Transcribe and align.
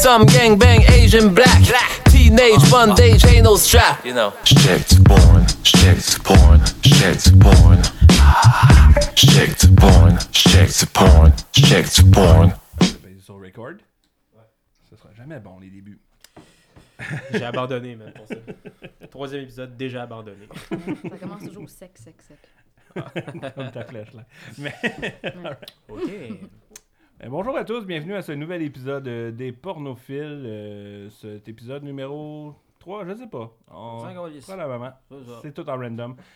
Some 0.00 0.26
gang 0.26 0.56
bang, 0.56 0.82
Asian 0.92 1.34
black. 1.34 1.60
Teenage 2.04 2.70
bondage, 2.70 3.24
ain't 3.26 3.44
no 3.44 3.56
strap. 3.56 4.04
You 4.04 4.14
know. 4.14 4.32
Checked 4.44 5.04
porn, 5.04 5.44
checked 5.64 6.22
porn, 6.22 6.60
checked 6.82 7.40
porn. 7.40 7.82
Checked 9.16 9.76
porn, 9.76 10.18
checked 10.30 10.94
porn, 10.94 11.32
checked 11.52 12.12
porn. 12.12 12.52
Ben, 12.78 13.20
sur 13.20 13.40
record. 13.40 13.78
Ce 14.88 14.96
sera 14.96 15.12
jamais 15.14 15.40
bon 15.40 15.58
les 15.60 15.70
débuts. 15.70 15.98
J'ai 17.32 17.44
abandonné, 17.44 17.96
même, 17.96 18.12
pour 18.12 18.26
ça. 18.26 18.34
Troisième 19.10 19.42
épisode, 19.42 19.76
déjà 19.76 20.02
abandonné. 20.02 20.48
Ça 21.10 21.18
commence 21.18 21.44
toujours 21.44 21.68
sec, 21.68 21.92
sec, 21.96 22.14
sec. 22.22 22.38
Comme 23.54 23.70
ta 23.70 23.84
flèche 23.84 24.12
là. 24.14 24.24
Mais, 24.58 24.74
OK. 25.88 26.10
Ben, 27.20 27.30
bonjour 27.30 27.56
à 27.56 27.64
tous, 27.64 27.84
bienvenue 27.84 28.14
à 28.14 28.22
ce 28.22 28.32
nouvel 28.32 28.62
épisode 28.62 29.08
euh, 29.08 29.30
des 29.30 29.52
pornophiles. 29.52 30.42
euh, 30.46 31.10
cet 31.10 31.48
épisode 31.48 31.82
numéro 31.82 32.54
3, 32.78 33.06
je 33.06 33.14
sais 33.14 33.26
pas. 33.26 33.52
On... 33.70 33.98
Cinq, 34.00 34.16
on 34.18 34.22
va 34.28 34.30
Pas 34.46 34.56
la 34.56 34.68
maman. 34.68 34.90
C'est 35.42 35.52
tout 35.52 35.68
en 35.68 35.76
random. 35.76 36.16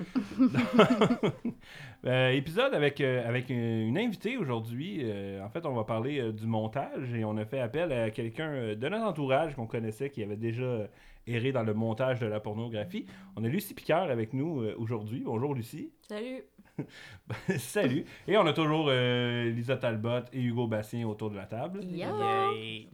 Euh, 2.05 2.30
épisode 2.30 2.74
avec, 2.74 3.01
euh, 3.01 3.24
avec 3.29 3.48
une, 3.48 3.97
invitée 3.97 4.37
aujourd'hui. 4.37 5.02
Euh, 5.05 5.41
en 5.41 5.48
fait, 5.51 5.65
on 5.66 5.73
va 5.73 5.84
parler 5.84 6.19
euh, 6.19 6.33
du 6.33 6.48
montage 6.48 7.15
et 7.15 7.24
on 7.24 7.37
a 7.37 7.45
fait 7.45 7.60
appel 7.60 7.93
à 7.93 8.10
quelqu'un 8.10 8.49
euh, 8.49 8.74
de 8.74 8.88
notre 8.88 9.05
entourage 9.05 9.55
qu'on 9.55 9.69
connaissait 9.69 10.10
qui 10.10 10.21
avait 10.21 10.37
déjà 10.37 10.65
euh, 10.65 10.87
erré 11.29 11.52
dans 11.52 11.62
le 11.62 11.74
montage 11.74 12.19
de 12.19 12.27
la 12.27 12.41
pornographie. 12.41 13.07
On 13.37 13.45
a 13.45 13.46
Lucie 13.46 13.74
Picard 13.74 14.10
avec 14.10 14.33
nous 14.33 14.62
euh, 14.62 14.74
aujourd'hui. 14.79 15.23
Bonjour 15.24 15.55
Lucie. 15.55 15.93
Salut! 16.09 16.43
Salut. 17.59 18.05
Et 18.27 18.37
on 18.37 18.47
a 18.47 18.53
toujours 18.53 18.87
euh, 18.89 19.51
Lisa 19.51 19.77
Talbot 19.77 20.25
et 20.33 20.41
Hugo 20.41 20.67
Bastien 20.67 21.07
autour 21.07 21.30
de 21.30 21.37
la 21.37 21.47
table. 21.47 21.80
Yeah! 21.85 22.51
Yay. 22.55 22.89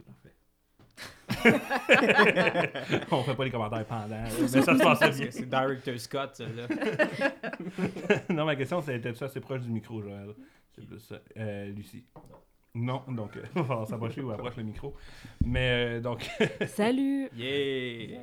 on 3.11 3.23
fait 3.23 3.35
pas 3.35 3.43
les 3.45 3.51
commentaires 3.51 3.85
pendant. 3.85 4.23
Mais 4.41 4.47
ça 4.47 4.61
se 4.61 4.83
passe 4.83 5.17
bien. 5.17 5.27
C'est 5.31 5.49
Director 5.49 5.99
Scott, 5.99 6.35
ça, 6.35 6.45
là. 6.45 6.67
non, 8.29 8.45
ma 8.45 8.55
question, 8.55 8.81
c'était 8.81 9.13
ça 9.13 9.25
assez 9.25 9.39
proche 9.39 9.61
du 9.61 9.69
micro, 9.69 10.01
Joël. 10.01 10.33
C'est 10.73 10.85
plus 10.85 10.99
ça. 10.99 11.19
Euh, 11.37 11.71
Lucie. 11.71 12.03
Non, 12.75 13.03
donc, 13.07 13.35
euh, 13.35 13.41
il 13.55 13.61
va 13.61 13.67
falloir 13.67 13.87
s'approcher 13.87 14.21
ou 14.21 14.31
approche 14.31 14.57
le 14.57 14.63
micro. 14.63 14.95
Mais, 15.45 15.97
euh, 15.97 16.01
donc, 16.01 16.29
Salut! 16.67 17.29
Yeah. 17.35 18.19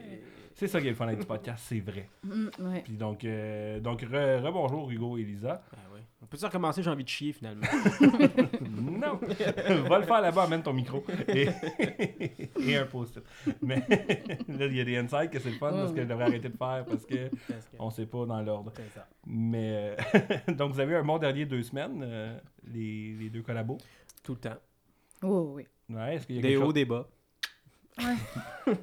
C'est 0.57 0.67
ça 0.67 0.81
qui 0.81 0.87
est 0.89 0.91
le 0.91 0.97
fun 0.97 1.07
avec 1.07 1.21
du 1.21 1.27
podcast, 1.27 1.65
c'est 1.69 1.81
vrai. 1.81 2.09
Mm, 2.25 2.49
ouais. 2.61 2.81
Puis 2.83 2.97
donc, 2.97 3.25
euh, 3.25 3.79
donc 3.79 4.03
re- 4.03 4.41
rebonjour 4.41 4.91
Hugo 4.91 5.17
et 5.19 5.23
Lisa. 5.23 5.63
Ah 5.73 5.77
ouais. 5.95 6.01
On 6.23 6.27
peut-tu 6.27 6.45
recommencer? 6.45 6.83
J'ai 6.83 6.91
envie 6.91 7.05
de 7.05 7.09
chier, 7.09 7.33
finalement. 7.33 7.67
non! 8.71 9.17
Va 9.89 9.99
le 9.99 10.05
faire 10.05 10.21
là-bas, 10.21 10.45
amène 10.45 10.63
ton 10.63 10.73
micro. 10.73 11.05
Et, 11.29 11.49
et 12.61 12.77
un 12.77 12.87
post-it. 12.87 13.23
Mais 13.63 13.77
là, 14.49 14.67
il 14.67 14.77
y 14.77 14.81
a 14.81 14.85
des 14.85 14.97
insights 14.97 15.31
que 15.31 15.39
c'est 15.39 15.51
le 15.51 15.57
fun 15.57 15.71
parce 15.73 15.93
que 15.93 16.01
je 16.03 16.07
devrais 16.07 16.25
arrêter 16.25 16.49
de 16.49 16.57
faire 16.57 16.85
parce 16.89 17.05
que 17.07 17.31
on 17.79 17.91
sait 17.91 18.07
pas 18.07 18.25
dans 18.27 18.41
l'ordre. 18.43 18.73
C'est 18.75 18.91
ça. 18.95 19.07
Mais, 19.27 19.97
euh, 20.09 20.53
donc, 20.55 20.73
vous 20.73 20.81
avez 20.81 20.95
eu 20.95 20.97
un 20.97 21.05
bon 21.05 21.19
dernier 21.19 21.45
deux 21.47 21.63
semaines, 21.63 22.03
euh, 22.03 22.37
les, 22.73 23.13
les 23.15 23.31
deux 23.31 23.43
collabos? 23.43 23.79
Tout 24.23 24.33
le 24.33 24.39
temps. 24.41 24.57
Oh, 25.23 25.53
oui. 25.55 25.67
Ouais, 25.91 26.17
est-ce 26.17 26.27
qu'il 26.27 26.37
y 26.37 26.39
a 26.39 26.43
Des 26.43 26.57
hauts, 26.57 26.65
chose- 26.67 26.75
des 26.75 26.85
bas. 26.85 27.07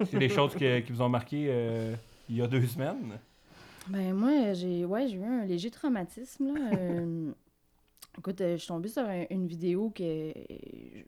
C'est 0.05 0.17
des 0.19 0.29
choses 0.29 0.53
que- 0.55 0.79
qui 0.79 0.91
vous 0.91 1.01
ont 1.01 1.09
marqué 1.09 1.47
euh, 1.49 1.93
il 2.29 2.37
y 2.37 2.41
a 2.41 2.47
deux 2.47 2.65
semaines? 2.65 3.19
Ben, 3.89 4.13
moi, 4.13 4.53
j'ai 4.53 4.85
ouais, 4.85 5.07
j'ai 5.07 5.17
eu 5.17 5.23
un 5.23 5.45
léger 5.45 5.69
traumatisme, 5.69 6.53
là. 6.53 6.71
Euh, 6.77 7.31
écoute, 8.17 8.39
euh, 8.41 8.53
je 8.53 8.57
suis 8.59 8.67
tombée 8.69 8.87
sur 8.89 9.03
un- 9.03 9.25
une 9.29 9.45
vidéo 9.47 9.89
que 9.93 10.03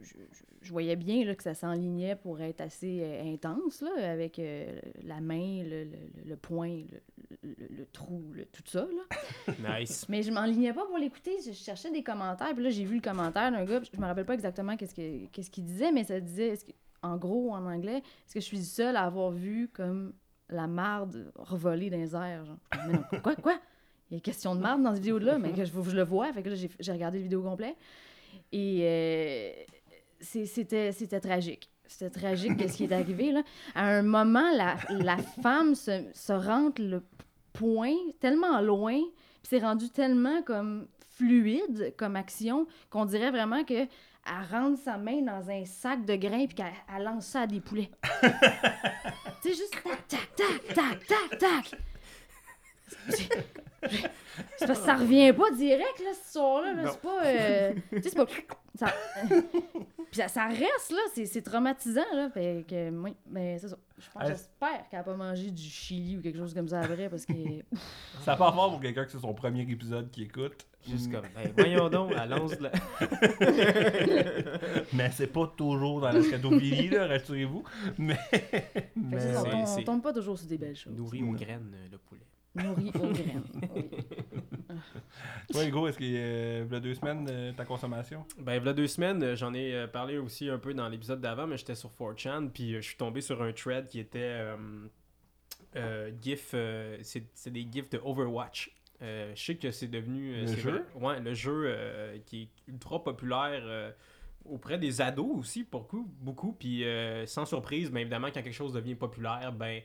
je, 0.02 0.14
je- 0.32 0.44
je 0.62 0.72
voyais 0.72 0.96
bien 0.96 1.24
là, 1.24 1.36
que 1.36 1.44
ça 1.44 1.54
s'enlignait 1.54 2.16
pour 2.16 2.42
être 2.42 2.60
assez 2.62 3.00
euh, 3.02 3.34
intense, 3.34 3.82
là, 3.82 4.12
avec 4.12 4.40
euh, 4.40 4.78
la 5.04 5.22
main, 5.22 5.64
le, 5.64 5.84
le- 5.86 6.30
le 6.30 6.36
poing, 6.36 6.82
le, 6.92 7.50
le- 7.50 7.78
le 7.78 7.86
trou, 7.86 8.24
le- 8.34 8.46
tout 8.46 8.64
ça, 8.66 8.82
là. 8.86 9.54
Nice. 9.80 10.06
Mais 10.10 10.22
je 10.22 10.32
m'enlignais 10.32 10.74
pas 10.74 10.86
pour 10.86 10.98
l'écouter, 10.98 11.32
je 11.46 11.54
cherchais 11.54 11.92
des 11.92 12.04
commentaires. 12.04 12.54
Puis 12.54 12.64
là, 12.64 12.70
j'ai 12.72 12.84
vu 12.84 12.96
le 12.96 13.02
commentaire 13.02 13.52
d'un 13.52 13.64
gars, 13.64 13.80
puis 13.80 13.90
je 13.94 14.00
me 14.02 14.06
rappelle 14.06 14.26
pas 14.26 14.34
exactement 14.34 14.76
qu'est-ce 14.76 14.96
que- 14.96 15.28
qu'est-ce 15.28 15.50
qu'il 15.50 15.64
disait, 15.64 15.92
mais 15.94 16.04
ça 16.04 16.20
disait, 16.20 16.50
est-ce 16.50 16.66
que- 16.66 16.72
en 17.06 17.18
gros, 17.18 17.54
en 17.54 17.66
anglais, 17.66 17.98
est-ce 17.98 18.34
que 18.34 18.40
je 18.40 18.46
suis 18.46 18.64
seule 18.64 18.96
à 18.96 19.04
avoir 19.04 19.32
vu 19.32 19.70
comme 19.74 20.14
la 20.50 20.68
marde 20.68 21.32
revoler 21.36 21.90
dans 21.90 21.98
les 21.98 22.16
airs? 22.16 22.46
Genre? 22.46 22.58
Mais 22.88 22.94
non, 22.94 23.04
quoi, 23.24 23.36
quoi? 23.36 23.60
Il 24.10 24.16
y 24.16 24.18
a 24.18 24.20
question 24.22 24.56
de 24.56 24.62
marde 24.62 24.84
dans 24.84 24.92
cette 24.94 25.04
vidéo-là, 25.04 25.40
mais 25.40 25.52
que 25.52 25.66
je, 25.66 25.72
je 25.72 25.96
le 25.96 26.04
vois. 26.04 26.32
Fait 26.32 26.44
que 26.44 26.50
là, 26.50 26.56
j'ai 26.56 26.92
regardé 26.92 27.18
la 27.18 27.24
vidéo 27.24 27.42
complète. 27.42 27.76
Et 28.52 28.82
euh, 28.84 29.52
c'était 30.20 31.20
tragique. 31.20 31.70
C'était 31.88 32.10
tragique 32.10 32.58
qu'est-ce 32.58 32.78
qui 32.78 32.84
est 32.84 32.92
arrivé, 32.92 33.32
là. 33.32 33.44
À 33.74 33.88
un 33.88 34.04
moment, 34.04 34.52
la, 34.56 34.76
la 34.90 35.18
femme 35.18 35.76
se, 35.76 36.04
se 36.14 36.34
rentre 36.34 36.82
le 36.82 37.04
poing 37.54 37.96
tellement 38.20 38.60
loin, 38.62 39.00
puis 39.00 39.50
c'est 39.50 39.60
rendu 39.60 39.90
tellement 39.90 40.42
comme 40.44 40.88
fluide 41.16 41.94
comme 41.98 42.16
action 42.16 42.68
qu'on 42.90 43.06
dirait 43.06 43.32
vraiment 43.32 43.64
que 43.64 43.88
elle 44.26 44.58
rentre 44.58 44.82
sa 44.82 44.98
main 44.98 45.22
dans 45.22 45.50
un 45.50 45.66
sac 45.66 46.06
de 46.06 46.16
grains 46.16 46.46
puis 46.46 46.56
qu'elle 46.56 46.74
elle 46.96 47.04
lance 47.04 47.28
ça 47.28 47.42
à 47.42 47.48
des 47.48 47.60
poulets. 47.60 47.92
tu 49.42 49.50
sais, 49.50 49.56
juste 49.56 49.76
tac, 49.84 50.08
tac, 50.08 50.36
tac, 50.36 50.74
tac, 50.74 51.08
tac, 51.08 51.40
tac. 51.40 51.80
C'est 54.58 54.68
parce 54.68 54.80
que 54.80 54.86
ça 54.86 54.96
revient 54.96 55.32
pas 55.34 55.52
direct, 55.52 56.00
là, 56.04 56.12
cette 56.14 56.26
histoire-là. 56.26 56.74
là. 56.74 56.92
C'est 56.92 57.02
pas... 57.02 57.26
euh, 57.26 57.74
tu 57.92 58.02
sais, 58.02 58.10
c'est 58.10 58.16
pas... 58.16 58.26
Ça... 58.78 58.88
Puis 59.28 60.22
ça, 60.22 60.28
ça 60.28 60.48
reste, 60.48 60.92
là. 60.92 60.98
C'est 61.14 61.26
c'est 61.26 61.42
traumatisant, 61.42 62.04
là. 62.14 62.30
Fait 62.30 62.66
que, 62.68 62.90
oui, 62.90 63.16
ben, 63.28 63.58
c'est 63.60 63.70
ça. 63.70 63.78
Je 63.98 64.06
pense, 64.12 64.24
Est-ce- 64.24 64.32
j'espère 64.32 64.90
qu'elle 64.90 65.00
a 65.00 65.04
pas 65.04 65.16
mangé 65.16 65.52
du 65.52 65.64
chili 65.64 66.18
ou 66.18 66.22
quelque 66.22 66.38
chose 66.38 66.54
comme 66.54 66.68
ça 66.68 66.82
après, 66.82 67.08
parce 67.10 67.26
que... 67.26 67.34
Ça 68.24 68.36
part 68.36 68.54
fort 68.54 68.72
pour 68.72 68.82
quelqu'un 68.82 69.06
que 69.06 69.12
c'est 69.12 69.20
son 69.20 69.34
premier 69.34 69.62
épisode 69.62 70.10
qui 70.12 70.24
écoute. 70.24 70.66
Juste 70.88 71.12
comme, 71.12 71.24
ben, 71.34 71.52
voyons 71.58 71.90
donc, 71.90 72.12
allons 72.16 72.48
là. 72.60 72.72
Mais 74.94 75.10
c'est 75.12 75.28
pas 75.28 75.48
toujours 75.56 76.02
dans 76.02 76.12
la 76.12 76.22
scatophilie, 76.22 76.90
là, 76.90 77.08
rassurez-vous. 77.08 77.64
Mais. 77.98 78.18
Mais 78.96 79.20
ça, 79.20 79.42
on, 79.42 79.50
tombe, 79.50 79.66
on 79.78 79.84
tombe 79.84 80.02
pas 80.04 80.14
toujours 80.14 80.38
sur 80.38 80.48
des 80.48 80.58
belles 80.58 80.76
choses. 80.76 80.94
Nourri 80.96 81.24
aux 81.24 81.32
graines, 81.32 81.74
euh, 81.76 81.88
le 81.92 81.98
poulet. 81.98 82.22
Nourri 82.56 82.92
aux 82.96 83.12
graines. 83.12 83.44
Oui. 83.76 83.90
toi, 85.52 85.64
Hugo, 85.66 85.88
est-ce 85.88 85.98
qu'il 85.98 86.12
y 86.12 86.18
a 86.18 86.80
deux 86.80 86.94
semaines 86.96 87.28
euh, 87.30 87.52
ta 87.54 87.66
consommation? 87.66 88.26
Ben, 88.40 88.56
il 88.62 88.66
y 88.66 88.70
a 88.70 88.74
deux 88.74 88.88
semaines, 88.88 89.22
euh, 89.24 89.36
j'en 89.36 89.54
ai 89.54 89.74
euh, 89.74 89.88
parlé 89.88 90.18
aussi 90.18 90.50
un 90.50 90.58
peu 90.58 90.74
dans 90.74 90.90
l'épisode 90.90 91.22
d'avant, 91.22 91.48
mais 91.48 91.58
j'étais 91.58 91.76
sur 91.76 91.92
4chan, 91.98 92.50
puis 92.50 92.74
euh, 92.76 92.82
je 92.82 92.88
suis 92.88 92.98
tombé 92.98 93.22
sur 93.22 93.42
un 93.42 93.52
thread 93.54 93.88
qui 93.88 94.00
était 94.00 94.20
euh, 94.22 94.58
euh, 95.76 96.12
GIF, 96.22 96.52
euh, 96.54 96.98
c'est 97.04 97.26
c'est 97.34 97.52
des 97.52 97.68
GIFs 97.72 97.90
de 97.92 98.00
Overwatch. 98.04 98.72
Euh, 99.02 99.34
je 99.36 99.44
sais 99.44 99.56
que 99.56 99.72
c'est 99.72 99.88
devenu... 99.88 100.34
euh, 100.36 100.42
Le 100.42 100.48
c'est 100.48 100.58
jeu? 100.60 100.72
vrai- 100.96 101.06
Ouais, 101.16 101.20
le 101.20 101.34
jeu 101.34 101.64
euh, 101.68 102.18
qui 102.26 102.44
est 102.44 102.72
ultra 102.72 103.04
populaire 103.04 103.62
euh, 103.66 103.92
auprès 104.46 104.78
des 104.78 105.02
ados 105.02 105.38
aussi, 105.38 105.68
beaucoup, 105.70 106.08
beaucoup, 106.22 106.54
puis 106.54 106.84
euh, 106.86 107.26
sans 107.26 107.46
surprise, 107.46 107.92
ben, 107.92 108.00
évidemment, 108.00 108.28
quand 108.28 108.42
quelque 108.42 108.52
chose 108.54 108.74
devient 108.74 108.96
populaire, 108.96 109.52
ben... 109.54 109.82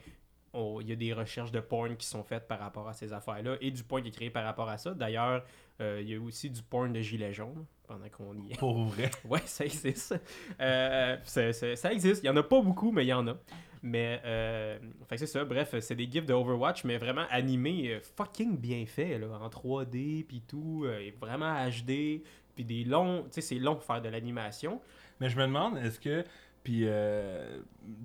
Il 0.55 0.89
y 0.89 0.93
a 0.93 0.97
des 0.97 1.13
recherches 1.13 1.53
de 1.53 1.61
porn 1.61 1.97
qui 1.97 2.07
sont 2.07 2.25
faites 2.25 2.49
par 2.49 2.59
rapport 2.59 2.89
à 2.89 2.93
ces 2.93 3.13
affaires-là 3.13 3.57
et 3.61 3.71
du 3.71 3.85
porn 3.85 4.03
qui 4.03 4.09
est 4.09 4.13
créé 4.13 4.31
par 4.31 4.45
rapport 4.45 4.69
à 4.69 4.79
ça. 4.79 4.95
D'ailleurs, 4.95 5.45
euh, 5.81 6.01
il 6.03 6.09
y 6.11 6.15
a 6.15 6.21
aussi 6.21 6.51
du 6.51 6.63
porn 6.63 6.93
de 6.93 7.01
gilet 7.01 7.33
jaune 7.33 7.65
pendant 7.87 8.09
qu'on 8.09 8.35
y 8.37 8.53
est. 8.53 8.59
Pour 8.59 8.85
vrai? 8.85 9.11
Ouais, 9.25 9.43
ça 9.45 9.65
existe. 9.65 10.15
Euh, 10.61 11.17
ça 11.25 11.93
existe. 11.93 12.23
Il 12.23 12.27
y 12.27 12.31
en 12.31 12.37
a 12.37 12.43
pas 12.43 12.61
beaucoup, 12.61 12.91
mais 12.93 13.05
il 13.05 13.09
y 13.09 13.13
en 13.13 13.27
a. 13.29 13.37
Mais, 13.83 14.21
euh, 14.25 14.79
fait 15.09 15.17
c'est 15.17 15.27
ça. 15.27 15.45
Bref, 15.45 15.75
c'est 15.81 15.95
des 15.95 16.11
gifs 16.11 16.27
de 16.27 16.35
Overwatch, 16.35 16.85
mais 16.85 16.99
vraiment 16.99 17.25
animés, 17.31 17.95
euh, 17.95 18.01
fucking 18.17 18.59
bien 18.59 18.85
fait, 18.87 19.19
là, 19.19 19.27
en 19.41 19.49
3D, 19.49 20.25
puis 20.25 20.43
tout, 20.47 20.85
et 20.87 21.15
vraiment 21.19 21.55
HD, 21.67 22.23
puis 22.55 22.65
des 22.65 22.85
longs, 22.85 23.23
tu 23.25 23.29
sais, 23.33 23.41
c'est 23.41 23.59
long 23.59 23.79
faire 23.81 24.03
de 24.03 24.09
l'animation. 24.09 24.81
Mais 25.19 25.29
je 25.31 25.37
me 25.37 25.43
demande, 25.43 25.79
est-ce 25.79 25.99
que. 26.01 26.25
Puis, 26.63 26.83
euh, 26.85 27.61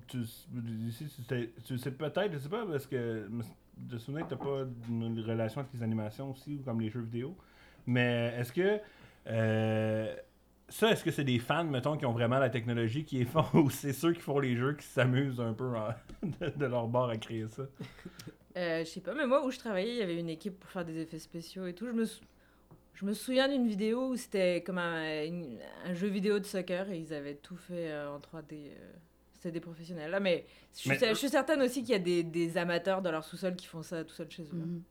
tu, 0.08 0.18
tu, 0.22 0.90
sais- 0.92 1.50
tu 1.64 1.78
sais 1.78 1.90
peut-être, 1.90 2.32
je 2.32 2.38
sais 2.38 2.48
pas, 2.48 2.64
parce 2.66 2.86
que 2.86 3.28
de 3.76 3.98
souvenir 3.98 4.24
que 4.26 4.30
t'as 4.30 4.36
pas 4.42 4.64
une 4.88 5.20
relation 5.20 5.60
avec 5.60 5.72
les 5.74 5.82
animations 5.82 6.30
aussi, 6.30 6.54
ou 6.56 6.62
comme 6.64 6.80
les 6.80 6.88
jeux 6.90 7.00
vidéo. 7.02 7.36
Mais 7.86 8.34
est-ce 8.38 8.52
que. 8.52 8.80
euh, 9.28 10.14
ça, 10.68 10.90
est-ce 10.90 11.04
que 11.04 11.12
c'est 11.12 11.22
des 11.24 11.38
fans, 11.38 11.62
mettons, 11.64 11.96
qui 11.96 12.06
ont 12.06 12.12
vraiment 12.12 12.38
la 12.40 12.50
technologie 12.50 13.04
qui 13.04 13.20
est 13.20 13.24
font, 13.24 13.44
ou 13.54 13.70
c'est 13.70 13.92
ceux 13.92 14.12
qui 14.12 14.20
font 14.20 14.40
les 14.40 14.56
jeux 14.56 14.74
qui 14.74 14.84
s'amusent 14.86 15.40
un 15.40 15.52
peu 15.52 15.72
de 16.56 16.66
leur 16.66 16.88
bord 16.88 17.08
à 17.10 17.16
créer 17.16 17.46
ça? 17.48 17.64
Euh, 18.56 18.80
je 18.84 18.84
sais 18.90 19.00
pas, 19.00 19.14
mais 19.14 19.26
moi 19.26 19.44
où 19.44 19.50
je 19.50 19.58
travaillais, 19.58 19.90
il 19.92 19.98
y 19.98 20.02
avait 20.02 20.18
une 20.18 20.30
équipe 20.30 20.58
pour 20.58 20.70
faire 20.70 20.84
des 20.84 20.98
effets 20.98 21.18
spéciaux 21.18 21.66
et 21.66 21.74
tout. 21.74 21.86
Je 21.86 21.92
me, 21.92 22.04
sou- 22.06 22.24
je 22.96 23.04
me 23.04 23.12
souviens 23.12 23.48
d'une 23.48 23.68
vidéo 23.68 24.08
où 24.08 24.16
c'était 24.16 24.62
comme 24.66 24.78
un, 24.78 25.24
une- 25.24 25.58
un 25.84 25.94
jeu 25.94 26.08
vidéo 26.08 26.38
de 26.40 26.44
soccer 26.44 26.90
et 26.90 26.98
ils 26.98 27.12
avaient 27.14 27.34
tout 27.36 27.56
fait 27.56 27.90
euh, 27.92 28.10
en 28.10 28.18
3D. 28.18 28.52
euh, 28.52 28.92
C'était 29.34 29.52
des 29.52 29.60
professionnels. 29.60 30.10
Là, 30.10 30.18
mais 30.18 30.44
je 30.74 30.78
suis, 30.80 30.90
Mais- 30.90 30.98
je 31.10 31.14
suis 31.14 31.28
certaine 31.28 31.60
aussi 31.62 31.82
qu'il 31.82 31.92
y 31.92 31.94
a 31.94 31.98
des, 31.98 32.22
des 32.24 32.56
amateurs 32.58 33.02
dans 33.02 33.12
leur 33.12 33.22
sous-sol 33.24 33.54
qui 33.54 33.66
font 33.66 33.82
ça 33.82 34.02
tout 34.02 34.14
seul 34.14 34.30
chez 34.30 34.42
eux. 34.42 34.48
là. 34.52 34.64
Mhm. 34.64 34.82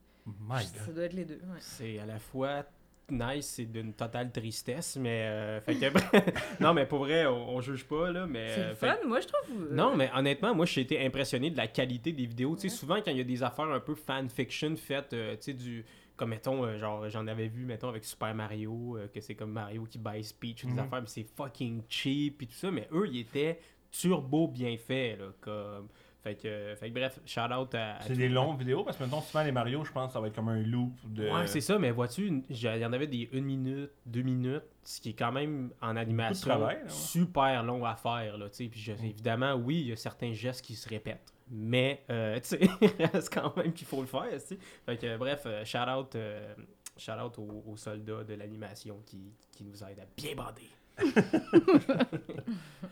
My 0.48 0.64
Ça 0.64 0.92
doit 0.92 1.04
être 1.04 1.12
les 1.12 1.24
deux. 1.24 1.34
ouais. 1.34 1.58
C'est 1.60 1.98
à 2.00 2.06
la 2.06 2.18
fois 2.18 2.64
nice, 3.08 3.46
c'est 3.46 3.64
d'une 3.66 3.92
totale 3.92 4.32
tristesse, 4.32 4.96
mais... 4.96 5.22
euh, 5.28 5.60
fait 5.60 5.76
que, 5.76 5.86
non, 6.60 6.74
mais 6.74 6.86
pour 6.86 6.98
vrai, 7.00 7.24
on, 7.26 7.50
on 7.56 7.60
juge 7.60 7.84
pas, 7.84 8.10
là, 8.10 8.26
mais... 8.26 8.48
C'est 8.52 8.60
euh, 8.60 8.74
fait- 8.74 8.88
fun, 8.88 9.06
moi 9.06 9.20
je 9.20 9.26
trouve. 9.28 9.72
Non, 9.72 9.94
mais 9.94 10.10
honnêtement, 10.16 10.52
moi, 10.56 10.66
j'ai 10.66 10.80
été 10.80 11.04
impressionné 11.06 11.50
de 11.50 11.56
la 11.56 11.68
qualité 11.68 12.10
des 12.10 12.26
vidéos. 12.26 12.56
Tu 12.56 12.68
sais, 12.68 12.74
souvent, 12.76 12.96
quand 12.96 13.12
il 13.12 13.18
y 13.18 13.20
a 13.20 13.24
des 13.24 13.42
affaires 13.44 13.66
un 13.70 13.78
peu 13.78 13.94
fanfiction 13.94 14.74
faites, 14.76 15.12
euh, 15.12 15.36
tu 15.36 15.42
sais, 15.42 15.52
du... 15.52 15.84
Comme, 16.16 16.30
mettons, 16.30 16.64
euh, 16.64 16.78
genre, 16.78 17.08
j'en 17.10 17.26
avais 17.26 17.48
vu, 17.48 17.64
mettons, 17.66 17.88
avec 17.90 18.04
Super 18.04 18.34
Mario, 18.34 18.96
euh, 18.96 19.08
que 19.08 19.20
c'est 19.20 19.34
comme 19.34 19.52
Mario 19.52 19.84
qui 19.84 19.98
baisse 19.98 20.32
Peach 20.32 20.64
des 20.64 20.72
Mhm. 20.72 20.78
affaires, 20.78 21.00
mais 21.02 21.08
c'est 21.08 21.24
fucking 21.36 21.82
cheap 21.88 22.42
et 22.42 22.46
tout 22.46 22.54
ça, 22.54 22.70
mais 22.70 22.88
eux, 22.92 23.06
ils 23.06 23.20
étaient 23.20 23.58
turbo 23.90 24.48
bien 24.48 24.76
faits, 24.76 25.18
là, 25.18 25.26
comme... 25.40 25.88
Fait 26.22 26.34
que, 26.34 26.74
fait 26.74 26.88
que 26.90 26.94
bref, 26.94 27.20
shout-out 27.24 27.72
à... 27.76 27.98
à 27.98 28.00
C'est 28.00 28.14
des 28.14 28.28
longues 28.28 28.58
vidéos 28.58 28.82
parce 28.82 28.96
que 28.96 29.04
maintenant, 29.04 29.20
souvent 29.20 29.44
les 29.44 29.52
Mario, 29.52 29.84
je 29.84 29.92
pense, 29.92 30.12
ça 30.12 30.18
va 30.20 30.26
être 30.26 30.34
comme 30.34 30.48
un 30.48 30.60
loop 30.60 30.90
de. 31.04 31.22
Ouais, 31.30 31.46
c'est 31.46 31.60
ça, 31.60 31.78
mais 31.78 31.92
vois-tu, 31.92 32.42
il 32.50 32.56
y 32.64 32.84
en 32.84 32.92
avait 32.92 33.06
des 33.06 33.28
1 33.32 33.42
minute, 33.42 33.90
2 34.06 34.22
minutes, 34.22 34.64
ce 34.82 35.00
qui 35.00 35.10
est 35.10 35.12
quand 35.12 35.30
même 35.30 35.70
en 35.80 35.94
animation 35.94 36.48
travail, 36.48 36.78
là, 36.78 36.82
ouais. 36.82 36.88
super 36.90 37.62
long 37.62 37.84
à 37.84 37.94
faire. 37.94 38.38
Là, 38.38 38.46
puis 38.50 38.68
je- 38.74 38.90
évidemment, 38.90 39.54
oui, 39.54 39.82
il 39.82 39.86
y 39.86 39.92
a 39.92 39.96
certains 39.96 40.32
gestes 40.32 40.64
qui 40.64 40.74
se 40.74 40.88
répètent, 40.88 41.32
mais 41.50 42.04
euh, 42.10 42.36
tu 42.40 42.48
sais, 42.48 42.60
il 42.80 43.06
reste 43.06 43.32
quand 43.32 43.56
même 43.56 43.72
qu'il 43.72 43.86
faut 43.86 44.00
le 44.00 44.06
faire. 44.06 44.28
tu 44.30 44.38
sais. 44.40 44.58
Fait 44.84 44.96
que, 44.96 45.16
bref, 45.16 45.42
euh, 45.46 45.64
shout 45.64 45.78
out, 45.78 46.14
euh, 46.14 46.54
shout 46.96 47.12
out 47.12 47.38
aux, 47.38 47.64
aux 47.66 47.76
soldats 47.76 48.24
de 48.24 48.34
l'animation 48.34 49.00
qui, 49.06 49.32
qui 49.52 49.64
nous 49.64 49.82
aident 49.84 50.00
à 50.00 50.06
bien 50.16 50.34
bander. 50.34 50.68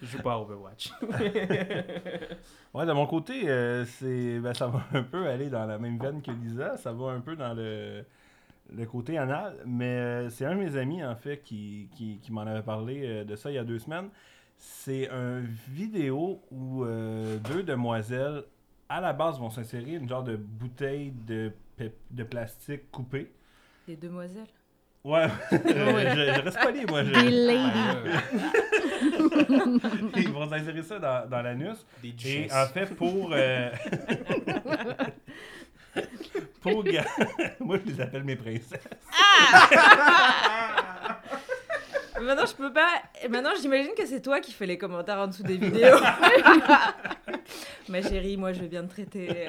Je 0.03 0.07
joue 0.07 0.23
pas 0.23 0.35
à 0.35 0.39
Overwatch. 0.39 0.93
Ouais, 2.75 2.87
de 2.87 2.93
mon 2.93 3.07
côté, 3.07 3.49
euh, 3.49 3.85
c'est 3.85 4.41
ben, 4.41 4.53
ça 4.53 4.67
va 4.67 4.85
un 4.93 5.03
peu 5.05 5.27
aller 5.29 5.49
dans 5.49 5.65
la 5.65 5.79
même 5.79 5.99
veine 5.99 6.21
que 6.23 6.33
Lisa. 6.33 6.77
Ça 6.77 6.93
va 6.93 7.13
un 7.13 7.21
peu 7.21 7.37
dans 7.37 7.55
le, 7.55 8.05
le 8.73 8.87
côté 8.87 9.17
anal. 9.17 9.57
Mais 9.65 9.85
euh, 9.87 10.31
c'est 10.31 10.45
un 10.45 10.57
de 10.57 10.61
mes 10.61 10.77
amis, 10.77 11.05
en 11.05 11.15
fait, 11.15 11.43
qui, 11.43 11.89
qui, 11.97 12.19
qui 12.21 12.33
m'en 12.33 12.43
avait 12.43 12.63
parlé 12.63 13.03
euh, 13.05 13.25
de 13.25 13.37
ça 13.37 13.51
il 13.51 13.55
y 13.55 13.59
a 13.59 13.65
deux 13.65 13.79
semaines. 13.79 14.09
C'est 14.59 15.09
une 15.11 15.47
vidéo 15.69 16.43
où 16.51 16.85
euh, 16.85 17.39
deux 17.39 17.63
demoiselles, 17.63 18.45
à 18.89 19.01
la 19.01 19.13
base, 19.13 19.39
vont 19.39 19.51
s'insérer 19.51 19.93
une 19.95 20.09
genre 20.09 20.23
de 20.25 20.37
bouteille 20.37 21.13
de, 21.27 21.53
de 22.11 22.23
plastique 22.25 22.91
coupée. 22.91 23.33
Les 23.89 23.97
demoiselles? 23.97 24.47
Ouais, 25.05 25.27
je, 25.53 25.57
je 25.59 26.41
reste 26.41 26.59
pas 26.59 26.71
libre, 26.71 26.93
moi. 26.93 27.05
Je... 27.05 27.13
Des 27.13 27.31
ladies. 27.31 28.19
Ils 30.17 30.31
vont 30.33 30.49
s'insérer 30.49 30.83
ça 30.83 30.99
dans, 30.99 31.29
dans 31.29 31.43
l'anus. 31.43 31.85
des 32.01 32.09
Et 32.09 32.13
duchesses. 32.13 32.53
en 32.55 32.67
fait, 32.69 32.87
pour. 32.95 33.31
euh, 33.35 33.71
pour. 36.63 36.83
Moi, 37.61 37.79
je 37.85 37.91
les 37.93 38.01
appelle 38.01 38.25
mes 38.25 38.37
princesses. 38.37 38.89
Maintenant, 42.25 42.47
je 42.47 42.55
peux 42.55 42.73
pas. 42.73 42.89
Maintenant, 43.31 43.51
j'imagine 43.61 43.93
que 43.97 44.07
c'est 44.07 44.21
toi 44.23 44.41
qui 44.41 44.53
fais 44.53 44.67
les 44.67 44.79
commentaires 44.79 45.19
en 45.19 45.27
dessous 45.29 45.43
des 45.43 45.57
vidéos. 45.57 45.97
Ma 47.89 48.01
chérie, 48.03 48.37
moi, 48.37 48.53
je 48.53 48.65
viens 48.65 48.83
de 48.83 48.89
traiter. 48.89 49.49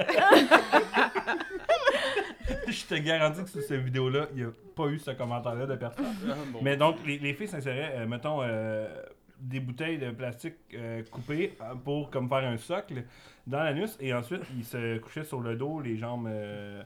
Je 2.68 2.86
te 2.86 2.96
garantis 2.96 3.44
que 3.44 3.50
sur 3.50 3.62
cette 3.62 3.82
vidéo-là, 3.82 4.28
il 4.36 4.38
n'y 4.44 4.44
a 4.44 4.52
pas 4.76 4.88
eu 4.88 5.00
ce 5.00 5.12
commentaire-là 5.12 5.66
de 5.66 5.76
personne. 5.76 6.06
Ah, 6.30 6.34
bon. 6.52 6.60
Mais 6.62 6.78
donc, 6.78 6.98
les, 7.06 7.18
les 7.20 7.34
filles 7.34 7.48
s'inséraient, 7.48 7.94
euh, 7.98 8.06
mettons, 8.08 8.42
euh, 8.42 8.88
des 9.40 9.60
bouteilles 9.60 9.98
de 9.98 10.12
plastique 10.12 10.56
euh, 10.74 11.02
coupées 11.12 11.58
pour 11.84 12.10
comme 12.10 12.28
faire 12.30 12.44
un 12.44 12.58
socle 12.58 13.04
dans 13.48 13.64
l'anus. 13.64 13.98
Et 14.00 14.14
ensuite, 14.14 14.42
ils 14.58 14.66
se 14.66 14.98
couchaient 15.00 15.24
sur 15.24 15.40
le 15.42 15.56
dos, 15.56 15.80
les 15.80 15.98
jambes. 15.98 16.28
euh, 16.28 16.82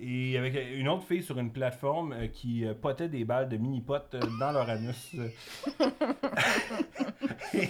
et 0.00 0.38
avec 0.38 0.54
une 0.74 0.88
autre 0.88 1.04
fille 1.04 1.22
sur 1.22 1.38
une 1.38 1.50
plateforme 1.50 2.12
euh, 2.12 2.26
qui 2.26 2.64
euh, 2.64 2.74
potait 2.74 3.08
des 3.08 3.24
balles 3.24 3.48
de 3.48 3.56
mini-pot 3.56 4.02
euh, 4.14 4.20
dans 4.40 4.52
leur 4.52 4.68
anus. 4.68 5.14
et 7.54 7.68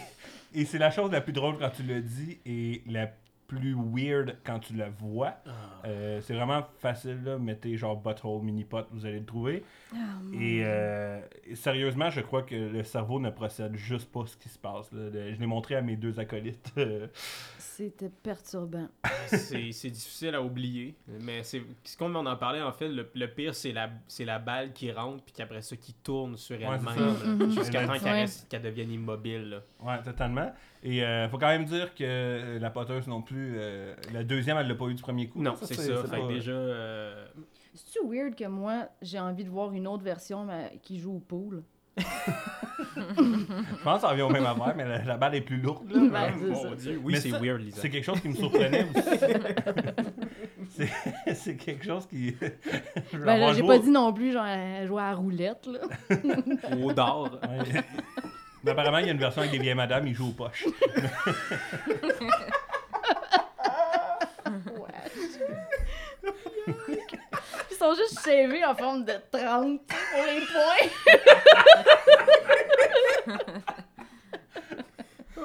et 0.54 0.64
c'est 0.64 0.78
la 0.78 0.90
chose 0.90 1.10
la 1.10 1.20
plus 1.20 1.32
drôle 1.32 1.58
quand 1.58 1.70
tu 1.70 1.82
le 1.82 2.00
dis 2.00 2.38
et 2.46 2.82
la 2.86 3.10
plus 3.54 3.74
weird 3.74 4.36
quand 4.44 4.58
tu 4.58 4.74
la 4.74 4.88
vois. 4.90 5.34
Ah. 5.46 5.50
Euh, 5.86 6.20
c'est 6.22 6.34
vraiment 6.34 6.64
facile, 6.78 7.22
là. 7.24 7.38
Mettez 7.38 7.76
genre 7.76 7.96
butthole 7.96 8.42
mini-pot, 8.42 8.86
vous 8.90 9.06
allez 9.06 9.20
le 9.20 9.24
trouver. 9.24 9.62
Oh, 9.92 9.96
Et, 10.34 10.38
Dieu. 10.38 10.62
euh, 10.66 11.20
et 11.46 11.54
sérieusement, 11.54 12.10
je 12.10 12.20
crois 12.20 12.42
que 12.42 12.54
le 12.54 12.82
cerveau 12.84 13.20
ne 13.20 13.30
procède 13.30 13.74
juste 13.76 14.10
pas 14.10 14.24
ce 14.26 14.36
qui 14.36 14.48
se 14.48 14.58
passe. 14.58 14.90
là. 14.92 15.10
Le- 15.12 15.34
Je 15.34 15.40
l'ai 15.40 15.46
montré 15.46 15.74
à 15.76 15.82
mes 15.82 15.96
deux 15.96 16.18
acolytes. 16.20 16.72
C'était 17.58 18.08
perturbant. 18.22 18.86
c'est 19.26 19.90
difficile 19.90 20.34
à 20.34 20.42
oublier. 20.42 20.94
Mais 21.20 21.42
c'est 21.42 21.62
ce 21.82 21.96
qu'on 21.96 22.14
en 22.14 22.36
parlait, 22.36 22.62
en 22.62 22.72
fait, 22.72 22.88
le, 22.88 23.10
le 23.14 23.26
pire, 23.26 23.54
c'est 23.54 23.72
la, 23.72 23.90
c'est 24.06 24.24
la 24.24 24.38
balle 24.38 24.72
qui 24.72 24.92
rentre, 24.92 25.24
puis 25.24 25.34
qu'après 25.34 25.60
ça, 25.62 25.76
qui 25.76 25.92
tourne 25.94 26.36
sur 26.36 26.56
elle-même, 26.56 26.80
Mhm. 27.38 27.50
jusqu'à 27.50 27.80
Ouais. 27.80 27.86
temps 27.98 28.04
qu'elle 28.48 28.60
Ouais. 28.62 28.70
devienne 28.70 28.92
immobile. 28.92 29.50
là. 29.50 29.58
ouais, 29.80 30.02
totalement. 30.02 30.52
Et 30.86 31.02
euh, 31.02 31.28
faut 31.30 31.38
quand 31.38 31.48
même 31.48 31.64
dire 31.64 31.94
que 31.94 32.04
euh, 32.04 32.58
la 32.58 32.68
poteuse 32.70 33.06
non 33.08 33.22
plus, 33.22 33.54
euh, 33.56 33.94
la 34.12 34.22
deuxième, 34.22 34.58
elle 34.58 34.68
l'a 34.68 34.74
pas 34.74 34.84
eu 34.86 34.94
du 34.94 35.02
premier 35.02 35.28
coup. 35.28 35.40
Non, 35.42 35.54
c'est 35.60 35.74
ça. 35.74 35.82
Fait 36.02 36.08
pas- 36.10 36.18
que 36.28 36.32
déjà, 36.32 36.52
euh, 36.52 37.24
C'est-tu 37.74 38.06
weird 38.06 38.34
que 38.36 38.44
moi, 38.46 38.88
j'ai 39.00 39.18
envie 39.18 39.44
de 39.44 39.48
voir 39.50 39.72
une 39.72 39.86
autre 39.86 40.04
version 40.04 40.44
mais 40.44 40.78
qui 40.82 40.98
joue 40.98 41.16
au 41.16 41.20
pool? 41.20 41.62
Je 42.96 43.82
pense 43.84 43.94
que 43.96 44.00
ça 44.00 44.08
revient 44.10 44.22
au 44.22 44.28
même 44.30 44.44
affaire, 44.46 44.74
mais 44.76 44.84
la, 44.84 45.02
la 45.04 45.16
balle 45.16 45.36
est 45.36 45.40
plus 45.40 45.58
lourde. 45.58 45.90
là. 45.92 46.00
Ben, 46.10 46.34
c'est 46.38 46.54
ça. 46.54 46.68
mon 46.68 46.74
Dieu, 46.74 47.00
oui, 47.02 47.12
Mais 47.14 47.20
c'est 47.20 47.30
ça, 47.30 47.38
weird, 47.40 47.60
Lisa. 47.60 47.80
C'est 47.80 47.90
quelque 47.90 48.04
chose 48.04 48.20
qui 48.20 48.28
me 48.28 48.34
surprenait 48.34 48.86
aussi. 48.94 49.18
C'est- 50.76 51.34
c'est 51.34 51.56
quelque 51.56 51.84
chose 51.84 52.06
qui. 52.06 52.34
Ben 53.12 53.36
là, 53.36 53.52
j'ai 53.52 53.60
joué 53.60 53.68
pas 53.68 53.76
au- 53.76 53.82
dit 53.82 53.90
non 53.90 54.12
plus, 54.12 54.32
genre, 54.32 54.44
elle 54.46 54.86
jouait 54.88 55.02
à 55.02 55.10
la 55.10 55.14
roulette, 55.16 55.66
là. 55.68 55.80
Au 56.82 56.92
d'or. 56.92 57.38
Ouais. 57.42 57.80
Mais 58.64 58.70
apparemment, 58.70 58.98
il 58.98 59.06
y 59.06 59.08
a 59.10 59.12
une 59.12 59.18
version 59.18 59.42
avec 59.42 59.52
des 59.52 59.58
vieilles 59.58 59.74
madames, 59.74 60.06
ils 60.06 60.14
jouent 60.14 60.28
aux 60.28 60.32
poches. 60.32 60.64
Ils 67.70 67.76
sont 67.76 67.94
juste 67.94 68.24
shavés 68.24 68.64
en 68.64 68.74
forme 68.74 69.04
de 69.04 69.12
30 69.30 69.80
pour 69.86 70.24
les 70.24 70.40
points. 73.26 73.64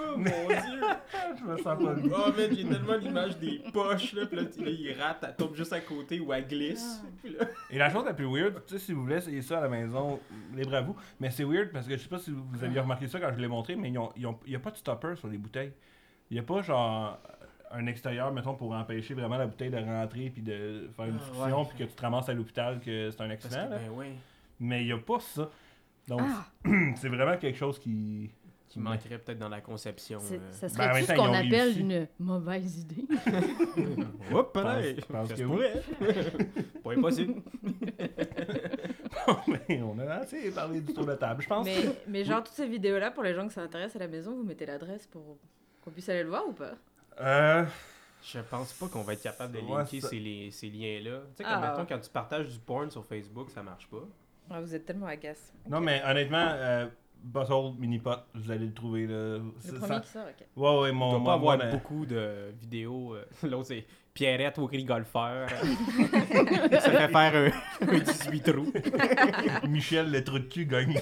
Oh 0.01 0.17
mon 0.17 0.23
Dieu. 0.23 0.81
Je 1.39 1.43
me 1.43 1.57
sens 1.57 1.63
pas 1.63 1.93
bien. 1.93 2.11
Oh, 2.15 2.29
man, 2.35 2.49
j'ai 2.55 2.65
tellement 2.67 2.95
l'image 2.97 3.37
des 3.37 3.61
poches, 3.73 4.13
là, 4.13 4.25
puis 4.25 4.37
là, 4.37 4.45
tu- 4.45 4.63
là, 4.63 4.71
il 4.71 4.93
rate, 5.01 5.23
elle 5.27 5.35
tombe 5.35 5.55
juste 5.55 5.73
à 5.73 5.79
côté 5.81 6.19
ou 6.19 6.33
elle 6.33 6.47
glisse. 6.47 7.03
Puis 7.23 7.33
là- 7.33 7.45
Et 7.69 7.77
la 7.77 7.89
chose 7.89 8.05
la 8.05 8.13
plus 8.13 8.25
weird, 8.25 8.63
tu 8.65 8.73
sais, 8.73 8.79
si 8.79 8.93
vous 8.93 9.03
voulez 9.03 9.15
essayer 9.17 9.41
ça 9.41 9.59
à 9.59 9.61
la 9.61 9.69
maison, 9.69 10.19
libre 10.55 10.73
à 10.75 10.81
vous. 10.81 10.95
Mais 11.19 11.29
c'est 11.31 11.43
weird 11.43 11.71
parce 11.71 11.87
que 11.87 11.93
je 11.97 12.01
sais 12.01 12.09
pas 12.09 12.19
si 12.19 12.31
vous 12.31 12.63
aviez 12.63 12.79
remarqué 12.79 13.07
ça 13.07 13.19
quand 13.19 13.31
je 13.33 13.39
l'ai 13.39 13.47
montré, 13.47 13.75
mais 13.75 13.89
il 13.89 13.99
n'y 14.47 14.55
a 14.55 14.59
pas 14.59 14.71
de 14.71 14.77
stopper 14.77 15.15
sur 15.15 15.27
les 15.27 15.37
bouteilles. 15.37 15.73
Il 16.31 16.33
n'y 16.35 16.39
a 16.39 16.43
pas 16.43 16.61
genre 16.61 17.19
un 17.71 17.85
extérieur, 17.85 18.31
mettons, 18.33 18.55
pour 18.55 18.71
empêcher 18.73 19.13
vraiment 19.13 19.37
la 19.37 19.45
bouteille 19.45 19.69
de 19.69 19.77
rentrer 19.77 20.31
puis 20.31 20.41
de 20.41 20.89
faire 20.95 21.05
une 21.05 21.15
Ah, 21.15 21.19
discussion 21.19 21.59
ouais. 21.61 21.67
puis 21.69 21.77
que 21.77 21.83
tu 21.83 21.95
te 21.95 22.01
ramasses 22.01 22.27
à 22.29 22.33
l'hôpital 22.33 22.79
que 22.79 23.11
c'est 23.11 23.21
un 23.21 23.27
Parce 23.29 23.45
accident. 23.45 23.67
que, 23.67 23.73
là. 23.73 23.79
ben 23.95 24.05
Mais 24.59 24.81
il 24.81 24.85
n'y 24.87 24.91
a 24.91 24.97
pas 24.97 25.19
ça. 25.19 25.49
Donc, 26.07 26.21
Ah, 26.23 26.45
c'est 26.95 27.09
vraiment 27.09 27.37
quelque 27.37 27.57
chose 27.57 27.77
qui. 27.79 28.31
Qui 28.69 28.79
manquerait 28.79 29.17
peut-être 29.17 29.39
dans 29.39 29.49
la 29.49 29.61
conception. 29.61 30.19
euh. 30.31 30.37
ça 30.51 30.67
Ben, 30.67 30.73
serait 30.73 30.93
même 30.93 31.01
tout 31.01 31.07
temps, 31.07 31.15
ce 31.15 31.19
qu'on 31.27 31.33
appelle 31.33 31.61
réussi. 31.63 31.79
une 31.79 32.07
mauvaise 32.19 32.77
idée. 32.79 33.05
Hop, 34.31 34.53
pense- 34.53 34.63
là, 34.63 34.81
je 34.83 35.05
pense 35.05 35.33
que 35.33 35.43
oui. 35.43 35.65
Pas 36.83 36.93
impossible. 36.93 37.41
mais 39.67 39.81
on 39.81 39.97
a 39.99 40.13
assez 40.15 40.51
parlé 40.51 40.81
du 40.81 40.93
tour 40.93 41.05
de 41.05 41.15
table, 41.15 41.41
je 41.41 41.47
pense. 41.47 41.65
Mais, 41.65 41.83
mais 42.07 42.23
genre, 42.23 42.43
toutes 42.43 42.55
ces 42.55 42.67
vidéos-là, 42.67 43.11
pour 43.11 43.23
les 43.23 43.33
gens 43.33 43.47
que 43.47 43.53
ça 43.53 43.61
intéresse 43.61 43.95
à 43.95 43.99
la 43.99 44.07
maison, 44.07 44.35
vous 44.35 44.43
mettez 44.43 44.65
l'adresse 44.65 45.07
pour 45.07 45.37
qu'on 45.83 45.91
puisse 45.91 46.09
aller 46.09 46.23
le 46.23 46.29
voir 46.29 46.47
ou 46.47 46.53
pas? 46.53 46.73
Euh, 47.21 47.65
Je 48.21 48.39
pense 48.39 48.73
pas 48.73 48.87
qu'on 48.87 49.01
va 49.01 49.13
être 49.13 49.23
capable 49.23 49.53
de 49.53 49.59
Ouais, 49.59 49.77
linker 49.79 50.01
ça- 50.01 50.09
ces, 50.09 50.19
li- 50.19 50.51
ces 50.51 50.69
liens-là. 50.69 51.21
Tu 51.35 51.37
sais, 51.37 51.43
Ah. 51.45 51.53
comme 51.61 51.69
mettons, 51.71 51.85
quand 51.95 51.99
tu 52.01 52.09
partages 52.09 52.47
du 52.49 52.59
porn 52.59 52.89
sur 52.91 53.05
Facebook, 53.05 53.49
ça 53.49 53.63
marche 53.63 53.87
pas. 53.87 54.05
Ah, 54.49 54.61
Vous 54.61 54.73
êtes 54.75 54.85
tellement 54.85 55.05
agace. 55.07 55.53
Non, 55.69 55.79
mais 55.79 56.01
honnêtement, 56.05 56.47
euh, 56.53 56.87
Butthole 57.23 57.73
Minipot, 57.79 58.11
vous 58.33 58.51
allez 58.51 58.65
le 58.67 58.73
trouver. 58.73 59.05
Là. 59.07 59.13
Le 59.37 59.41
C'est- 59.59 59.73
premier 59.73 59.87
ça- 59.87 59.99
qui 59.99 60.09
sort, 60.09 60.23
ok. 60.27 60.45
Ouais, 60.55 60.81
ouais, 60.81 60.89
On 60.91 60.93
mon. 60.93 61.09
doit 61.11 61.19
moi, 61.19 61.25
pas 61.25 61.33
avoir 61.33 61.57
moi, 61.57 61.65
la- 61.65 61.71
beaucoup 61.71 62.05
de 62.05 62.51
vidéos. 62.59 63.13
euh, 63.15 63.25
L'autre, 63.49 63.65
c'est 63.67 63.85
Pierrette 64.13 64.57
au 64.59 64.67
cri 64.67 64.83
golfeur. 64.83 65.47
ça 65.49 66.91
fait 66.91 67.07
faire 67.07 67.13
un, 67.81 67.87
un 67.87 67.99
18 67.99 68.41
trous. 68.43 68.73
Michel, 69.69 70.11
le 70.11 70.23
trou 70.23 70.39
de 70.39 70.45
cul, 70.45 70.65
gagne. 70.65 70.99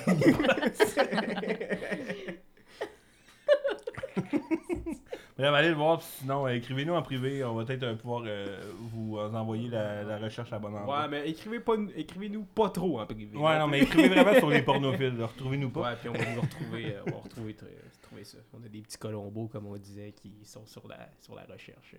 Bref, 5.37 5.53
allez 5.53 5.69
le 5.69 5.75
voir, 5.75 6.01
sinon, 6.01 6.47
euh, 6.47 6.55
écrivez-nous 6.55 6.93
en 6.95 7.01
privé. 7.03 7.43
On 7.43 7.53
va 7.53 7.63
peut-être 7.65 7.83
euh, 7.83 7.95
pouvoir 7.95 8.23
euh, 8.25 8.59
vous 8.91 9.17
envoyer 9.17 9.69
la, 9.69 10.01
la 10.03 10.17
recherche 10.17 10.51
à 10.51 10.57
bon 10.57 10.75
endroit. 10.75 11.01
Ouais, 11.01 11.07
mais 11.09 11.29
écrivez 11.29 11.59
pas, 11.59 11.73
écrivez-nous 11.95 12.43
pas 12.43 12.69
trop 12.71 12.99
en 12.99 13.05
privé. 13.05 13.37
Ouais, 13.37 13.59
non, 13.59 13.67
mais 13.67 13.81
écrivez 13.81 14.09
vraiment 14.09 14.33
sur 14.33 14.49
les 14.49 14.63
pornophiles. 14.63 15.13
Retrouvez-nous 15.21 15.69
pas. 15.69 15.81
Ouais, 15.81 15.95
puis 15.99 16.09
on 16.09 16.13
va 16.13 16.25
vous 16.33 16.41
retrouver, 16.41 16.95
euh, 16.95 17.01
on 17.05 17.11
va 17.11 17.17
retrouver, 17.17 17.53
tr- 17.53 18.01
trouver 18.01 18.23
ça. 18.23 18.39
On 18.59 18.65
a 18.65 18.67
des 18.67 18.81
petits 18.81 18.97
colombos, 18.97 19.47
comme 19.47 19.67
on 19.67 19.75
disait, 19.77 20.11
qui 20.11 20.33
sont 20.43 20.65
sur 20.65 20.87
la, 20.87 21.07
sur 21.21 21.35
la 21.35 21.43
recherche. 21.43 21.95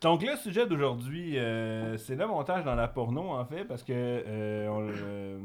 Donc 0.01 0.23
le 0.23 0.35
sujet 0.37 0.67
d'aujourd'hui, 0.67 1.39
euh, 1.39 1.99
c'est 1.99 2.15
le 2.17 2.27
montage 2.27 2.65
dans 2.65 2.75
la 2.75 2.89
porno, 2.89 3.33
en 3.33 3.45
fait, 3.45 3.65
parce 3.65 3.83
que 3.83 3.93
euh, 3.93 4.69
on 4.69 4.89
euh, 4.89 5.39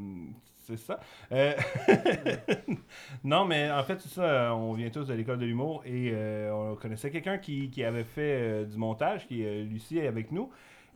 c'est 0.65 0.77
ça. 0.77 0.99
Euh, 1.31 1.53
non, 3.23 3.45
mais 3.45 3.69
en 3.71 3.83
fait, 3.83 3.99
c'est 4.01 4.09
ça. 4.09 4.55
On 4.55 4.73
vient 4.73 4.89
tous 4.89 5.05
de 5.07 5.13
l'école 5.13 5.39
de 5.39 5.45
l'humour 5.45 5.83
et 5.85 6.11
euh, 6.13 6.51
on 6.53 6.75
connaissait 6.75 7.11
quelqu'un 7.11 7.37
qui, 7.37 7.69
qui 7.69 7.83
avait 7.83 8.03
fait 8.03 8.39
euh, 8.41 8.65
du 8.65 8.77
montage, 8.77 9.27
qui 9.27 9.45
euh, 9.45 9.63
Lucie 9.63 9.99
est 9.99 10.07
avec 10.07 10.31
nous. 10.31 10.51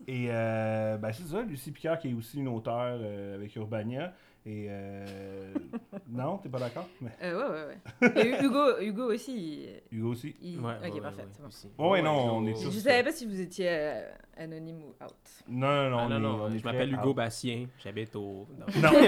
Et 0.07 0.27
euh, 0.29 0.97
ben, 0.97 1.11
c'est 1.11 1.27
ça, 1.27 1.41
Lucie 1.43 1.71
Picard, 1.71 1.99
qui 1.99 2.09
est 2.09 2.13
aussi 2.13 2.39
une 2.39 2.47
auteure 2.47 2.99
euh, 3.01 3.35
avec 3.35 3.55
Urbania. 3.55 4.13
Et 4.45 4.67
euh, 4.69 5.53
non, 6.09 6.37
t'es 6.37 6.49
pas 6.49 6.59
d'accord? 6.59 6.87
Mais 7.01 7.11
Euh, 7.23 7.37
ouais, 7.37 8.09
ouais, 8.09 8.11
ouais. 8.15 8.23
Et 8.23 8.43
Hugo, 8.43 8.79
Hugo 8.79 9.13
aussi. 9.13 9.35
il- 9.91 9.97
Hugo 9.97 10.11
aussi? 10.11 10.33
il- 10.41 10.59
Ouais, 10.59 10.73
ok, 10.87 10.93
ouais, 10.95 11.01
parfait. 11.01 11.21
ouais, 11.23 11.27
bon. 11.41 11.47
aussi. 11.47 11.67
Ouais, 11.77 12.01
non, 12.01 12.37
on 12.37 12.47
est 12.47 12.53
tous- 12.53 12.71
Je 12.71 12.79
savais 12.79 13.03
pas 13.03 13.11
si 13.11 13.25
vous 13.25 13.39
étiez 13.39 13.67
euh, 13.69 14.09
anonyme 14.37 14.81
ou 14.83 14.89
out. 15.03 15.13
Non, 15.47 15.67
non, 15.67 15.89
non. 15.89 15.97
Ah, 15.99 16.05
on 16.05 16.09
non, 16.09 16.15
est- 16.15 16.19
non, 16.19 16.39
on 16.43 16.51
est 16.51 16.59
je 16.59 16.63
m'appelle 16.63 16.93
Hugo 16.93 17.09
out. 17.09 17.15
Bastien, 17.17 17.67
j'habite 17.83 18.15
au. 18.15 18.47
non. 18.57 18.65
Non. 18.81 18.89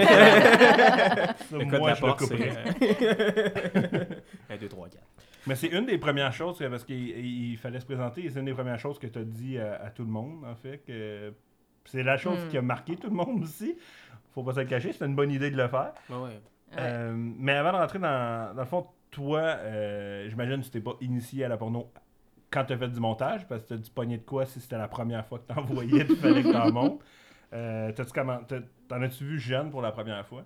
Le 1.52 1.58
code 1.64 1.70
de 1.72 1.78
Moi, 1.78 1.88
la 1.88 1.94
je 1.94 2.00
le 2.00 2.06
porte, 2.06 2.20
c'est. 2.20 2.36
couperai. 2.36 4.06
1, 4.50 4.56
2, 4.58 4.68
3, 4.68 4.88
4. 4.88 5.02
Mais 5.46 5.54
c'est 5.56 5.68
une 5.68 5.86
des 5.86 5.98
premières 5.98 6.32
choses, 6.32 6.58
parce 6.58 6.84
qu'il 6.84 6.98
il 7.18 7.56
fallait 7.56 7.80
se 7.80 7.86
présenter, 7.86 8.24
et 8.24 8.30
c'est 8.30 8.38
une 8.38 8.44
des 8.44 8.54
premières 8.54 8.78
choses 8.78 8.98
que 8.98 9.06
tu 9.08 9.18
as 9.18 9.24
dit 9.24 9.58
à, 9.58 9.74
à 9.82 9.90
tout 9.90 10.04
le 10.04 10.10
monde, 10.10 10.44
en 10.44 10.54
fait. 10.54 10.84
que 10.86 11.32
C'est 11.84 12.02
la 12.02 12.16
chose 12.16 12.38
Hmm. 12.44 12.48
qui 12.48 12.58
a 12.58 12.62
marqué 12.62 12.96
tout 12.96 13.08
le 13.08 13.14
monde 13.16 13.42
aussi. 13.42 13.76
Faut 14.34 14.42
pas 14.42 14.54
se 14.54 14.60
le 14.60 14.66
cacher, 14.66 14.92
c'était 14.92 15.06
une 15.06 15.14
bonne 15.16 15.30
idée 15.30 15.50
de 15.50 15.56
le 15.56 15.68
faire. 15.68 15.92
Ouais, 16.08 16.16
ouais. 16.16 16.22
Ouais. 16.28 16.40
Euh, 16.78 17.12
mais 17.16 17.52
avant 17.52 17.72
de 17.72 17.76
rentrer 17.76 17.98
dans, 17.98 18.54
dans 18.54 18.62
le 18.62 18.66
fond, 18.68 18.86
toi, 19.10 19.40
euh, 19.40 20.26
j'imagine 20.30 20.60
que 20.60 20.64
tu 20.64 20.70
t'es 20.70 20.80
pas 20.80 20.94
initié 21.02 21.44
à 21.44 21.48
la 21.48 21.58
porno 21.58 21.90
quand 22.50 22.64
tu 22.64 22.72
as 22.72 22.78
fait 22.78 22.88
du 22.88 22.98
montage, 23.00 23.46
parce 23.46 23.62
que 23.62 23.68
tu 23.68 23.74
as 23.74 23.76
du 23.78 23.90
pogné 23.90 24.16
de 24.18 24.22
quoi 24.22 24.46
si 24.46 24.60
c'était 24.60 24.78
la 24.78 24.88
première 24.88 25.26
fois 25.26 25.38
que 25.38 25.52
tu 25.52 25.58
envoyais, 25.58 26.06
il 26.08 26.16
fallait 26.16 26.42
que 26.42 26.66
tu 26.66 26.72
montes. 26.72 27.00
Euh, 27.52 27.92
t'as-tu 27.92 28.12
comment- 28.12 28.42
t'as- 28.44 28.60
T'en 28.88 29.00
as-tu 29.02 29.24
vu 29.24 29.38
jeune 29.38 29.70
pour 29.70 29.80
la 29.82 29.90
première 29.92 30.26
fois? 30.26 30.44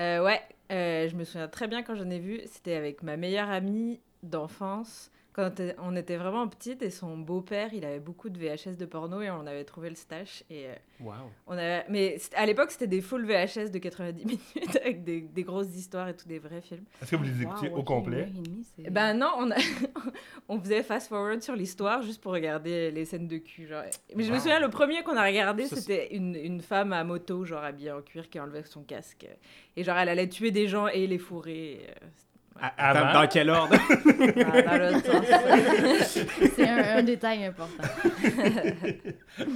Euh, 0.00 0.22
ouais, 0.24 0.40
euh, 0.72 1.08
je 1.08 1.16
me 1.16 1.24
souviens 1.24 1.48
très 1.48 1.68
bien 1.68 1.82
quand 1.82 1.94
j'en 1.94 2.08
ai 2.10 2.18
vu. 2.18 2.40
C'était 2.46 2.74
avec 2.76 3.02
ma 3.02 3.16
meilleure 3.16 3.48
amie 3.50 4.00
d'enfance. 4.22 5.10
Quand 5.36 5.50
on 5.82 5.94
était- 5.96 6.16
vraiment 6.16 6.48
petite 6.48 6.80
et 6.80 6.88
son 6.88 7.18
beau-père, 7.18 7.74
il 7.74 7.84
avait 7.84 8.00
beaucoup 8.00 8.30
de 8.30 8.38
VHS 8.38 8.78
de 8.78 8.86
porno 8.86 9.20
et 9.20 9.28
on 9.30 9.46
avait 9.46 9.64
trouvé 9.64 9.90
le 9.90 9.94
stash. 9.94 10.42
Et 10.48 10.66
euh, 10.68 10.74
Wow. 11.00 11.12
on 11.46 11.52
avait... 11.52 11.84
Mais 11.90 12.16
à 12.34 12.46
l'époque, 12.46 12.70
c'était 12.70 12.86
des 12.86 13.02
full 13.02 13.26
VHS 13.26 13.70
de 13.70 13.78
90 13.78 14.24
minutes 14.24 14.76
avec 14.76 15.04
des, 15.04 15.20
des 15.20 15.42
grosses 15.42 15.76
histoires 15.76 16.08
et 16.08 16.16
tout, 16.16 16.26
des 16.26 16.38
vrais 16.38 16.62
films. 16.62 16.84
Est-ce 17.02 17.10
que 17.10 17.16
vous 17.16 17.24
les 17.24 17.42
écoutiez 17.42 17.68
Wow, 17.68 17.80
au 17.80 17.82
complet? 17.82 18.24
demie, 18.32 18.66
Ben 18.90 19.12
non, 19.12 19.30
on, 19.36 19.50
a... 19.50 19.56
on 20.48 20.58
faisait 20.58 20.82
fast-forward 20.82 21.42
sur 21.42 21.54
l'histoire 21.54 22.00
juste 22.00 22.22
pour 22.22 22.32
regarder 22.32 22.90
les 22.90 23.04
scènes 23.04 23.28
de 23.28 23.36
cul. 23.36 23.66
Genre. 23.66 23.82
Mais 24.14 24.22
je 24.24 24.32
me 24.32 24.38
souviens, 24.38 24.58
le 24.58 24.70
premier 24.70 25.02
qu'on 25.02 25.16
a 25.18 25.24
regardé, 25.26 25.66
c'était 25.66 26.14
une, 26.16 26.34
une 26.34 26.62
femme 26.62 26.94
à 26.94 27.04
moto, 27.04 27.44
genre 27.44 27.62
habillée 27.62 27.92
en 27.92 28.00
cuir, 28.00 28.30
qui 28.30 28.40
enlevait 28.40 28.64
son 28.64 28.82
casque. 28.84 29.26
Et 29.76 29.84
genre, 29.84 29.98
elle 29.98 30.08
allait 30.08 30.30
tuer 30.30 30.50
des 30.50 30.66
gens 30.66 30.88
et 30.88 31.06
les 31.06 31.18
fourrer. 31.18 31.86
À- 32.60 32.94
Dans, 32.94 33.00
Avant? 33.00 33.20
dans 33.22 33.28
quel 33.28 33.50
ordre? 33.50 33.70
Dans- 33.76 33.76
dans 34.70 34.92
l'autre 34.92 35.06
sens. 35.06 36.24
C'est 36.54 36.68
un, 36.68 36.98
un 36.98 37.02
détail 37.02 37.44
important. 37.44 37.84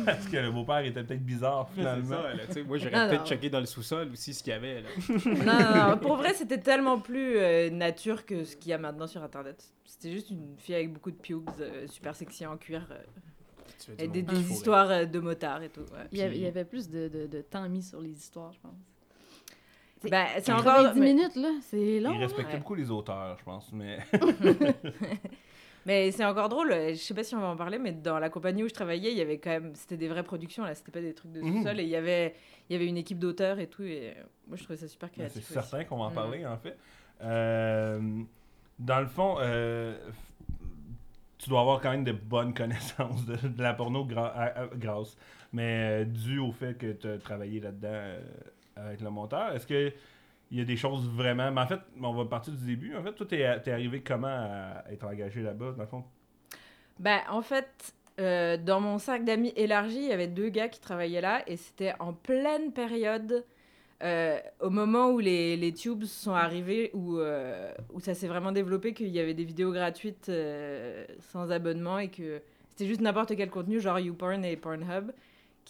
Parce 0.04 0.26
que 0.26 0.37
le 0.37 0.50
beau-père 0.50 0.85
était 0.85 1.02
peut-être 1.02 1.25
bizarre, 1.25 1.69
finalement. 1.75 2.09
ça, 2.23 2.35
là, 2.35 2.62
Moi, 2.66 2.78
j'aurais 2.78 3.09
peut-être 3.09 3.26
checké 3.26 3.50
dans 3.50 3.61
le 3.61 3.66
sous-sol 3.66 4.11
aussi 4.12 4.35
ce 4.35 4.42
qu'il 4.42 4.52
y 4.52 4.57
avait. 4.57 4.83
Là. 4.83 4.88
non, 5.26 5.45
non, 5.45 5.90
non. 5.90 5.99
Pour 5.99 6.16
vrai, 6.16 6.35
c'était 6.35 6.59
tellement 6.61 6.99
plus 6.99 7.37
euh, 7.37 7.71
nature 7.71 8.25
que 8.26 8.45
ce 8.45 8.57
qu'il 8.57 8.71
y 8.71 8.73
a 8.75 8.78
maintenant 8.78 9.07
sur 9.07 9.23
Internet. 9.23 9.64
C'était 9.85 10.12
juste 10.12 10.30
une 10.30 10.57
fille 10.59 10.75
avec 10.75 10.92
beaucoup 10.92 11.11
de 11.11 11.16
pubes, 11.16 11.49
euh, 11.61 11.87
super 11.88 12.14
sexy 12.14 12.47
en 12.47 12.57
cuir, 12.57 12.87
euh, 12.90 13.95
et 13.99 14.09
des, 14.09 14.23
histoires 14.50 15.07
de 15.07 15.19
motards 15.21 15.62
et 15.62 15.69
tout. 15.69 15.80
ouais. 15.80 16.07
Il 16.12 16.19
y, 16.19 16.23
avait, 16.23 16.37
il 16.37 16.42
y 16.42 16.47
avait 16.47 16.64
plus 16.64 16.88
de, 16.90 17.09
de, 17.09 17.26
de 17.26 17.40
temps 17.40 17.66
mis 17.69 17.83
sur 17.83 18.00
les 18.00 18.11
histoires, 18.11 18.52
je 18.52 18.61
pense. 18.61 18.75
C'est- 20.00 20.11
Ben, 20.11 20.26
c'est 20.37 20.42
90 20.52 20.69
encore. 20.69 20.95
mais- 20.97 21.12
minutes, 21.14 21.37
là, 21.37 21.50
c'est 21.62 22.00
long. 22.00 22.12
Il 22.14 22.19
respectait 22.21 22.52
Ouais. 22.54 22.59
beaucoup 22.59 22.75
les 22.75 22.90
auteurs, 22.90 23.37
je 23.38 23.45
pense. 23.45 23.71
Mais 23.73 23.99
Mais 25.87 26.11
c'est 26.11 26.25
encore 26.26 26.50
drôle, 26.50 26.73
euh, 26.73 26.90
je 26.90 26.95
sais 26.97 27.14
pas 27.14 27.25
si 27.25 27.35
on 27.35 27.40
va 27.40 27.49
en 27.49 27.57
parler, 27.57 27.78
mais 27.78 27.92
dans 27.92 28.19
la 28.19 28.28
compagnie 28.28 28.62
où 28.62 28.69
je 28.69 28.75
travaillais, 28.75 29.12
il 29.12 29.16
y 29.16 29.23
avait 29.23 29.38
quand 29.38 29.49
même, 29.50 29.75
c'était 29.75 29.97
des 29.97 30.09
vraies 30.09 30.23
productions 30.23 30.62
là, 30.62 30.75
c'était 30.75 30.90
pas 30.92 31.00
des 31.00 31.14
trucs 31.14 31.33
de 31.33 31.40
Mhm. 31.40 31.57
sous-sol, 31.59 31.80
et 31.80 31.85
il 31.85 31.88
y 31.88 31.97
avait, 31.97 32.35
il 32.69 32.75
y 32.75 32.76
avait 32.76 32.87
une 32.87 32.99
équipe 32.99 33.19
d'auteurs 33.19 33.59
et 33.59 33.66
tout, 33.66 33.83
et 33.83 34.11
euh, 34.11 34.23
moi 34.47 34.59
je 34.59 34.64
trouvais 34.64 34.76
ça 34.78 34.87
super 34.88 35.09
mais 35.16 35.25
créatif. 35.25 35.42
c'est 35.47 35.54
certain 35.54 35.85
qu'on 35.85 35.97
va 35.97 36.04
en 36.04 36.11
Mm. 36.11 36.14
parler, 36.14 36.47
en 36.47 36.59
fait. 36.59 36.76
Euh, 37.23 38.21
dans 38.78 39.00
le 39.00 39.07
fond, 39.07 39.37
euh, 39.40 39.97
tu 41.38 41.49
dois 41.49 41.62
avoir 41.62 41.80
quand 41.80 41.90
même 41.90 42.04
de 42.04 42.12
bonnes 42.12 42.52
connaissances 43.19 43.25
de, 43.25 43.49
de 43.49 43.62
la 43.62 43.73
porno 43.73 44.04
grâce, 44.04 45.16
mais 45.52 46.02
euh, 46.02 46.04
dû 46.04 46.38
au 46.40 46.52
fait 46.52 46.76
que 46.76 46.92
tu 46.92 47.09
as 47.09 47.16
travaillé 47.19 47.59
là-dedans 47.61 47.88
euh, 47.90 48.21
avec 48.87 49.00
le 49.00 49.10
monteur. 49.10 49.52
Est-ce 49.54 49.66
que 49.66 49.92
il 50.50 50.58
y 50.58 50.60
a 50.60 50.64
des 50.64 50.76
choses 50.76 51.08
vraiment. 51.08 51.50
Mais 51.50 51.60
en 51.60 51.66
fait, 51.66 51.80
on 52.02 52.12
va 52.12 52.25
partir 52.25 52.52
du 52.52 52.64
début. 52.64 52.96
En 52.96 53.02
fait, 53.02 53.12
toi, 53.12 53.26
t'es, 53.26 53.60
t'es 53.60 53.70
arrivé 53.70 54.02
comment 54.02 54.28
à 54.28 54.84
être 54.90 55.06
engagé 55.06 55.42
là-bas, 55.42 55.72
dans 55.72 55.82
le 55.82 55.88
fond? 55.88 56.04
Ben, 56.99 57.20
en 57.30 57.40
fait, 57.40 57.94
euh, 58.18 58.56
dans 58.56 58.80
mon 58.80 58.99
cercle 58.99 59.25
d'amis 59.25 59.52
élargi, 59.56 59.99
il 59.99 60.08
y 60.08 60.12
avait 60.12 60.26
deux 60.26 60.49
gars 60.49 60.68
qui 60.68 60.80
travaillaient 60.80 61.20
là, 61.20 61.42
et 61.46 61.56
c'était 61.56 61.94
en 62.00 62.12
pleine 62.12 62.72
période, 62.72 63.44
euh, 64.02 64.38
au 64.60 64.70
moment 64.70 65.10
où 65.10 65.18
les, 65.18 65.56
les 65.56 65.72
tubes 65.72 66.04
sont 66.04 66.34
arrivés, 66.34 66.90
où, 66.94 67.18
euh, 67.18 67.72
où 67.92 68.00
ça 68.00 68.14
s'est 68.14 68.28
vraiment 68.28 68.52
développé, 68.52 68.92
qu'il 68.92 69.08
y 69.08 69.20
avait 69.20 69.34
des 69.34 69.44
vidéos 69.44 69.72
gratuites 69.72 70.28
euh, 70.28 71.06
sans 71.20 71.52
abonnement, 71.52 71.99
et 71.99 72.08
que 72.08 72.42
c'était 72.70 72.87
juste 72.87 73.00
n'importe 73.00 73.37
quel 73.37 73.50
contenu, 73.50 73.80
genre 73.80 74.00
YouPorn 74.00 74.44
et 74.44 74.56
Pornhub, 74.56 75.12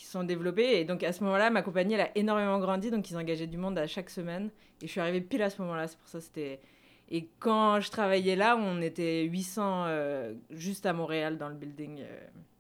qui 0.01 0.07
sont 0.07 0.25
développés. 0.25 0.81
Et 0.81 0.85
donc 0.87 1.03
à 1.03 1.13
ce 1.13 1.23
moment-là, 1.25 1.51
ma 1.51 1.61
compagnie, 1.61 1.93
elle 1.95 2.01
a 2.01 2.11
énormément 2.17 2.59
grandi, 2.59 2.91
donc 2.91 3.11
ils 3.11 3.17
engageaient 3.19 3.47
du 3.47 3.59
monde 3.59 3.79
à 3.79 3.87
chaque 3.87 4.09
semaine. 4.09 4.49
Et 4.83 4.87
je 4.87 4.91
suis 4.91 5.01
arrivée 5.01 5.21
pile 5.21 5.43
à 5.43 5.51
ce 5.51 5.61
moment-là, 5.61 5.87
c'est 5.89 5.99
pour 5.99 6.09
ça 6.09 6.19
que 6.19 6.25
c'était... 6.25 6.61
Et 7.11 7.29
quand 7.39 7.81
je 7.81 7.91
travaillais 7.91 8.35
là, 8.37 8.57
on 8.57 8.81
était 8.81 9.25
800 9.25 9.85
euh, 9.89 10.35
juste 10.51 10.87
à 10.87 10.93
Montréal 10.95 11.37
dans 11.37 11.49
le 11.49 11.55
building. 11.55 11.99
euh. 12.01 12.19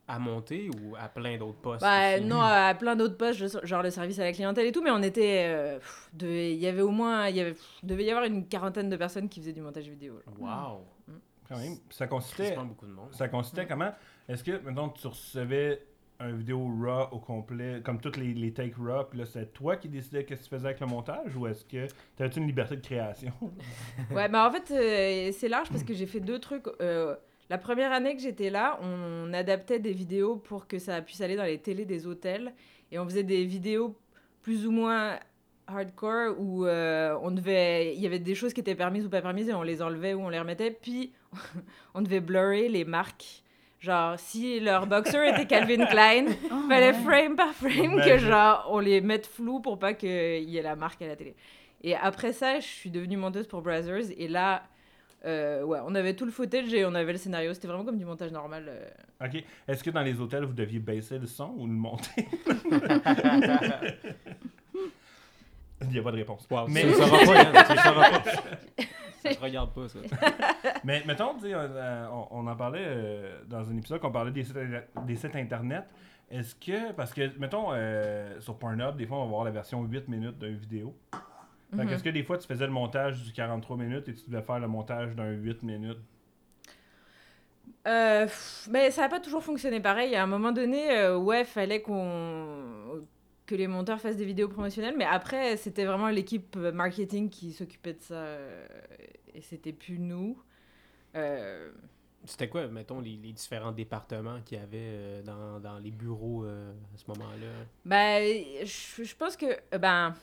À 0.08 0.18
monter 0.18 0.68
ou 0.82 0.96
à 0.98 1.08
plein 1.08 1.38
d'autres 1.38 1.60
postes 1.60 1.80
Bah, 1.82 2.18
non, 2.20 2.40
à 2.42 2.74
plein 2.74 2.94
d'autres 2.96 3.16
postes, 3.16 3.64
genre 3.64 3.82
le 3.82 3.90
service 3.90 4.18
à 4.18 4.24
la 4.24 4.32
clientèle 4.32 4.66
et 4.66 4.72
tout, 4.72 4.82
mais 4.82 4.90
on 4.90 5.02
était. 5.02 5.44
euh, 5.48 5.78
pff, 5.78 6.10
Il 6.20 6.56
y 6.58 6.66
avait 6.66 6.82
au 6.82 6.90
moins. 6.90 7.28
Il 7.28 7.36
y 7.36 7.40
avait, 7.40 7.52
pff, 7.52 7.78
devait 7.84 8.04
y 8.04 8.10
avoir 8.10 8.24
une 8.26 8.44
quarantaine 8.46 8.90
de 8.90 8.96
personnes 8.96 9.28
qui 9.28 9.38
faisaient 9.40 9.52
du 9.52 9.60
montage 9.62 9.88
vidéo. 9.88 10.20
genre. 10.26 10.80
Wow. 11.08 11.14
Quand 11.48 11.58
même. 11.58 11.76
Ça 11.88 12.06
consistait. 12.08 12.56
Ça 13.12 13.28
consistait 13.28 13.66
comment? 13.68 13.92
Est-ce 14.28 14.42
que, 14.44 14.58
maintenant, 14.62 14.88
tu 14.90 15.06
recevais 15.06 15.80
un 16.20 16.32
vidéo 16.32 16.70
RAW 16.80 17.08
au 17.12 17.18
complet, 17.18 17.80
comme 17.82 18.00
toutes 18.00 18.16
les, 18.16 18.34
les 18.34 18.52
takes 18.52 18.76
RAW, 18.76 19.04
puis 19.10 19.18
là, 19.18 19.26
c'était 19.26 19.46
toi 19.46 19.76
qui 19.76 19.88
décidais 19.88 20.24
qu'est-ce 20.24 20.42
que 20.42 20.48
tu 20.48 20.54
faisais 20.54 20.66
avec 20.66 20.80
le 20.80 20.86
montage, 20.86 21.34
ou 21.36 21.46
est-ce 21.46 21.64
que 21.64 21.86
tu 21.86 22.22
avais 22.22 22.34
une 22.36 22.46
liberté 22.46 22.76
de 22.76 22.82
création? 22.82 23.32
Ouais, 24.10 24.28
bah 24.28 24.46
en 24.46 24.52
fait, 24.52 24.70
euh, 24.70 25.32
c'est 25.32 25.48
large 25.48 25.68
parce 25.70 25.82
que 25.82 25.94
j'ai 25.94 26.06
fait 26.06 26.20
deux 26.20 26.38
trucs. 26.38 26.66
Euh, 26.80 27.16
la 27.48 27.58
première 27.58 27.92
année 27.92 28.14
que 28.14 28.22
j'étais 28.22 28.50
là, 28.50 28.78
on 28.82 29.32
adaptait 29.32 29.78
des 29.78 29.92
vidéos 29.92 30.36
pour 30.36 30.66
que 30.66 30.78
ça 30.78 31.00
puisse 31.02 31.20
aller 31.20 31.36
dans 31.36 31.44
les 31.44 31.58
télés 31.58 31.84
des 31.84 32.06
hôtels. 32.06 32.52
Et 32.92 32.98
on 32.98 33.04
faisait 33.04 33.22
des 33.22 33.44
vidéos 33.44 33.96
plus 34.42 34.66
ou 34.66 34.70
moins 34.70 35.18
hardcore 35.66 36.34
où 36.38 36.66
euh, 36.66 37.16
on 37.22 37.30
devait 37.30 37.94
il 37.94 38.00
y 38.00 38.06
avait 38.06 38.18
des 38.18 38.34
choses 38.34 38.52
qui 38.52 38.60
étaient 38.60 38.74
permises 38.74 39.06
ou 39.06 39.10
pas 39.10 39.22
permises 39.22 39.48
et 39.48 39.54
on 39.54 39.62
les 39.62 39.82
enlevait 39.82 40.14
ou 40.14 40.20
on 40.20 40.28
les 40.28 40.38
remettait 40.38 40.72
puis 40.72 41.12
on 41.94 42.02
devait 42.02 42.20
blurrer 42.20 42.68
les 42.68 42.84
marques 42.84 43.44
genre 43.80 44.18
si 44.18 44.60
leur 44.60 44.86
boxer 44.86 45.26
était 45.28 45.46
Calvin 45.46 45.86
Klein 45.86 46.26
Oh, 46.52 46.68
fallait 46.68 46.92
ouais. 46.92 47.02
frame 47.02 47.36
par 47.36 47.52
frame 47.54 47.72
que 47.72 48.06
Imagine. 48.08 48.18
genre 48.18 48.66
on 48.70 48.78
les 48.78 49.00
mette 49.00 49.26
flou 49.26 49.60
pour 49.60 49.78
pas 49.78 49.94
qu'il 49.94 50.08
y 50.48 50.56
ait 50.58 50.62
la 50.62 50.76
marque 50.76 51.00
à 51.02 51.06
la 51.08 51.16
télé. 51.16 51.34
Et 51.82 51.96
après 51.96 52.32
ça, 52.32 52.60
je 52.60 52.66
suis 52.66 52.90
devenue 52.90 53.16
monteuse 53.16 53.46
pour 53.46 53.62
Brazzers 53.62 54.10
et 54.18 54.28
là, 54.28 54.62
euh, 55.24 55.62
ouais, 55.64 55.78
on 55.86 55.94
avait 55.94 56.14
tout 56.14 56.26
le 56.26 56.30
footage 56.30 56.72
et 56.74 56.84
on 56.84 56.94
avait 56.94 57.12
le 57.12 57.18
scénario. 57.18 57.54
C'était 57.54 57.68
vraiment 57.68 57.84
comme 57.84 57.96
du 57.98 58.04
montage 58.04 58.32
normal. 58.32 58.66
euh. 58.68 59.26
Ok. 59.26 59.42
Est-ce 59.66 59.82
que 59.82 59.90
dans 59.90 60.02
les 60.02 60.20
hôtels, 60.20 60.44
vous 60.44 60.52
deviez 60.52 60.78
baisser 60.78 61.18
le 61.18 61.26
son 61.26 61.54
ou 61.56 61.66
le 61.66 61.72
monter? 61.72 62.26
Il 65.82 65.88
n'y 65.88 65.98
a 65.98 66.02
pas 66.02 66.12
de 66.12 66.16
réponse. 66.16 66.46
Wow, 66.50 66.66
Mais- 66.68 66.84
le 66.84 66.92
sauras 66.94 67.24
pas, 67.24 68.18
pas. 68.20 68.30
Ça 69.22 69.34
te 69.34 69.40
regarde 69.42 69.74
pas, 69.74 69.86
ça. 69.86 69.98
Mais 70.84 71.02
mettons, 71.06 71.38
sais, 71.38 71.52
euh, 71.52 72.06
on, 72.10 72.26
on 72.30 72.46
en 72.46 72.56
parlait 72.56 72.84
euh, 72.86 73.40
dans 73.46 73.68
un 73.70 73.76
épisode 73.76 74.00
qu'on 74.00 74.10
parlait 74.10 74.30
des 74.30 74.44
sites, 74.44 74.56
des 75.06 75.16
sites 75.16 75.36
internet. 75.36 75.84
Est-ce 76.30 76.54
que, 76.54 76.92
parce 76.92 77.12
que, 77.12 77.38
mettons, 77.38 77.66
euh, 77.72 78.40
sur 78.40 78.56
Pornhub, 78.58 78.96
des 78.96 79.06
fois, 79.06 79.18
on 79.18 79.24
va 79.24 79.28
voir 79.28 79.44
la 79.44 79.50
version 79.50 79.82
8 79.82 80.08
minutes 80.08 80.38
d'une 80.38 80.56
vidéo. 80.56 80.94
Fait 81.12 81.76
que 81.76 81.82
Mhm. 81.82 81.88
Est-ce 81.92 82.02
que 82.02 82.08
des 82.08 82.22
fois, 82.22 82.38
tu 82.38 82.46
faisais 82.48 82.64
le 82.66 82.72
montage 82.72 83.22
du 83.22 83.32
43 83.32 83.76
minutes 83.76 84.08
et 84.08 84.14
tu 84.14 84.24
devais 84.30 84.42
faire 84.42 84.58
le 84.58 84.68
montage 84.68 85.14
d'un 85.14 85.30
8 85.32 85.62
minutes? 85.64 85.98
Euh, 87.86 88.26
mais 88.70 88.90
ça 88.90 89.02
n'a 89.02 89.08
pas 89.10 89.20
toujours 89.20 89.42
fonctionné 89.42 89.80
pareil. 89.80 90.16
À 90.16 90.22
un 90.22 90.26
moment 90.26 90.52
donné, 90.52 90.92
euh, 90.98 91.16
ouais, 91.18 91.44
fallait 91.44 91.82
qu'on 91.82 93.02
que 93.50 93.56
les 93.56 93.66
monteurs 93.66 94.00
fassent 94.00 94.16
des 94.16 94.24
vidéos 94.24 94.48
promotionnelles, 94.48 94.94
mais 94.96 95.04
après, 95.04 95.56
c'était 95.56 95.84
vraiment 95.84 96.08
l'équipe 96.08 96.54
euh, 96.56 96.70
marketing 96.70 97.28
qui 97.28 97.52
s'occupait 97.52 97.94
de 97.94 98.00
ça, 98.00 98.14
euh, 98.14 98.68
et 99.34 99.40
c'était 99.40 99.72
plus 99.72 99.98
nous. 99.98 100.40
Euh, 101.16 101.72
C'était 102.24 102.48
quoi, 102.48 102.68
mettons, 102.68 103.00
les, 103.00 103.16
les 103.16 103.32
différents 103.32 103.72
départements 103.72 104.40
qu'il 104.44 104.58
y 104.58 104.60
avait 104.60 104.90
euh, 104.92 105.22
dans, 105.22 105.58
dans 105.58 105.78
les 105.78 105.90
bureaux 105.90 106.44
euh, 106.44 106.72
à 106.94 106.96
ce 106.96 107.04
moment-là? 107.08 107.52
Ben, 107.84 108.44
je, 108.62 109.02
je 109.02 109.16
pense 109.16 109.36
que, 109.36 109.46
ben, 109.76 110.14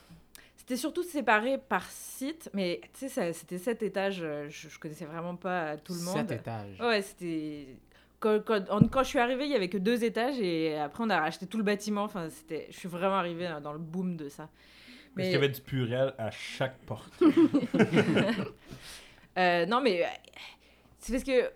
c'était 0.56 0.76
surtout 0.76 1.02
séparé 1.02 1.58
par 1.58 1.84
site, 1.90 2.48
mais 2.54 2.80
tu 2.98 3.08
sais, 3.08 3.32
c'était 3.32 3.58
sept 3.58 3.82
étages, 3.82 4.24
je, 4.48 4.68
je 4.68 4.78
connaissais 4.78 5.06
vraiment 5.06 5.36
pas 5.36 5.76
tout 5.76 5.92
le 5.94 6.00
monde. 6.00 6.28
Sept 6.28 6.40
étages. 6.40 6.80
Ouais, 6.80 7.02
c'était. 7.02 7.76
Quand, 8.20 8.40
quand, 8.44 8.88
quand 8.90 9.02
je 9.02 9.08
suis 9.08 9.18
arrivée, 9.18 9.44
il 9.44 9.52
y 9.52 9.54
avait 9.54 9.68
que 9.68 9.78
deux 9.78 10.02
étages 10.04 10.40
et 10.40 10.76
après 10.76 11.04
on 11.04 11.10
a 11.10 11.20
racheté 11.20 11.46
tout 11.46 11.58
le 11.58 11.64
bâtiment. 11.64 12.02
Enfin, 12.02 12.28
c'était. 12.30 12.66
Je 12.70 12.76
suis 12.76 12.88
vraiment 12.88 13.16
arrivée 13.16 13.48
dans 13.62 13.72
le 13.72 13.78
boom 13.78 14.16
de 14.16 14.28
ça. 14.28 14.48
Est-ce 15.16 15.26
qu'il 15.26 15.32
y 15.32 15.36
avait 15.36 15.48
du 15.48 15.60
purel 15.60 16.14
à 16.18 16.30
chaque 16.30 16.78
porte? 16.80 17.12
Euh, 19.36 19.66
non, 19.66 19.80
mais 19.80 20.02
euh, 20.02 20.08
c'est 20.98 21.12
parce 21.12 21.22
que 21.22 21.48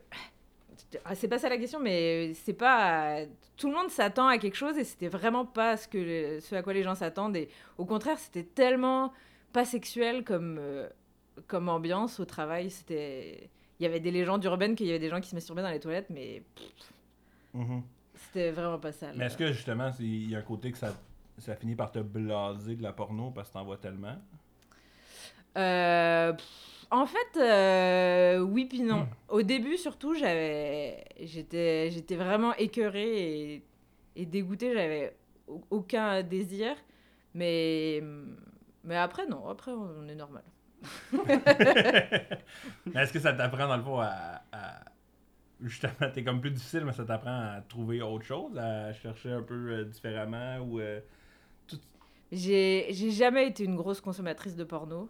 ah, 1.05 1.15
c'est 1.15 1.29
pas 1.29 1.39
ça 1.39 1.49
la 1.49 1.57
question, 1.57 1.81
mais 1.81 2.33
c'est 2.35 2.53
pas 2.53 3.25
tout 3.57 3.69
le 3.69 3.75
monde 3.75 3.91
s'attend 3.91 4.29
à 4.29 4.39
quelque 4.39 4.57
chose 4.57 4.79
et 4.79 4.85
c'était 4.85 5.09
vraiment 5.09 5.45
pas 5.45 5.77
ce 5.77 5.89
que 5.89 6.41
ce 6.41 6.55
à 6.55 6.63
quoi 6.63 6.73
les 6.73 6.83
gens 6.83 6.95
s'attendent. 6.95 7.37
Et 7.37 7.49
au 7.79 7.85
contraire, 7.85 8.19
c'était 8.19 8.45
tellement 8.45 9.13
pas 9.53 9.65
sexuel 9.65 10.25
comme 10.25 10.59
euh, 10.61 10.89
comme 11.49 11.69
ambiance 11.69 12.21
au 12.21 12.25
travail. 12.25 12.71
C'était 12.71 13.51
il 13.83 13.87
y 13.87 13.89
avait 13.89 13.99
des 13.99 14.13
légendes 14.13 14.45
urbaines 14.45 14.77
qu'il 14.77 14.87
y 14.87 14.91
avait 14.91 15.01
des 15.01 15.09
gens 15.09 15.21
qui 15.21 15.29
se 15.29 15.35
masturbaient 15.35 15.63
dans 15.63 15.71
les 15.71 15.81
toilettes, 15.81 16.09
mais 16.09 16.43
Mhm. 17.53 17.83
c'était 18.15 18.53
vraiment 18.53 18.79
pas 18.79 18.93
ça. 18.93 19.09
Mais 19.17 19.25
est-ce 19.27 19.37
que 19.37 19.51
justement, 19.53 19.91
il 19.99 20.31
y 20.31 20.37
a 20.37 20.39
un 20.39 20.43
côté 20.43 20.71
que 20.71 20.79
ça, 20.79 20.95
ça 21.39 21.57
finit 21.57 21.75
par 21.75 21.91
te 21.91 21.99
blaser 21.99 22.77
de 22.77 22.83
la 22.85 22.93
porno 22.93 23.33
parce 23.33 23.49
que 23.49 23.55
t'en 23.55 23.65
vois 23.65 23.79
tellement? 23.79 24.17
Euh, 25.59 26.33
pff, 26.33 26.87
en 26.93 27.07
fait, 27.07 27.37
euh, 27.39 28.39
oui 28.39 28.67
puis 28.67 28.83
non. 28.83 29.09
Au 29.29 29.43
début, 29.43 29.77
surtout, 29.77 30.15
j'avais, 30.15 31.05
j'étais, 31.21 31.91
j'étais 31.91 32.17
vraiment 32.17 32.55
écœurée 32.55 33.55
et, 33.55 33.63
et 34.15 34.27
dégoûtée. 34.27 34.73
J'avais 34.75 35.17
au- 35.49 35.61
aucun 35.71 36.23
désir, 36.23 36.77
mais 37.35 38.01
mais 38.85 38.97
après 38.97 39.27
non. 39.27 39.49
Après, 39.49 39.73
on 39.73 40.07
est 40.09 40.15
normal. 40.15 40.45
Mais 42.95 43.03
est-ce 43.03 43.13
que 43.13 43.21
ça 43.21 43.33
t'apprend 43.33 43.69
dans 43.69 43.77
le 43.77 43.83
fond 43.83 43.99
à. 44.01 44.43
à- 44.53 44.85
Justement, 45.61 46.11
t'es 46.13 46.25
comme 46.25 46.41
plus 46.41 46.51
difficile, 46.51 46.85
mais 46.85 46.93
ça 46.93 47.05
t'apprend 47.05 47.31
à 47.31 47.61
trouver 47.69 48.03
autre 48.03 48.25
chose, 48.25 48.59
à 48.59 48.93
chercher 48.93 49.31
un 49.33 49.43
peu 49.43 49.55
euh, 49.73 49.85
différemment 49.85 50.59
ou. 50.59 50.81
euh, 50.81 51.01
J'ai, 52.31 52.87
j'ai 52.91 53.11
jamais 53.11 53.49
été 53.49 53.65
une 53.65 53.77
grosse 53.77 54.01
consommatrice 54.01 54.57
de 54.57 54.65
porno 54.65 55.09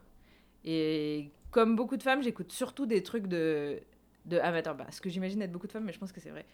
et 0.65 1.31
comme 1.53 1.77
beaucoup 1.77 1.97
de 1.97 2.03
femmes, 2.03 2.23
j'écoute 2.23 2.53
surtout 2.53 2.87
des 2.87 3.03
trucs 3.03 3.27
de 3.29 3.81
de 4.27 4.39
amateurs. 4.39 4.77
Bah, 4.77 4.87
ce 4.91 5.01
que 5.01 5.11
j'imagine 5.11 5.43
être 5.43 5.53
beaucoup 5.53 5.67
de 5.69 5.73
femmes, 5.73 5.85
mais 5.85 5.93
je 5.93 5.99
pense 6.01 6.13
que 6.13 6.21
c'est 6.21 6.31
vrai. 6.31 6.47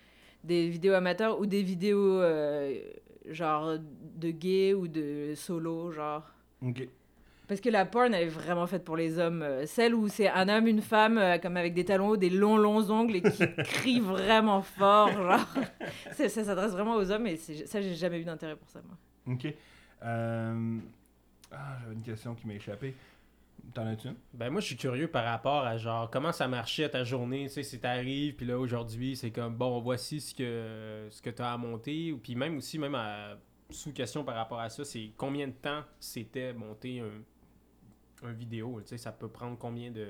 Des 0.44 0.68
vidéos 0.70 0.94
amateurs 0.94 1.40
ou 1.40 1.46
des 1.46 1.62
vidéos 1.62 2.20
euh, 2.20 2.80
genre 3.26 3.78
de 4.16 4.30
gays 4.30 4.74
ou 4.74 4.88
de 4.88 5.34
solo, 5.36 5.92
genre. 5.92 6.24
Ok. 6.62 6.88
Parce 7.48 7.60
que 7.62 7.70
la 7.70 7.86
porn, 7.86 8.12
elle 8.14 8.24
est 8.24 8.30
vraiment 8.30 8.66
faite 8.66 8.84
pour 8.84 8.96
les 8.96 9.18
hommes. 9.18 9.42
Euh, 9.42 9.64
Celle 9.66 9.94
où 9.94 10.06
c'est 10.08 10.28
un 10.28 10.48
homme, 10.48 10.66
une 10.66 10.82
femme, 10.82 11.16
euh, 11.16 11.38
comme 11.38 11.56
avec 11.56 11.72
des 11.74 11.84
talons 11.84 12.10
hauts, 12.10 12.16
des 12.18 12.28
longs, 12.30 12.58
longs 12.58 12.90
ongles 12.90 13.16
et 13.16 13.22
qui 13.22 13.42
crie 13.64 14.00
vraiment 14.00 14.60
fort, 14.62 15.10
genre. 15.10 15.46
Ça 16.12 16.28
s'adresse 16.28 16.72
vraiment 16.72 16.96
aux 16.96 17.10
hommes 17.10 17.26
et 17.26 17.36
ça, 17.36 17.80
j'ai 17.80 17.94
jamais 17.94 18.20
eu 18.20 18.24
d'intérêt 18.24 18.54
pour 18.56 18.68
ça, 18.68 18.80
moi. 18.86 19.34
Ok. 19.34 19.52
Euh, 20.04 20.78
Ah, 21.50 21.78
j'avais 21.80 21.94
une 21.94 22.02
question 22.02 22.34
qui 22.34 22.46
m'a 22.46 22.54
échappé. 22.54 22.94
T'en 23.74 23.86
as-tu 23.86 24.08
une? 24.08 24.14
Ben 24.32 24.50
moi 24.50 24.60
je 24.60 24.66
suis 24.66 24.76
curieux 24.76 25.08
par 25.08 25.24
rapport 25.24 25.64
à 25.64 25.76
genre 25.76 26.08
comment 26.10 26.32
ça 26.32 26.46
marchait 26.48 26.88
ta 26.88 27.04
journée, 27.04 27.44
tu 27.48 27.54
sais, 27.54 27.62
si 27.62 27.78
t'arrives 27.80 28.34
puis 28.34 28.46
là 28.46 28.58
aujourd'hui 28.58 29.14
c'est 29.16 29.30
comme 29.30 29.54
bon 29.56 29.80
voici 29.80 30.20
ce 30.20 30.34
que 30.34 31.06
ce 31.10 31.20
que 31.20 31.28
t'as 31.28 31.52
à 31.52 31.56
monter 31.58 32.12
ou 32.12 32.18
puis 32.18 32.34
même 32.34 32.56
aussi 32.56 32.78
même 32.78 32.94
à 32.94 33.36
sous 33.68 33.92
question 33.92 34.24
par 34.24 34.36
rapport 34.36 34.60
à 34.60 34.70
ça, 34.70 34.84
c'est 34.84 35.10
combien 35.18 35.48
de 35.48 35.52
temps 35.52 35.82
c'était 36.00 36.54
monter 36.54 37.00
un, 37.00 37.10
un 38.26 38.32
vidéo, 38.32 38.80
tu 38.82 38.88
sais, 38.88 38.98
ça 38.98 39.12
peut 39.12 39.28
prendre 39.28 39.56
combien 39.58 39.90
de 39.90 40.06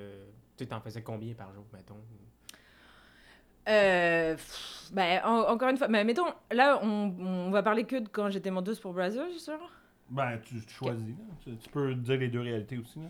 tu 0.57 0.65
sais 0.65 0.67
t'en 0.67 0.81
faisais 0.81 1.03
combien 1.03 1.35
par 1.35 1.53
jour 1.53 1.65
mettons? 1.73 1.97
Euh, 3.69 4.35
pff, 4.35 4.91
ben, 4.93 5.21
en- 5.25 5.43
encore 5.53 5.69
une 5.69 5.77
fois, 5.77 5.89
mais 5.89 6.03
mettons, 6.03 6.27
là, 6.51 6.81
on, 6.83 7.15
on 7.19 7.51
va 7.51 7.63
parler 7.63 7.85
que 7.85 7.97
de 7.97 8.09
quand 8.09 8.31
j'étais 8.31 8.51
menteuse 8.51 8.81
pour 8.81 8.95
Brazzers, 8.95 9.39
sûr. 9.39 9.59
Ben, 10.09 10.39
tu, 10.43 10.59
tu 10.65 10.73
choisis. 10.75 11.07
là. 11.07 11.15
Tu, 11.45 11.57
tu 11.59 11.69
peux 11.69 11.95
dire 11.95 12.17
les 12.19 12.29
deux 12.29 12.41
réalités 12.41 12.79
aussi. 12.79 12.99
Là. 12.99 13.07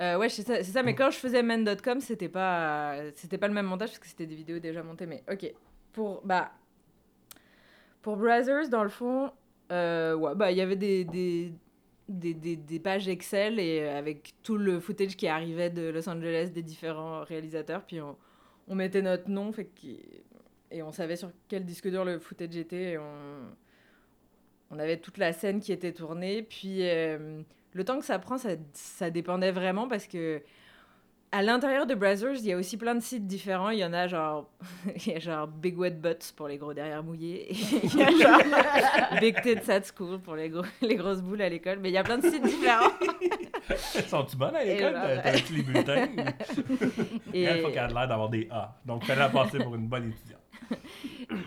Euh, 0.00 0.18
ouais, 0.18 0.28
c'est 0.28 0.42
ça, 0.42 0.56
c'est 0.64 0.72
ça, 0.72 0.82
mais 0.82 0.94
quand 0.96 1.10
je 1.10 1.18
faisais 1.18 1.42
men.com, 1.44 2.00
c'était 2.00 2.28
pas, 2.28 2.96
c'était 3.14 3.38
pas 3.38 3.46
le 3.48 3.54
même 3.54 3.66
montage 3.66 3.90
parce 3.90 3.98
que 4.00 4.06
c'était 4.08 4.26
des 4.26 4.34
vidéos 4.34 4.58
déjà 4.58 4.82
montées. 4.82 5.06
Mais 5.06 5.22
ok, 5.30 5.52
pour, 5.92 6.22
bah, 6.24 6.50
pour 8.02 8.16
Brazzers, 8.16 8.68
dans 8.68 8.82
le 8.82 8.88
fond, 8.88 9.30
euh, 9.70 10.14
ouais, 10.14 10.34
bah, 10.34 10.50
il 10.50 10.56
y 10.58 10.60
avait 10.60 10.76
des, 10.76 11.04
des, 11.04 11.52
des, 12.08 12.34
des, 12.34 12.78
pages 12.80 13.08
Excel 13.08 13.58
et 13.58 13.80
euh, 13.80 13.98
avec 13.98 14.34
tout 14.42 14.56
le 14.56 14.80
footage 14.80 15.16
qui 15.16 15.28
arrivait 15.28 15.70
de 15.70 15.88
Los 15.88 16.08
Angeles 16.08 16.50
des 16.52 16.62
différents 16.62 17.22
réalisateurs, 17.22 17.84
puis 17.84 18.00
on, 18.00 18.16
mettait 18.74 19.02
notre 19.02 19.28
nom, 19.30 19.50
et 20.70 20.82
on 20.82 20.92
savait 20.92 21.16
sur 21.16 21.30
quel 21.48 21.64
disque 21.64 21.88
dur 21.88 22.04
le 22.04 22.18
footage 22.18 22.56
était, 22.56 22.92
et 22.92 22.98
on, 22.98 23.04
on 24.70 24.78
avait 24.78 24.98
toute 24.98 25.18
la 25.18 25.32
scène 25.32 25.60
qui 25.60 25.72
était 25.72 25.92
tournée, 25.92 26.42
puis 26.42 26.88
euh, 26.88 27.42
le 27.72 27.84
temps 27.84 27.98
que 27.98 28.04
ça 28.04 28.18
prend, 28.18 28.38
ça, 28.38 28.50
ça 28.72 29.10
dépendait 29.10 29.52
vraiment 29.52 29.88
parce 29.88 30.06
que 30.06 30.42
à 31.30 31.42
l'intérieur 31.42 31.86
de 31.86 31.94
Brazzers, 31.94 32.36
il 32.38 32.46
y 32.46 32.52
a 32.52 32.56
aussi 32.56 32.76
plein 32.76 32.94
de 32.94 33.00
sites 33.00 33.26
différents. 33.26 33.70
Il 33.70 33.78
y 33.78 33.84
en 33.84 33.92
a 33.92 34.06
genre, 34.06 34.48
il 35.06 35.12
y 35.12 35.14
a 35.16 35.18
genre 35.18 35.46
Big 35.46 35.78
Wet 35.78 35.90
Butts 35.92 36.32
pour 36.36 36.48
les 36.48 36.56
gros 36.58 36.72
derrière 36.72 37.02
mouillés. 37.02 37.48
il 37.52 37.96
y 37.96 38.02
a 38.02 38.10
genre 38.10 39.20
Big 39.20 39.40
Tits 39.42 39.70
at 39.70 39.82
School 39.82 40.20
pour 40.20 40.36
les, 40.36 40.48
gros, 40.48 40.62
les 40.80 40.96
grosses 40.96 41.20
boules 41.22 41.42
à 41.42 41.48
l'école. 41.48 41.78
Mais 41.80 41.90
il 41.90 41.92
y 41.94 41.98
a 41.98 42.04
plein 42.04 42.18
de 42.18 42.28
sites 42.28 42.42
différents. 42.42 42.90
Sont-tu 44.06 44.36
bonnes 44.36 44.56
à 44.56 44.64
l'école? 44.64 44.94
T'as- 44.94 45.18
T'as-tu 45.18 45.54
les 45.54 45.62
bulletins? 45.62 46.06
Et, 47.34 47.42
Elle, 47.42 47.60
faut 47.62 47.68
qu'elle 47.68 47.90
ait 47.90 47.94
l'air 47.94 48.08
d'avoir 48.08 48.28
des 48.28 48.48
A. 48.50 48.74
Donc, 48.84 49.04
fallait 49.04 49.30
passer 49.30 49.58
pour 49.58 49.74
une 49.74 49.86
bonne 49.88 50.10
étudiante. 50.10 50.40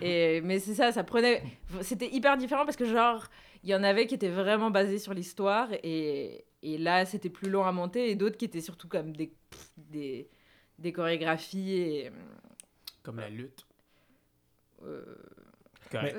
Et- 0.00 0.40
mais 0.42 0.58
c'est 0.58 0.74
ça, 0.74 0.92
ça 0.92 1.04
prenait. 1.04 1.42
C'était 1.80 2.08
hyper 2.10 2.36
différent 2.36 2.64
parce 2.64 2.76
que 2.76 2.84
genre, 2.84 3.26
il 3.64 3.70
y 3.70 3.74
en 3.74 3.82
avait 3.82 4.06
qui 4.06 4.14
étaient 4.14 4.28
vraiment 4.28 4.70
basés 4.70 4.98
sur 4.98 5.14
l'histoire 5.14 5.68
et, 5.82 6.44
et 6.62 6.78
là, 6.78 7.04
c'était 7.04 7.30
plus 7.30 7.50
long 7.50 7.64
à 7.64 7.72
monter 7.72 8.10
et 8.10 8.14
d'autres 8.14 8.36
qui 8.36 8.44
étaient 8.44 8.60
surtout 8.60 8.88
comme 8.88 9.14
des, 9.16 9.32
des, 9.76 10.28
des 10.78 10.92
chorégraphies 10.92 11.72
et. 11.80 12.10
Comme 13.02 13.18
la 13.18 13.28
lutte. 13.28 13.66
euh, 14.84 15.02
Correct. 15.90 16.16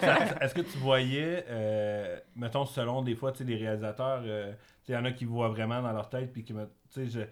Ça- 0.00 0.38
Est-ce 0.40 0.54
que 0.54 0.62
tu 0.62 0.78
voyais, 0.78 1.44
euh, 1.48 2.18
mettons, 2.36 2.64
selon 2.64 3.02
des 3.02 3.14
fois, 3.14 3.32
tu 3.32 3.38
sais, 3.38 3.44
les 3.44 3.56
réalisateurs, 3.56 4.22
euh, 4.24 4.52
tu 4.52 4.56
sais, 4.86 4.92
il 4.92 4.94
y 4.94 4.98
en 4.98 5.04
a 5.04 5.12
qui 5.12 5.24
voient 5.26 5.48
vraiment 5.48 5.82
dans 5.82 5.92
leur 5.92 6.08
tête, 6.08 6.32
puis 6.32 6.42
qui 6.44 6.54
me. 6.54 6.64
Tu 6.92 7.06
sais, 7.10 7.28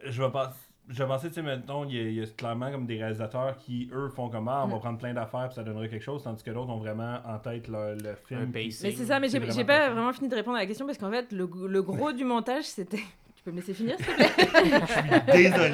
je, 0.00 0.10
je 0.10 0.22
vais 0.22 0.30
pas. 0.30 0.52
Je 0.92 1.04
penser, 1.04 1.28
tu 1.28 1.34
sais, 1.34 1.42
mettons, 1.42 1.84
il 1.84 1.94
y, 1.94 1.98
a- 1.98 2.02
il 2.02 2.14
y 2.14 2.22
a 2.22 2.26
clairement 2.36 2.70
comme 2.72 2.84
des 2.86 2.98
réalisateurs 2.98 3.56
qui, 3.56 3.88
eux, 3.92 4.08
font 4.08 4.28
comme 4.28 4.48
ah, 4.48 4.62
on 4.64 4.68
va 4.68 4.76
Mm. 4.76 4.80
prendre 4.80 4.98
plein 4.98 5.14
d'affaires, 5.14 5.46
puis 5.46 5.54
ça 5.54 5.62
donnerait 5.62 5.88
quelque 5.88 6.02
chose, 6.02 6.22
tandis 6.24 6.42
que 6.42 6.50
d'autres 6.50 6.70
ont 6.70 6.78
vraiment 6.78 7.18
en 7.24 7.38
tête 7.38 7.68
le, 7.68 7.94
le 7.94 8.14
film. 8.26 8.40
Un 8.40 8.46
puis- 8.50 8.64
pacing. 8.66 8.90
Mais 8.90 8.96
c'est 8.96 9.04
ça, 9.06 9.20
mais 9.20 9.28
j'ai 9.28 9.64
pas 9.64 9.88
vraiment 9.90 10.12
fini 10.12 10.28
de 10.28 10.34
répondre 10.34 10.56
à 10.56 10.60
la 10.60 10.66
question 10.66 10.86
parce 10.86 10.98
qu'en 10.98 11.10
fait, 11.10 11.30
le, 11.32 11.48
le 11.68 11.82
gros 11.82 12.12
du 12.12 12.24
montage, 12.24 12.64
c'était. 12.64 12.98
Tu 13.36 13.44
peux 13.44 13.52
me 13.52 13.56
laisser 13.56 13.72
finir, 13.72 13.96
s'il 13.96 14.04
te 14.06 14.12
plaît? 15.24 15.32
Désolé. 15.32 15.70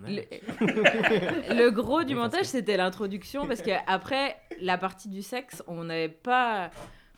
Man. 0.00 0.06
le... 1.50 1.54
le 1.64 1.70
gros 1.70 2.04
du 2.04 2.14
montage, 2.14 2.44
c'était 2.44 2.76
l'introduction 2.76 3.48
parce 3.48 3.62
qu'après 3.62 4.36
la 4.60 4.78
partie 4.78 5.08
du 5.08 5.22
sexe, 5.22 5.60
on 5.66 5.82
n'avait 5.82 6.08
pas 6.08 6.70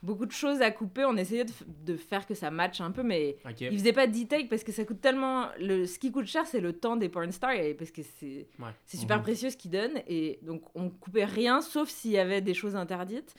beaucoup 0.04 0.26
de 0.26 0.32
choses 0.32 0.60
à 0.62 0.70
couper. 0.70 1.04
On 1.04 1.16
essayait 1.16 1.46
de, 1.66 1.96
faire 1.96 2.26
que 2.26 2.34
ça 2.34 2.50
matche 2.50 2.80
un 2.80 2.90
peu, 2.90 3.02
mais 3.02 3.36
Ok. 3.48 3.62
ils 3.62 3.78
faisaient 3.78 3.92
pas 3.92 4.06
de 4.06 4.22
take 4.24 4.46
parce 4.48 4.62
que 4.62 4.70
ça 4.72 4.84
coûte 4.84 5.00
tellement. 5.00 5.48
Le... 5.58 5.86
Ce 5.86 5.98
qui 5.98 6.12
coûte 6.12 6.26
cher, 6.26 6.46
c'est 6.46 6.60
le 6.60 6.72
temps 6.74 6.96
des 6.96 7.08
porn 7.08 7.30
stars 7.32 7.52
et 7.52 7.74
parce 7.74 7.90
que 7.90 8.02
c'est 8.02 8.46
Ouais. 8.58 8.70
c'est 8.86 8.98
super 8.98 9.16
Mhm. 9.16 9.22
précieux 9.22 9.50
ce 9.50 9.56
qu'ils 9.56 9.70
donnent. 9.70 10.00
Et 10.06 10.38
donc, 10.42 10.62
on 10.74 10.90
coupait 10.90 11.24
rien 11.24 11.60
sauf 11.60 11.88
s'il 11.88 12.12
y 12.12 12.18
avait 12.18 12.40
des 12.42 12.54
choses 12.54 12.76
interdites. 12.76 13.34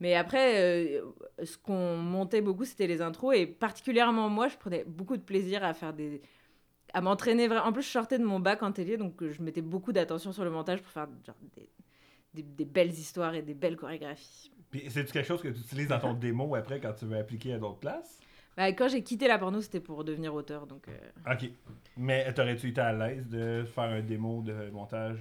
Mais 0.00 0.14
après, 0.14 0.60
euh, 0.60 1.02
ce 1.44 1.56
qu'on 1.56 1.96
montait 1.96 2.40
beaucoup, 2.40 2.64
c'était 2.64 2.86
les 2.88 3.00
intros. 3.02 3.34
Et 3.36 3.46
particulièrement 3.46 4.28
moi, 4.28 4.48
je 4.48 4.56
prenais 4.56 4.84
beaucoup 4.84 5.16
de 5.16 5.22
plaisir 5.22 5.64
à 5.64 5.74
faire 5.74 5.92
des. 5.92 6.20
à 6.92 7.00
m'entraîner. 7.00 7.48
vra- 7.48 7.62
En 7.62 7.72
plus, 7.72 7.82
je 7.82 7.88
sortais 7.88 8.18
de 8.18 8.24
mon 8.24 8.38
bac 8.38 8.62
en 8.62 8.70
télé, 8.72 8.96
donc 8.98 9.26
je 9.26 9.40
mettais 9.42 9.62
beaucoup 9.62 9.92
d'attention 9.92 10.30
sur 10.32 10.44
le 10.44 10.50
montage 10.50 10.82
pour 10.82 10.90
faire 10.92 11.08
genre, 11.26 11.36
des, 11.56 11.70
des, 12.34 12.42
des 12.42 12.64
belles 12.66 12.90
histoires 12.90 13.34
et 13.34 13.40
des 13.42 13.54
belles 13.54 13.76
chorégraphies. 13.76 14.50
Puis, 14.72 14.82
c'est-tu 14.88 15.12
quelque 15.12 15.28
chose 15.28 15.40
que 15.42 15.48
tu 15.48 15.60
utilises 15.60 15.86
dans 15.88 16.00
ton 16.00 16.14
démo 16.26 16.54
après 16.56 16.80
quand 16.80 16.92
tu 16.94 17.04
veux 17.04 17.16
appliquer 17.18 17.52
à 17.52 17.58
d'autres 17.58 17.78
places? 17.78 18.18
Bah, 18.56 18.66
quand 18.72 18.88
j'ai 18.88 19.02
quitté 19.02 19.28
la 19.28 19.38
porno, 19.38 19.60
c'était 19.60 19.80
pour 19.80 20.02
devenir 20.02 20.34
auteur. 20.34 20.66
Donc, 20.66 20.88
euh, 20.88 21.32
Ok. 21.32 21.48
Mais 21.96 22.32
t'aurais-tu 22.34 22.68
été 22.70 22.80
à 22.80 22.92
l'aise 22.92 23.28
de 23.28 23.64
faire 23.64 23.84
un 23.84 24.00
démo 24.00 24.42
de 24.42 24.68
montage? 24.70 25.18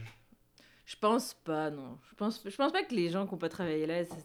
je 0.84 0.96
pense 1.00 1.34
pas, 1.34 1.70
non. 1.70 1.98
Je 2.10 2.16
pense, 2.16 2.42
je 2.46 2.56
pense 2.58 2.72
pas 2.74 2.84
que 2.84 2.94
les 2.94 3.10
gens 3.10 3.26
qui 3.26 3.32
n'ont 3.32 3.38
pas 3.38 3.48
travaillé 3.48 3.86
là, 3.86 4.04
ça- 4.04 4.16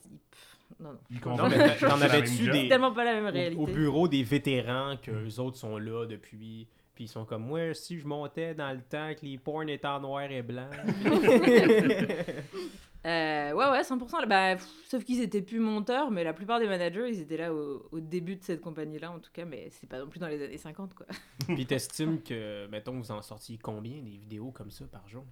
non, 0.80 0.92
non. 0.94 0.98
Ils 1.10 1.20
Non, 1.24 1.48
mais 1.48 1.56
t'en 1.78 1.96
c'est 1.96 2.04
avais-tu 2.04 2.50
des- 2.50 2.62
C'est 2.62 2.68
tellement 2.68 2.92
pas 2.92 3.04
la 3.04 3.14
même 3.14 3.26
Au- 3.26 3.30
réalité. 3.30 3.62
Au, 3.62 3.66
bureau 3.66 4.08
des 4.08 4.24
vétérans, 4.24 4.96
que 5.00 5.12
les 5.12 5.38
autres 5.38 5.58
sont 5.58 5.78
là 5.78 6.06
depuis 6.06 6.66
Puis 6.96 7.04
ils 7.04 7.08
sont 7.08 7.24
comme, 7.24 7.42
moi, 7.44 7.72
si 7.74 7.98
je 8.00 8.06
montais 8.06 8.54
dans 8.54 8.72
le 8.72 8.80
temps 8.80 9.12
que 9.14 9.24
les 9.24 9.38
porn 9.38 9.68
étaient 9.68 9.86
en 9.86 10.00
noir 10.00 10.24
et 10.30 10.42
blanc. 10.42 10.68
Euh, 13.04 13.52
ouais, 13.52 13.70
ouais, 13.70 13.82
100%. 13.82 14.26
Bah, 14.26 14.56
pff, 14.56 14.66
sauf 14.88 15.04
qu'ils 15.04 15.20
étaient 15.20 15.42
plus 15.42 15.60
monteurs, 15.60 16.10
mais 16.10 16.24
la 16.24 16.32
plupart 16.32 16.58
des 16.58 16.66
managers, 16.66 17.08
ils 17.08 17.20
étaient 17.20 17.36
là 17.36 17.52
au, 17.52 17.86
au 17.92 18.00
début 18.00 18.36
de 18.36 18.42
cette 18.42 18.60
compagnie-là, 18.60 19.10
en 19.10 19.18
tout 19.20 19.30
cas, 19.32 19.44
mais 19.44 19.68
c'est 19.70 19.88
pas 19.88 19.98
non 19.98 20.08
plus 20.08 20.18
dans 20.18 20.28
les 20.28 20.42
années 20.42 20.58
50, 20.58 20.94
quoi. 20.94 21.06
Puis 21.46 21.66
t'estimes 21.66 22.22
que, 22.22 22.66
mettons, 22.68 22.98
vous 22.98 23.10
en 23.12 23.22
sortiez 23.22 23.58
combien 23.58 24.02
des 24.02 24.16
vidéos 24.16 24.50
comme 24.50 24.70
ça 24.70 24.84
par 24.86 25.08
jour? 25.08 25.24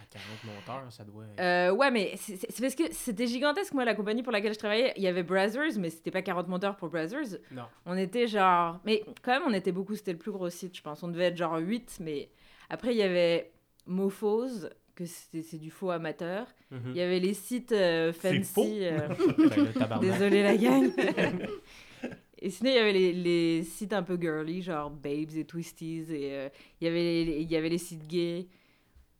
À 0.00 0.04
40 0.08 0.44
monteurs, 0.44 0.92
ça 0.92 1.02
doit 1.04 1.24
être. 1.24 1.40
Euh, 1.40 1.74
ouais, 1.74 1.90
mais 1.90 2.14
c'est 2.16 2.60
parce 2.60 2.76
que 2.76 2.92
c'était 2.92 3.26
gigantesque, 3.26 3.72
moi, 3.72 3.84
la 3.84 3.94
compagnie 3.94 4.22
pour 4.22 4.32
laquelle 4.32 4.54
je 4.54 4.58
travaillais. 4.58 4.92
Il 4.96 5.02
y 5.02 5.08
avait 5.08 5.24
Brazzers, 5.24 5.78
mais 5.78 5.90
c'était 5.90 6.12
pas 6.12 6.22
40 6.22 6.46
monteurs 6.46 6.76
pour 6.76 6.90
Brazzers. 6.90 7.38
Non. 7.50 7.64
On 7.86 7.96
était 7.96 8.28
genre. 8.28 8.78
Mais 8.84 9.02
quand 9.22 9.32
même, 9.32 9.42
on 9.48 9.52
était 9.52 9.72
beaucoup, 9.72 9.96
c'était 9.96 10.12
le 10.12 10.18
plus 10.18 10.30
gros 10.30 10.48
site, 10.48 10.76
je 10.76 10.82
pense. 10.82 11.02
On 11.02 11.08
devait 11.08 11.24
être 11.24 11.36
genre 11.36 11.56
8, 11.56 11.98
mais 12.00 12.30
après, 12.70 12.94
il 12.94 12.98
y 12.98 13.02
avait 13.02 13.52
Mofos, 13.86 14.68
que 14.96 15.06
c'est 15.06 15.42
c'est 15.42 15.58
du 15.58 15.70
faux 15.70 15.90
amateur. 15.90 16.48
Mhm. 16.72 16.90
Il 16.90 16.96
y 16.96 17.00
avait 17.00 17.20
les 17.20 17.34
sites 17.34 17.72
euh, 17.72 18.12
fancy. 18.12 18.80
euh. 18.82 19.08
Désolé 20.00 20.42
la 20.42 20.56
gang. 20.56 20.90
et 22.38 22.50
sinon, 22.50 22.70
il 22.70 22.74
y 22.74 22.78
avait 22.78 22.92
les, 22.92 23.12
les 23.12 23.62
sites 23.62 23.92
un 23.92 24.02
peu 24.02 24.18
girly, 24.20 24.62
genre 24.62 24.90
Babes 24.90 25.36
et 25.36 25.44
Twisties. 25.44 26.06
Et 26.10 26.34
euh, 26.34 26.48
il, 26.80 26.86
y 26.86 26.88
avait 26.88 27.24
les, 27.24 27.40
il 27.42 27.50
y 27.50 27.56
avait 27.56 27.68
les 27.68 27.78
sites 27.78 28.06
gays. 28.08 28.48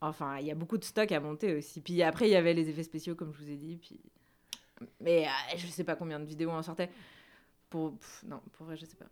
Enfin, 0.01 0.39
il 0.39 0.47
y 0.47 0.51
a 0.51 0.55
beaucoup 0.55 0.79
de 0.79 0.85
stock 0.85 1.13
à 1.13 1.21
monter 1.21 1.55
aussi. 1.55 1.81
Puis 1.81 2.03
après, 2.03 2.29
il 2.29 2.33
y 2.33 2.37
avait 2.37 2.55
les 2.55 2.69
effets 2.69 2.83
spéciaux, 2.83 3.15
comme 3.15 3.33
je 3.33 3.45
vous 3.45 3.51
ai 3.51 3.57
dit. 3.57 3.77
Puis... 3.77 4.01
Mais 5.01 5.27
euh, 5.27 5.57
je 5.57 5.67
sais 5.67 5.85
pas 5.85 5.95
combien 5.95 6.19
de 6.19 6.25
vidéos 6.27 6.51
en 6.51 6.63
sortait. 6.63 6.91
Pour... 7.71 7.97
pff, 7.97 8.25
non, 8.27 8.41
pour 8.55 8.67
vrai, 8.67 8.77
je 8.77 8.87
sais 8.87 8.97
pas. 8.97 9.07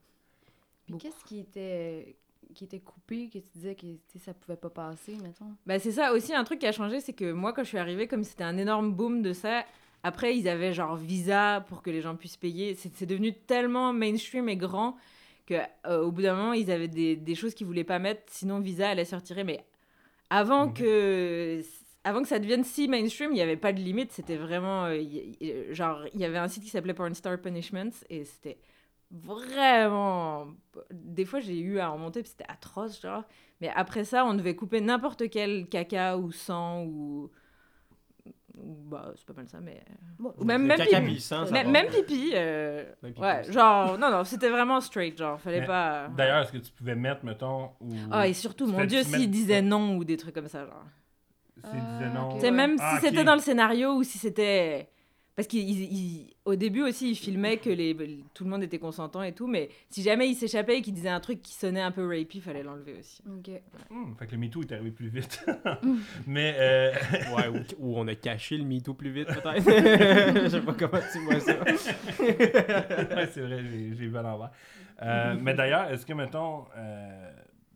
Puis 0.87 0.99
qu'est-ce 0.99 1.25
qui 1.25 1.39
était 1.39 2.17
qui 2.55 2.65
était 2.65 2.81
coupé, 2.81 3.29
que 3.29 3.39
tu 3.39 3.49
disais 3.55 3.75
que 3.75 3.81
tu 3.83 3.99
sais, 4.13 4.19
ça 4.19 4.35
pouvait 4.35 4.57
pas 4.57 4.71
passer, 4.71 5.17
mettons? 5.23 5.55
Bah, 5.67 5.79
c'est 5.79 5.93
ça 5.93 6.13
aussi, 6.13 6.35
un 6.35 6.45
truc 6.45 6.59
qui 6.59 6.67
a 6.67 6.73
changé, 6.73 7.01
c'est 7.01 7.13
que 7.13 7.33
moi, 7.33 7.53
quand 7.53 7.63
je 7.63 7.69
suis 7.69 7.79
arrivée, 7.79 8.07
comme 8.07 8.25
c'était 8.25 8.45
un 8.45 8.57
énorme 8.59 8.93
boom 8.93 9.23
de 9.23 9.33
ça, 9.33 9.65
après, 10.03 10.37
ils 10.37 10.49
avaient 10.49 10.75
genre 10.75 10.97
Visa 10.97 11.65
pour 11.69 11.81
que 11.83 11.91
les 11.91 12.03
gens 12.03 12.15
puissent 12.17 12.37
payer. 12.37 12.75
C'est 12.75 13.07
devenu 13.07 13.33
tellement 13.33 13.93
mainstream 13.95 14.49
et 14.51 14.57
grand 14.57 14.97
que 15.47 15.55
euh, 15.87 16.03
au 16.03 16.13
bout 16.13 16.23
d'un 16.23 16.35
moment, 16.37 16.53
ils 16.53 16.71
avaient 16.71 16.89
des, 16.89 17.17
des 17.17 17.35
choses 17.35 17.55
qu'ils 17.55 17.67
voulaient 17.67 17.85
pas 17.85 17.99
mettre, 17.99 18.23
sinon 18.31 18.61
Visa 18.61 18.91
allait 18.91 19.05
se 19.07 19.15
retirer. 19.17 19.45
Mais 19.45 19.65
avant 20.31 20.67
Mhm. 20.67 20.75
que 20.75 21.63
avant 22.07 22.21
que 22.21 22.29
ça 22.29 22.39
devienne 22.39 22.65
si 22.65 22.87
mainstream, 22.87 23.31
il 23.31 23.37
n'y 23.37 23.41
avait 23.41 23.57
pas 23.57 23.73
de 23.73 23.81
limite. 23.81 24.13
C'était 24.13 24.37
vraiment 24.37 24.85
euh, 24.85 24.97
y- 24.99 25.37
y- 25.41 25.75
genre 25.75 26.05
il 26.13 26.21
y 26.21 26.25
avait 26.27 26.37
un 26.39 26.49
site 26.49 26.65
qui 26.65 26.69
s'appelait 26.71 26.93
Porn 26.93 27.15
Star 27.15 27.39
Punishments 27.41 27.93
et 28.11 28.25
c'était 28.25 28.59
vraiment 29.23 30.49
des 30.93 31.25
fois 31.25 31.41
j'ai 31.41 31.59
eu 31.59 31.79
à 31.79 31.91
en 31.93 31.99
monter 31.99 32.21
puis 32.23 32.31
c'était 32.31 32.51
atroce 32.51 33.01
genre 33.01 33.23
mais 33.61 33.71
après 33.75 34.05
ça 34.05 34.25
on 34.25 34.35
devait 34.35 34.57
couper 34.57 34.81
n'importe 34.81 35.31
quel 35.31 35.69
caca 35.69 36.17
ou 36.17 36.33
sang 36.33 36.83
ou 36.85 37.31
bah 38.57 39.13
c'est 39.17 39.27
pas 39.27 39.33
mal 39.35 39.49
ça 39.49 39.59
mais 39.61 39.83
ou 40.19 40.45
même 40.45 40.65
même 40.65 40.79
caca 40.79 41.01
pipi 41.01 41.25
même, 41.53 41.67
va. 41.67 41.71
même 41.73 41.87
pipi 41.89 42.31
euh, 42.35 42.85
Même 43.03 43.13
pipi 43.13 43.21
ouais 43.25 43.41
aussi. 43.41 43.53
genre 43.53 43.99
non 43.99 44.11
non 44.11 44.25
c'était 44.25 44.49
vraiment 44.51 44.81
straight 44.81 45.19
genre 45.19 45.41
fallait 45.41 45.61
Mais 45.61 45.67
pas 45.67 46.09
D'ailleurs, 46.17 46.43
est-ce 46.43 46.53
que 46.53 46.59
tu 46.59 46.73
pouvais 46.73 46.95
mettre, 46.95 47.25
metton, 47.25 47.71
ou. 47.81 47.93
ah 48.13 48.27
et 48.29 48.33
surtout 48.33 48.67
mon 48.67 48.85
dieu 48.85 49.03
s'il 49.03 49.31
disait 49.31 49.63
non 49.63 49.97
ou 49.97 50.05
des 50.05 50.17
trucs 50.17 50.35
comme 50.35 50.49
ça 50.49 50.65
genre 50.67 50.85
S'il 51.71 51.81
disait 51.81 52.11
non. 52.11 52.29
Ah, 52.31 52.35
tu 52.35 52.41
sais, 52.41 52.51
même 52.51 52.77
Ah, 52.81 52.97
si 53.01 53.07
c'était 53.07 53.25
dans 53.25 53.35
le 53.35 53.41
scénario 53.41 53.95
ou 53.95 54.03
si 54.03 54.19
c'était. 54.19 54.89
Parce 55.37 55.49
qu'au 55.49 56.55
début 56.55 56.83
aussi, 56.83 57.11
ils 57.11 57.17
filmaient 57.17 57.57
que 57.57 57.69
les, 57.71 57.97
tout 58.35 58.45
le 58.45 58.51
monde 58.51 58.63
était 58.63 58.79
consentant 58.79 59.23
et 59.23 59.33
tout, 59.33 59.49
mais 59.49 59.69
si 59.91 60.03
jamais 60.03 60.29
il 60.29 60.37
s'échappait 60.37 60.79
et 60.79 60.83
qu'il 60.83 60.95
disait 60.95 61.09
un 61.09 61.19
truc 61.19 61.43
qui 61.43 61.55
sonnait 61.55 61.81
un 61.81 61.91
peu 61.91 62.07
rapey, 62.07 62.29
il 62.35 62.41
fallait 62.41 62.63
l'enlever 62.63 62.95
aussi. 63.01 63.21
Ok. 63.27 63.51
Hmm, 63.91 64.15
fait 64.17 64.27
que 64.29 64.33
le 64.33 64.39
MeToo 64.39 64.63
est 64.63 64.73
arrivé 64.73 64.93
plus 64.93 65.09
vite. 65.09 65.45
Mais. 66.27 66.55
Euh... 66.57 66.93
Ouais, 67.37 67.49
ou, 67.49 67.57
ou 67.81 67.99
on 67.99 68.07
a 68.07 68.15
caché 68.15 68.57
le 68.57 68.65
MeToo 68.65 68.95
plus 68.95 69.11
vite, 69.11 69.27
peut-être. 69.27 69.65
Je 70.45 70.49
sais 70.49 70.61
pas 70.61 70.75
comment 70.75 71.03
tu 71.13 71.19
vois 71.25 71.41
ça. 71.41 71.53
ouais, 72.21 73.27
c'est 73.33 73.41
vrai, 73.41 73.61
j'ai 73.65 74.07
vu 74.07 74.17
à 74.17 74.23
l'envers. 74.23 74.51
Euh, 75.03 75.37
mais 75.41 75.55
d'ailleurs, 75.55 75.91
est-ce 75.91 76.07
que, 76.07 76.13
mettons, 76.13 76.67
euh, 76.77 77.31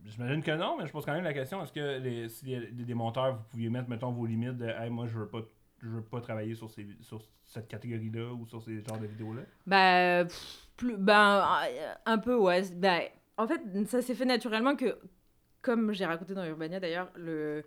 j'imagine 0.06 0.42
que 0.42 0.52
non, 0.52 0.76
mais 0.78 0.86
je 0.86 0.92
pose 0.92 1.04
quand 1.04 1.12
même 1.14 1.24
la 1.24 1.34
question, 1.34 1.60
est-ce 1.64 1.72
que 1.72 1.98
les, 1.98 2.28
si 2.28 2.46
les- 2.46 2.70
des, 2.70 2.84
des 2.84 2.94
monteurs, 2.94 3.34
vous 3.34 3.42
pouviez 3.50 3.68
mettre, 3.68 3.88
mettons, 3.90 4.12
vos 4.12 4.26
limites 4.26 4.56
de, 4.56 4.66
hey, 4.66 4.90
moi, 4.90 5.06
je 5.08 5.18
veux 5.18 5.26
pas, 5.26 5.40
je 5.82 5.88
veux 5.88 6.02
pas 6.02 6.20
travailler 6.20 6.54
sur, 6.54 6.70
ces, 6.70 6.86
sur 7.00 7.22
cette 7.44 7.68
catégorie-là 7.68 8.32
ou 8.32 8.46
sur 8.46 8.62
ces 8.62 8.82
genres 8.82 8.98
de 8.98 9.06
vidéos-là? 9.06 10.24
Pff, 10.24 10.68
plus, 10.76 10.96
ben, 10.96 11.44
un 12.04 12.18
peu, 12.18 12.36
ouais. 12.36 12.62
Bah, 12.76 13.00
en 13.36 13.46
fait, 13.46 13.60
ça 13.86 14.02
s'est 14.02 14.14
fait 14.14 14.24
naturellement 14.24 14.76
que, 14.76 14.98
comme 15.62 15.92
j'ai 15.92 16.04
raconté 16.04 16.34
dans 16.34 16.44
Urbania 16.44 16.80
d'ailleurs, 16.80 17.10
le... 17.16 17.64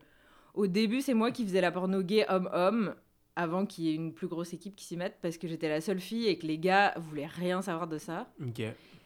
au 0.54 0.67
début, 0.67 1.02
c'est 1.02 1.13
moi 1.13 1.32
qui 1.32 1.45
faisais 1.45 1.62
la 1.62 1.71
porno 1.71 2.02
gay 2.02 2.26
homme-homme 2.30 2.95
avant 3.38 3.65
qu'il 3.65 3.86
y 3.86 3.89
ait 3.89 3.95
une 3.95 4.13
plus 4.13 4.28
grosse 4.28 4.54
équipe 4.54 4.76
qui 4.76 4.84
s'y 4.84 4.97
mette 4.97 5.17
parce 5.21 5.38
que 5.38 5.47
j'étais 5.47 5.69
la 5.69 5.80
seule 5.80 6.02
fille 6.02 6.28
et 6.28 6.38
que 6.38 6.45
les 6.45 6.58
gars 6.58 6.93
voulaient 6.97 7.28
rien 7.28 7.62
savoir 7.62 7.88
de 7.88 7.97
ça. 7.97 8.30
Ok. 8.45 8.62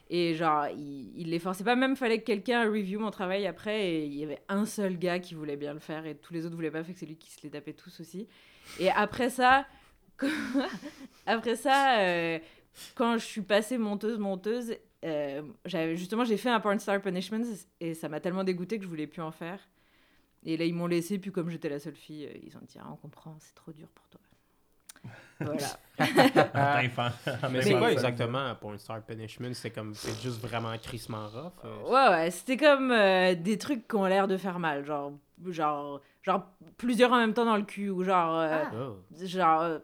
Et 0.10 0.36
genre, 0.36 0.68
il, 0.68 1.20
il 1.20 1.30
les 1.30 1.40
forçait 1.40 1.64
pas, 1.64 1.76
même 1.76 1.96
fallait 1.96 2.20
que 2.20 2.26
quelqu'un 2.26 2.70
review 2.70 3.00
mon 3.00 3.10
travail 3.10 3.48
après, 3.48 3.90
et 3.90 4.06
il 4.06 4.14
y 4.14 4.24
avait 4.24 4.42
un 4.50 4.66
seul 4.66 5.00
gars 5.00 5.20
qui 5.20 5.34
voulait 5.34 5.58
bien 5.58 5.74
le 5.74 5.80
faire, 5.80 6.06
et 6.06 6.16
tous 6.16 6.34
les 6.34 6.46
autres 6.46 6.56
voulaient 6.56 6.70
pas, 6.70 6.84
fait 6.84 6.94
que 6.94 7.00
c'est 7.00 7.08
lui 7.08 7.18
qui 7.18 7.32
se 7.32 7.42
les 7.42 7.50
tapait 7.50 7.74
tous 7.74 8.00
aussi. 8.00 8.28
Et 8.80 8.90
après 8.92 9.30
ça, 9.30 9.66
après 11.26 11.56
ça, 11.56 12.00
euh, 12.00 12.40
quand 12.96 13.18
je 13.18 13.26
suis 13.26 13.42
passée 13.42 13.78
monteuse-monteuse, 13.78 14.76
euh, 15.04 15.42
justement, 15.96 16.24
j'ai 16.26 16.38
fait 16.38 16.50
un 16.50 16.60
Porn 16.60 16.80
Star 16.80 17.02
Punishment, 17.02 17.44
et 17.80 17.94
ça 17.94 18.10
m'a 18.10 18.20
tellement 18.20 18.44
dégoûté 18.44 18.78
que 18.78 18.84
je 18.84 18.90
voulais 18.90 19.08
plus 19.08 19.22
en 19.22 19.32
faire. 19.32 19.60
Et 20.44 20.58
là, 20.58 20.66
ils 20.66 20.74
m'ont 20.76 20.88
laissé, 20.88 21.18
puis 21.18 21.32
comme 21.32 21.50
j'étais 21.50 21.70
la 21.70 21.80
seule 21.80 21.96
fille, 21.96 22.26
euh, 22.26 22.38
ils 22.44 22.56
ont 22.56 22.62
dit, 22.68 22.78
ah, 22.80 22.88
on 22.92 22.96
comprend, 22.96 23.36
c'est 23.40 23.56
trop 23.56 23.72
dur 23.72 23.88
pour 23.94 24.08
toi. 24.10 24.22
voilà. 25.40 25.68
Attends, 26.54 26.90
fan. 26.90 27.12
Mais 27.52 27.62
c'est 27.62 27.78
quoi 27.78 27.92
exactement 27.92 28.56
pour 28.56 28.72
une 28.72 28.80
Star 28.80 29.02
Punishment? 29.04 29.54
C'est 29.54 29.72
comme, 29.72 29.94
c'est 29.94 30.20
juste 30.22 30.40
vraiment 30.42 30.76
crissement 30.78 31.28
rough. 31.28 31.54
euh, 31.66 31.84
Ouais, 31.84 32.16
ouais, 32.16 32.32
c'était 32.32 32.58
comme 32.58 32.92
euh, 32.92 33.36
des 33.36 33.58
trucs 33.58 33.88
qui 33.88 33.96
ont 33.96 34.06
l'air 34.06 34.28
de 34.28 34.38
faire 34.38 34.58
mal, 34.60 34.86
genre, 34.86 35.14
genre, 35.48 36.02
genre 36.26 36.44
plusieurs 36.78 37.12
en 37.14 37.18
même 37.18 37.34
temps 37.34 37.46
dans 37.46 37.58
le 37.58 37.64
cul, 37.64 37.90
ou 37.90 38.04
genre, 38.04 38.36
euh, 38.40 38.64
Ah. 38.66 38.72
oh. 38.76 38.96
genre, 39.26 39.62
euh, 39.62 39.80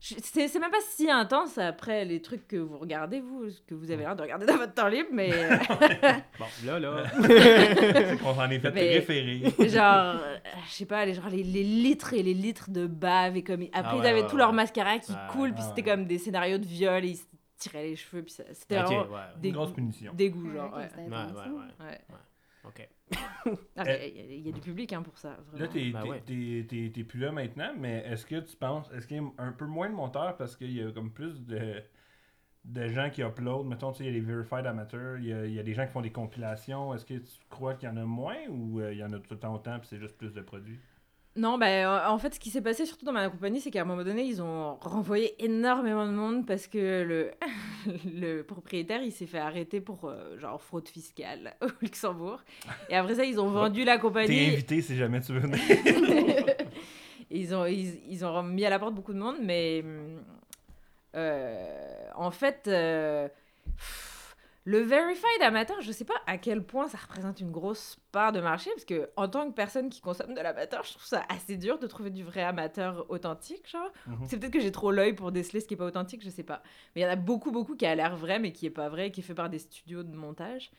c'est 0.00 0.48
c'est 0.48 0.58
même 0.58 0.70
pas 0.70 0.76
si 0.90 1.10
intense 1.10 1.56
après 1.56 2.04
les 2.04 2.20
trucs 2.20 2.46
que 2.46 2.56
vous 2.56 2.76
regardez, 2.76 3.20
vous, 3.20 3.46
que 3.66 3.74
vous 3.74 3.90
avez 3.90 4.02
l'air 4.02 4.14
de 4.14 4.20
regarder 4.22 4.44
dans 4.44 4.58
votre 4.58 4.74
temps 4.74 4.88
libre, 4.88 5.08
mais 5.12 5.30
Bon, 6.38 6.44
là, 6.66 6.78
là. 6.78 7.04
C'est 7.22 8.18
qu'on 8.20 8.34
s'en 8.34 8.50
est 8.50 8.58
fait 8.58 8.70
Mais- 8.72 8.92
référer. 8.98 9.42
genre, 9.68 10.16
euh, 10.20 10.36
je 10.66 10.72
sais 10.72 10.84
pas, 10.84 11.06
les, 11.06 11.14
genre, 11.14 11.28
les, 11.30 11.42
les 11.42 11.62
litres 11.62 12.12
et 12.12 12.22
les 12.22 12.34
litres 12.34 12.70
de 12.70 12.86
bave, 12.86 13.36
et 13.38 13.42
comme, 13.42 13.62
après 13.72 13.92
Ah 13.96 13.96
ils 14.02 14.06
avaient 14.06 14.22
ouais, 14.22 14.28
tout 14.28 14.36
leur 14.36 14.50
ouais. 14.50 14.56
mascara 14.56 14.98
qui 14.98 15.12
Ouais, 15.12 15.18
coule, 15.30 15.54
puis 15.54 15.62
c'était 15.62 15.88
ouais. 15.88 15.96
comme 15.96 16.04
des 16.06 16.18
scénarios 16.18 16.58
de 16.58 16.66
viol, 16.66 17.02
et 17.04 17.08
ils 17.08 17.16
se 17.16 17.24
tiraient 17.56 17.84
les 17.84 17.96
cheveux, 17.96 18.22
puis 18.22 18.34
c'était 18.52 18.82
vraiment 18.82 19.02
ouais. 19.10 19.20
des- 19.40 19.48
Une 19.48 19.54
grosse 19.54 19.72
punition. 19.72 20.12
dégoût, 20.12 20.48
Ouais, 20.48 20.54
genre, 20.54 20.74
ouais. 20.74 20.88
Ouais, 20.98 21.08
ouais, 21.08 21.98
Ok. 22.66 22.88
Ah, 23.76 23.82
Il 23.84 23.86
y 23.86 23.90
a- 23.90 24.06
il 24.06 24.40
y, 24.46 24.48
a 24.48 24.52
du 24.52 24.60
public 24.60 24.92
hein, 24.94 25.02
pour 25.02 25.18
ça. 25.18 25.36
Là, 25.54 25.68
t'es 25.68 25.90
Ben 25.90 26.00
t'es- 26.02 26.08
ouais. 26.08 26.20
t'es- 26.24 26.66
t'es- 26.66 26.90
t'es 26.94 27.04
plus 27.04 27.20
là 27.20 27.30
maintenant, 27.30 27.72
mais 27.78 27.98
est-ce 28.06 28.24
que 28.24 28.40
tu 28.40 28.56
penses, 28.56 28.90
est-ce 28.92 29.06
qu'il 29.06 29.18
y 29.18 29.20
a 29.20 29.24
un 29.38 29.52
peu 29.52 29.66
moins 29.66 29.90
de 29.90 29.94
monteurs 29.94 30.36
parce 30.38 30.56
qu'il 30.56 30.72
y 30.72 30.82
a 30.82 30.90
comme 30.90 31.12
plus 31.12 31.44
de, 31.44 31.82
de 32.64 32.88
gens 32.88 33.10
qui 33.10 33.20
uploadent, 33.22 33.66
mettons, 33.66 33.92
tu 33.92 33.98
sais, 33.98 34.04
il 34.04 34.06
y 34.06 34.10
a 34.10 34.12
les 34.14 34.20
verified 34.20 34.66
amateurs, 34.66 35.18
il 35.18 35.26
y 35.26 35.32
a, 35.34 35.44
il 35.44 35.52
y 35.52 35.58
a 35.58 35.62
des 35.62 35.74
gens 35.74 35.84
qui 35.84 35.92
font 35.92 36.00
des 36.00 36.12
compilations, 36.12 36.94
est-ce 36.94 37.04
que 37.04 37.14
tu 37.18 37.30
crois 37.50 37.74
qu'il 37.74 37.86
y 37.88 37.92
en 37.92 37.96
a 37.98 38.04
moins 38.06 38.46
ou 38.48 38.80
euh, 38.80 38.92
il 38.94 38.98
y 38.98 39.04
en 39.04 39.12
a 39.12 39.18
tout 39.18 39.34
le 39.34 39.38
temps 39.38 39.54
autant 39.54 39.78
puis 39.78 39.88
c'est 39.88 39.98
juste 39.98 40.16
plus 40.16 40.32
de 40.32 40.40
produits? 40.40 40.80
Non, 41.36 41.58
bah, 41.58 42.06
en 42.10 42.14
en 42.14 42.18
fait, 42.18 42.34
ce 42.34 42.38
qui 42.40 42.50
s'est 42.50 42.60
passé 42.62 42.86
surtout 42.86 43.04
dans 43.04 43.12
ma 43.12 43.28
compagnie, 43.28 43.60
c'est 43.60 43.72
qu'à 43.72 43.80
un 43.82 43.84
moment 43.84 44.04
donné, 44.04 44.22
ils 44.24 44.40
ont 44.40 44.76
renvoyé 44.76 45.34
énormément 45.44 46.06
de 46.06 46.12
monde 46.12 46.46
parce 46.46 46.68
que 46.68 47.02
le, 47.02 47.32
le 48.20 48.42
propriétaire, 48.42 49.02
il 49.02 49.10
s'est 49.10 49.26
fait 49.26 49.38
arrêter 49.40 49.80
pour 49.80 50.04
euh, 50.04 50.38
genre 50.38 50.62
fraude 50.62 50.86
fiscale 50.88 51.54
au 51.62 51.66
Luxembourg. 51.82 52.40
Et 52.88 52.94
après 52.96 53.16
ça, 53.16 53.24
ils 53.24 53.40
ont 53.40 53.48
vendu 53.50 53.84
la 53.84 53.96
T'es 53.96 54.00
compagnie. 54.02 54.46
invité 54.46 54.80
si 54.80 54.94
jamais 54.96 55.20
tu 55.20 55.32
veux 55.32 55.40
venir. 55.40 55.58
Ils, 57.30 57.52
ont, 57.54 57.64
ils, 57.66 57.98
ils 58.08 58.24
ont 58.24 58.42
mis 58.44 58.64
à 58.64 58.70
la 58.70 58.78
porte 58.78 58.94
beaucoup 58.94 59.12
de 59.12 59.18
monde, 59.18 59.38
mais 59.42 59.82
euh, 61.16 62.08
en 62.14 62.30
fait, 62.30 62.64
euh, 62.68 63.28
pff, 63.76 64.13
le 64.66 64.78
verified 64.78 65.42
amateur, 65.42 65.80
je 65.82 65.92
sais 65.92 66.06
pas 66.06 66.14
à 66.26 66.38
quel 66.38 66.62
point 66.64 66.88
ça 66.88 66.96
représente 66.96 67.40
une 67.40 67.50
grosse 67.50 67.98
part 68.12 68.32
de 68.32 68.40
marché, 68.40 68.70
parce 68.74 68.86
que 68.86 69.10
en 69.16 69.28
tant 69.28 69.46
que 69.48 69.54
personne 69.54 69.90
qui 69.90 70.00
consomme 70.00 70.32
de 70.34 70.40
l'amateur, 70.40 70.82
je 70.84 70.92
trouve 70.92 71.04
ça 71.04 71.22
assez 71.28 71.56
dur 71.56 71.78
de 71.78 71.86
trouver 71.86 72.08
du 72.10 72.24
vrai 72.24 72.42
amateur 72.42 73.04
authentique, 73.10 73.68
genre. 73.70 73.90
Mhm. 74.06 74.16
C'est 74.26 74.38
peut-être 74.38 74.52
que 74.52 74.60
j'ai 74.60 74.72
trop 74.72 74.90
l'œil 74.90 75.12
pour 75.12 75.32
déceler 75.32 75.60
ce 75.60 75.66
qui 75.66 75.74
est 75.74 75.76
pas 75.76 75.84
authentique, 75.84 76.22
je 76.24 76.30
sais 76.30 76.42
pas. 76.44 76.62
Mais 76.94 77.02
il 77.02 77.04
y 77.04 77.06
en 77.06 77.10
a 77.10 77.16
beaucoup, 77.16 77.50
beaucoup 77.52 77.76
qui 77.76 77.84
a 77.84 77.94
l'air 77.94 78.16
vrai, 78.16 78.38
mais 78.38 78.52
qui 78.52 78.64
est 78.66 78.70
pas 78.70 78.88
vrai, 78.88 79.10
qui 79.10 79.20
est 79.20 79.24
fait 79.24 79.34
par 79.34 79.50
des 79.50 79.58
studios 79.58 80.02
de 80.02 80.16
montage. 80.16 80.70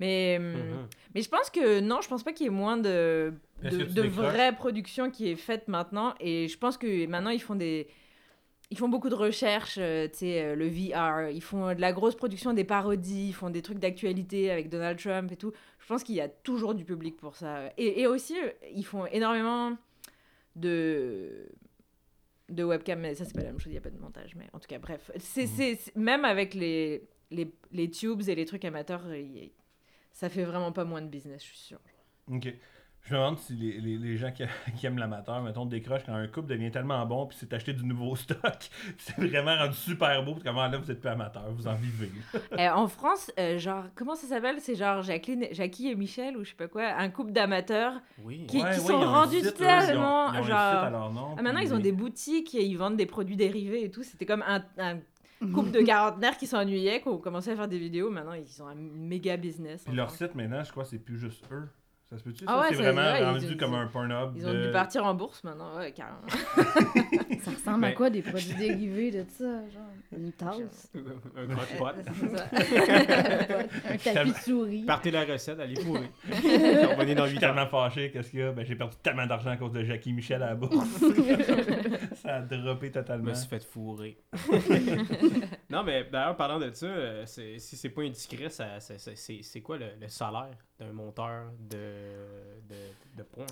Mais, 0.00 0.36
hum, 0.38 0.44
Mhm. 0.52 0.88
mais 1.14 1.22
je 1.22 1.28
pense 1.28 1.50
que 1.50 1.80
non, 1.80 2.00
je 2.02 2.08
pense 2.08 2.22
pas 2.22 2.32
qu'il 2.32 2.44
y 2.44 2.46
ait 2.48 2.52
moins 2.52 2.76
de, 2.76 3.32
de, 3.62 3.84
de 3.84 4.02
vraie 4.02 4.54
production 4.54 5.10
qui 5.10 5.30
est 5.30 5.36
faite 5.36 5.68
maintenant. 5.68 6.14
Et 6.20 6.48
je 6.48 6.58
pense 6.58 6.76
que 6.78 7.06
maintenant, 7.06 7.30
ils 7.30 7.40
font 7.42 7.54
des. 7.54 7.86
Ils 8.70 8.76
font 8.78 8.88
beaucoup 8.88 9.08
de 9.08 9.14
recherches, 9.14 9.76
euh, 9.78 10.08
tu 10.08 10.18
sais, 10.18 10.42
euh, 10.42 10.54
le 10.56 10.66
VR, 10.68 11.30
ils 11.30 11.40
font 11.42 11.72
de 11.74 11.80
la 11.80 11.92
grosse 11.92 12.16
production, 12.16 12.52
des 12.52 12.64
parodies, 12.64 13.28
ils 13.28 13.32
font 13.34 13.48
des 13.50 13.62
trucs 13.62 13.78
d'actualité 13.78 14.50
avec 14.50 14.68
Donald 14.68 14.98
Trump 14.98 15.30
et 15.30 15.36
tout. 15.36 15.52
Je 15.78 15.86
pense 15.86 16.02
qu'il 16.02 16.16
y 16.16 16.20
a 16.20 16.28
toujours 16.28 16.74
du 16.74 16.84
public 16.84 17.16
pour 17.16 17.36
ça. 17.36 17.70
Et, 17.78 18.00
et 18.00 18.06
aussi, 18.06 18.36
euh, 18.38 18.50
ils 18.74 18.84
font 18.84 19.06
énormément 19.06 19.76
de 20.56 21.48
de 22.48 22.62
webcam, 22.62 23.00
mais 23.00 23.14
ça 23.16 23.24
c'est 23.24 23.34
pas 23.34 23.40
la 23.42 23.46
même 23.50 23.58
chose, 23.58 23.66
il 23.66 23.72
n'y 23.72 23.78
a 23.78 23.80
pas 23.80 23.90
de 23.90 23.98
montage, 23.98 24.36
mais 24.36 24.46
en 24.52 24.60
tout 24.60 24.68
cas, 24.68 24.78
bref. 24.78 25.10
C'est, 25.18 25.46
c'est- 25.48 25.96
même 25.96 26.24
avec 26.24 26.54
les, 26.54 27.08
les, 27.32 27.52
les 27.72 27.90
tubes 27.90 28.22
et 28.28 28.36
les 28.36 28.44
trucs 28.44 28.64
amateurs, 28.64 29.12
il- 29.14 29.50
ça 30.12 30.28
fait 30.28 30.44
vraiment 30.44 30.70
pas 30.70 30.84
moins 30.84 31.02
de 31.02 31.08
business, 31.08 31.42
je 31.42 31.48
suis 31.48 31.58
sûre. 31.58 31.80
Ok. 32.30 32.54
Je 33.08 33.14
me 33.14 33.18
demande 33.20 33.38
si 33.38 33.54
les, 33.54 33.80
les, 33.80 33.96
les 33.98 34.16
gens 34.16 34.32
qui, 34.32 34.42
qui 34.76 34.86
aiment 34.86 34.98
l'amateur, 34.98 35.40
mettons, 35.42 35.64
décrochent 35.64 36.04
quand 36.04 36.14
un 36.14 36.26
couple 36.26 36.48
devient 36.48 36.70
tellement 36.72 37.06
bon, 37.06 37.26
puis 37.26 37.36
c'est 37.40 37.52
acheté 37.52 37.72
du 37.72 37.84
nouveau 37.84 38.16
stock, 38.16 38.40
puis 38.58 38.94
c'est 38.98 39.16
vraiment 39.16 39.56
rendu 39.56 39.74
super 39.74 40.24
beau, 40.24 40.34
puis 40.34 40.42
comment 40.44 40.66
là, 40.66 40.76
vous 40.78 40.90
êtes 40.90 41.00
plus 41.00 41.08
amateur, 41.10 41.44
vous 41.52 41.66
en 41.68 41.74
vivez. 41.74 42.10
Euh, 42.58 42.68
en 42.70 42.88
France, 42.88 43.30
euh, 43.38 43.58
genre, 43.58 43.84
comment 43.94 44.14
ça 44.14 44.26
s'appelle? 44.26 44.56
C'est 44.60 44.74
genre 44.76 45.02
Jacqueline, 45.02 45.46
Jackie 45.52 45.88
et 45.90 45.94
Michel, 45.94 46.36
ou 46.36 46.42
je 46.44 46.50
sais 46.50 46.56
pas 46.56 46.68
quoi, 46.68 46.84
un 46.96 47.08
couple 47.10 47.32
d'amateurs 47.32 47.92
Oui. 48.22 48.46
qui, 48.46 48.56
Ouais, 48.62 48.70
qui 48.74 48.80
ouais, 48.80 48.86
sont 48.86 48.88
ils 48.88 48.92
ont 48.94 49.02
un 49.02 49.20
rendus 49.20 49.36
site, 49.40 49.46
eux, 49.46 49.54
ils 49.60 49.64
ont- 49.64 49.86
tellement. 49.86 50.32
ils 50.32 50.36
ont 50.36 50.38
un 50.38 50.42
genre... 50.42 50.70
site 50.70 50.86
à 50.86 50.90
leur 50.90 51.12
nom, 51.12 51.34
Ah, 51.38 51.42
maintenant, 51.42 51.60
puis- 51.60 51.68
ils 51.68 51.74
ont 51.74 51.78
des 51.78 51.92
boutiques 51.92 52.54
et 52.54 52.64
ils 52.64 52.76
vendent 52.76 52.96
des 52.96 53.06
produits 53.06 53.36
dérivés 53.36 53.84
et 53.84 53.90
tout. 53.90 54.02
C'était 54.02 54.26
comme 54.26 54.42
un, 54.46 54.62
un 54.78 54.98
couple 55.52 55.70
de 55.70 55.80
quarantenaires 55.80 56.36
qui 56.38 56.46
s'ennuyaient, 56.46 57.00
qui 57.02 57.08
ont 57.08 57.18
commencé 57.18 57.50
à 57.50 57.56
faire 57.56 57.68
des 57.68 57.78
vidéos. 57.78 58.10
Maintenant, 58.10 58.32
ils 58.34 58.62
ont 58.62 58.66
un 58.68 58.74
méga 58.74 59.36
business. 59.36 59.84
Puis 59.84 59.94
leur 59.94 60.10
site, 60.10 60.34
maintenant, 60.34 60.64
je 60.64 60.70
crois, 60.70 60.84
c'est 60.84 60.98
plus 60.98 61.18
juste 61.18 61.44
eux. 61.52 61.68
Ça 62.08 62.16
se 62.18 62.22
peut-tu? 62.22 62.44
Ah 62.46 62.52
ça? 62.52 62.60
ouais, 62.60 62.66
c'est 62.70 62.76
vraiment 62.92 63.32
rendu 63.32 63.46
ils- 63.50 63.56
comme 63.56 63.74
un 63.74 63.88
Pornhub. 63.88 64.32
Ils 64.36 64.46
ont 64.46 64.52
de- 64.52 64.66
dû 64.66 64.70
partir 64.70 65.04
en 65.04 65.14
bourse 65.14 65.42
maintenant, 65.42 65.76
ouais, 65.76 65.90
carrément. 65.92 66.20
Ça 67.42 67.50
ressemble 67.50 67.84
à 67.84 67.88
Mais- 67.88 67.94
quoi 67.94 68.10
des 68.10 68.22
produits 68.22 68.54
dérivés 68.58 69.10
de 69.10 69.24
ça? 69.28 69.44
Genre? 69.68 69.82
Une 70.16 70.32
tasse, 70.32 70.90
Un 71.36 71.46
croque-pot. 71.48 71.86
Un 73.90 73.96
tapis 73.98 74.30
de 74.30 74.34
souris. 74.36 74.84
Partez 74.84 75.10
la 75.10 75.24
recette, 75.24 75.58
allez 75.60 75.76
fourrer. 75.80 76.10
Revenez 76.32 77.14
dans 77.14 77.24
Je 77.24 77.30
suis 77.30 77.38
8 77.38 77.44
ans. 77.44 77.48
tellement 77.54 77.66
fâché, 77.66 78.10
qu'est-ce 78.12 78.30
qu'il 78.30 78.40
y 78.40 78.42
a? 78.42 78.52
Ben, 78.52 78.64
j'ai 78.64 78.76
perdu 78.76 78.96
tellement 79.02 79.26
d'argent 79.26 79.50
à 79.50 79.56
cause 79.56 79.72
de 79.72 79.82
Jackie 79.84 80.12
Michel 80.12 80.42
à 80.42 80.50
la 80.50 80.54
bourse. 80.54 80.86
ça 82.22 82.36
a 82.36 82.40
droppé 82.42 82.88
Je 82.88 82.92
totalement. 82.92 83.30
me 83.30 83.34
suis 83.34 83.48
fait 83.48 83.64
fourrer. 83.64 84.18
non, 85.70 85.82
mais 85.82 86.04
d'ailleurs, 86.10 86.36
parlant 86.36 86.58
de 86.58 86.70
ça, 86.72 86.86
euh, 86.86 87.26
c'est- 87.26 87.58
si 87.58 87.76
c'est 87.76 87.90
pas 87.90 88.02
indiscret, 88.02 88.48
ça, 88.48 88.78
c'est 88.80 89.42
c'est 89.42 89.60
quoi 89.60 89.78
le, 89.78 89.86
le 90.00 90.08
salaire? 90.08 90.56
D'un 90.78 90.92
monteur 90.92 91.50
de, 91.58 92.60
de, 92.68 92.76
de 93.16 93.22
porn? 93.22 93.46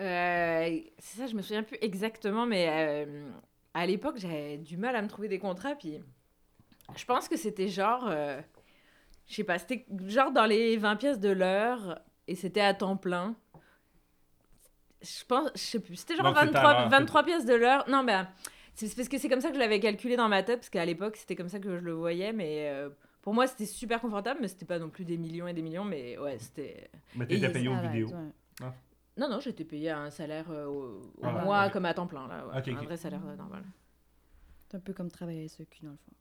Euh, 0.00 0.80
c'est 0.98 1.18
ça, 1.18 1.26
je 1.26 1.34
me 1.34 1.42
souviens 1.42 1.62
plus 1.62 1.78
exactement, 1.80 2.46
mais 2.46 2.68
euh, 2.70 3.28
à 3.74 3.86
l'époque, 3.86 4.16
j'avais 4.18 4.58
du 4.58 4.76
mal 4.76 4.96
à 4.96 5.02
me 5.02 5.08
trouver 5.08 5.28
des 5.28 5.38
contrats. 5.38 5.74
Puis 5.74 6.00
je 6.96 7.04
pense 7.04 7.28
que 7.28 7.36
c'était 7.36 7.68
genre, 7.68 8.06
euh, 8.08 8.40
je 9.26 9.34
sais 9.34 9.44
pas, 9.44 9.58
c'était 9.58 9.86
genre 10.06 10.32
dans 10.32 10.46
les 10.46 10.76
20 10.76 10.96
pièces 10.96 11.20
de 11.20 11.30
l'heure 11.30 12.00
et 12.26 12.34
c'était 12.34 12.60
à 12.60 12.74
temps 12.74 12.96
plein. 12.96 13.36
Je 15.02 15.24
pense, 15.26 15.50
je 15.54 15.60
sais 15.60 15.80
plus, 15.80 15.96
c'était 15.96 16.16
genre 16.16 16.26
Donc, 16.26 16.36
c'était 16.36 16.56
à 16.56 16.62
23, 16.62 16.72
l'heure, 16.72 16.88
23 16.88 17.22
pièces 17.24 17.44
de 17.44 17.54
l'heure. 17.54 17.84
Non, 17.88 18.04
ben, 18.04 18.28
c'est 18.74 18.86
c'est 18.86 18.96
parce 18.96 19.08
que 19.08 19.18
c'est 19.18 19.28
comme 19.28 19.40
ça 19.40 19.48
que 19.48 19.54
je 19.54 19.60
l'avais 19.60 19.80
calculé 19.80 20.16
dans 20.16 20.28
ma 20.28 20.42
tête, 20.42 20.60
parce 20.60 20.70
qu'à 20.70 20.84
l'époque, 20.84 21.16
c'était 21.16 21.34
comme 21.34 21.48
ça 21.48 21.58
que 21.58 21.76
je 21.76 21.84
le 21.84 21.92
voyais, 21.92 22.32
mais. 22.32 22.72
Pour 23.22 23.32
moi, 23.34 23.46
c'était 23.46 23.66
super 23.66 24.00
confortable, 24.00 24.40
mais 24.42 24.48
c'était 24.48 24.66
pas 24.66 24.78
non 24.78 24.90
plus 24.90 25.04
des 25.04 25.16
millions 25.16 25.48
et 25.48 25.54
des 25.54 25.62
millions, 25.62 25.84
mais 25.84 26.18
ouais, 26.18 26.38
c'était. 26.38 26.90
Mais 27.16 27.26
t'étais 27.26 27.48
payé 27.50 27.68
va 27.68 27.80
vidéos. 27.82 28.08
être, 28.08 28.16
ouais. 28.66 28.72
Non, 29.16 29.28
non, 29.28 29.40
j'étais 29.40 29.64
payé 29.64 29.90
un 29.90 30.10
salaire 30.10 30.46
euh, 30.50 30.66
au, 30.66 31.00
au 31.00 31.20
Ah 31.22 31.34
ouais, 31.36 31.44
mois 31.44 31.70
comme 31.70 31.84
à 31.84 31.94
temps 31.94 32.06
plein, 32.06 32.26
là. 32.28 32.46
ouais. 32.46 32.58
Ok, 32.58 32.68
un 32.68 32.84
vrai 32.84 32.96
salaire 32.96 33.20
euh, 33.26 33.36
normal. 33.36 33.62
C'est 34.68 34.76
un 34.76 34.80
peu 34.80 34.92
comme 34.92 35.10
travailler 35.10 35.44
à 35.44 35.48
SEQ 35.48 35.84
dans 35.84 35.90
le 35.92 35.96
fond. 35.96 36.12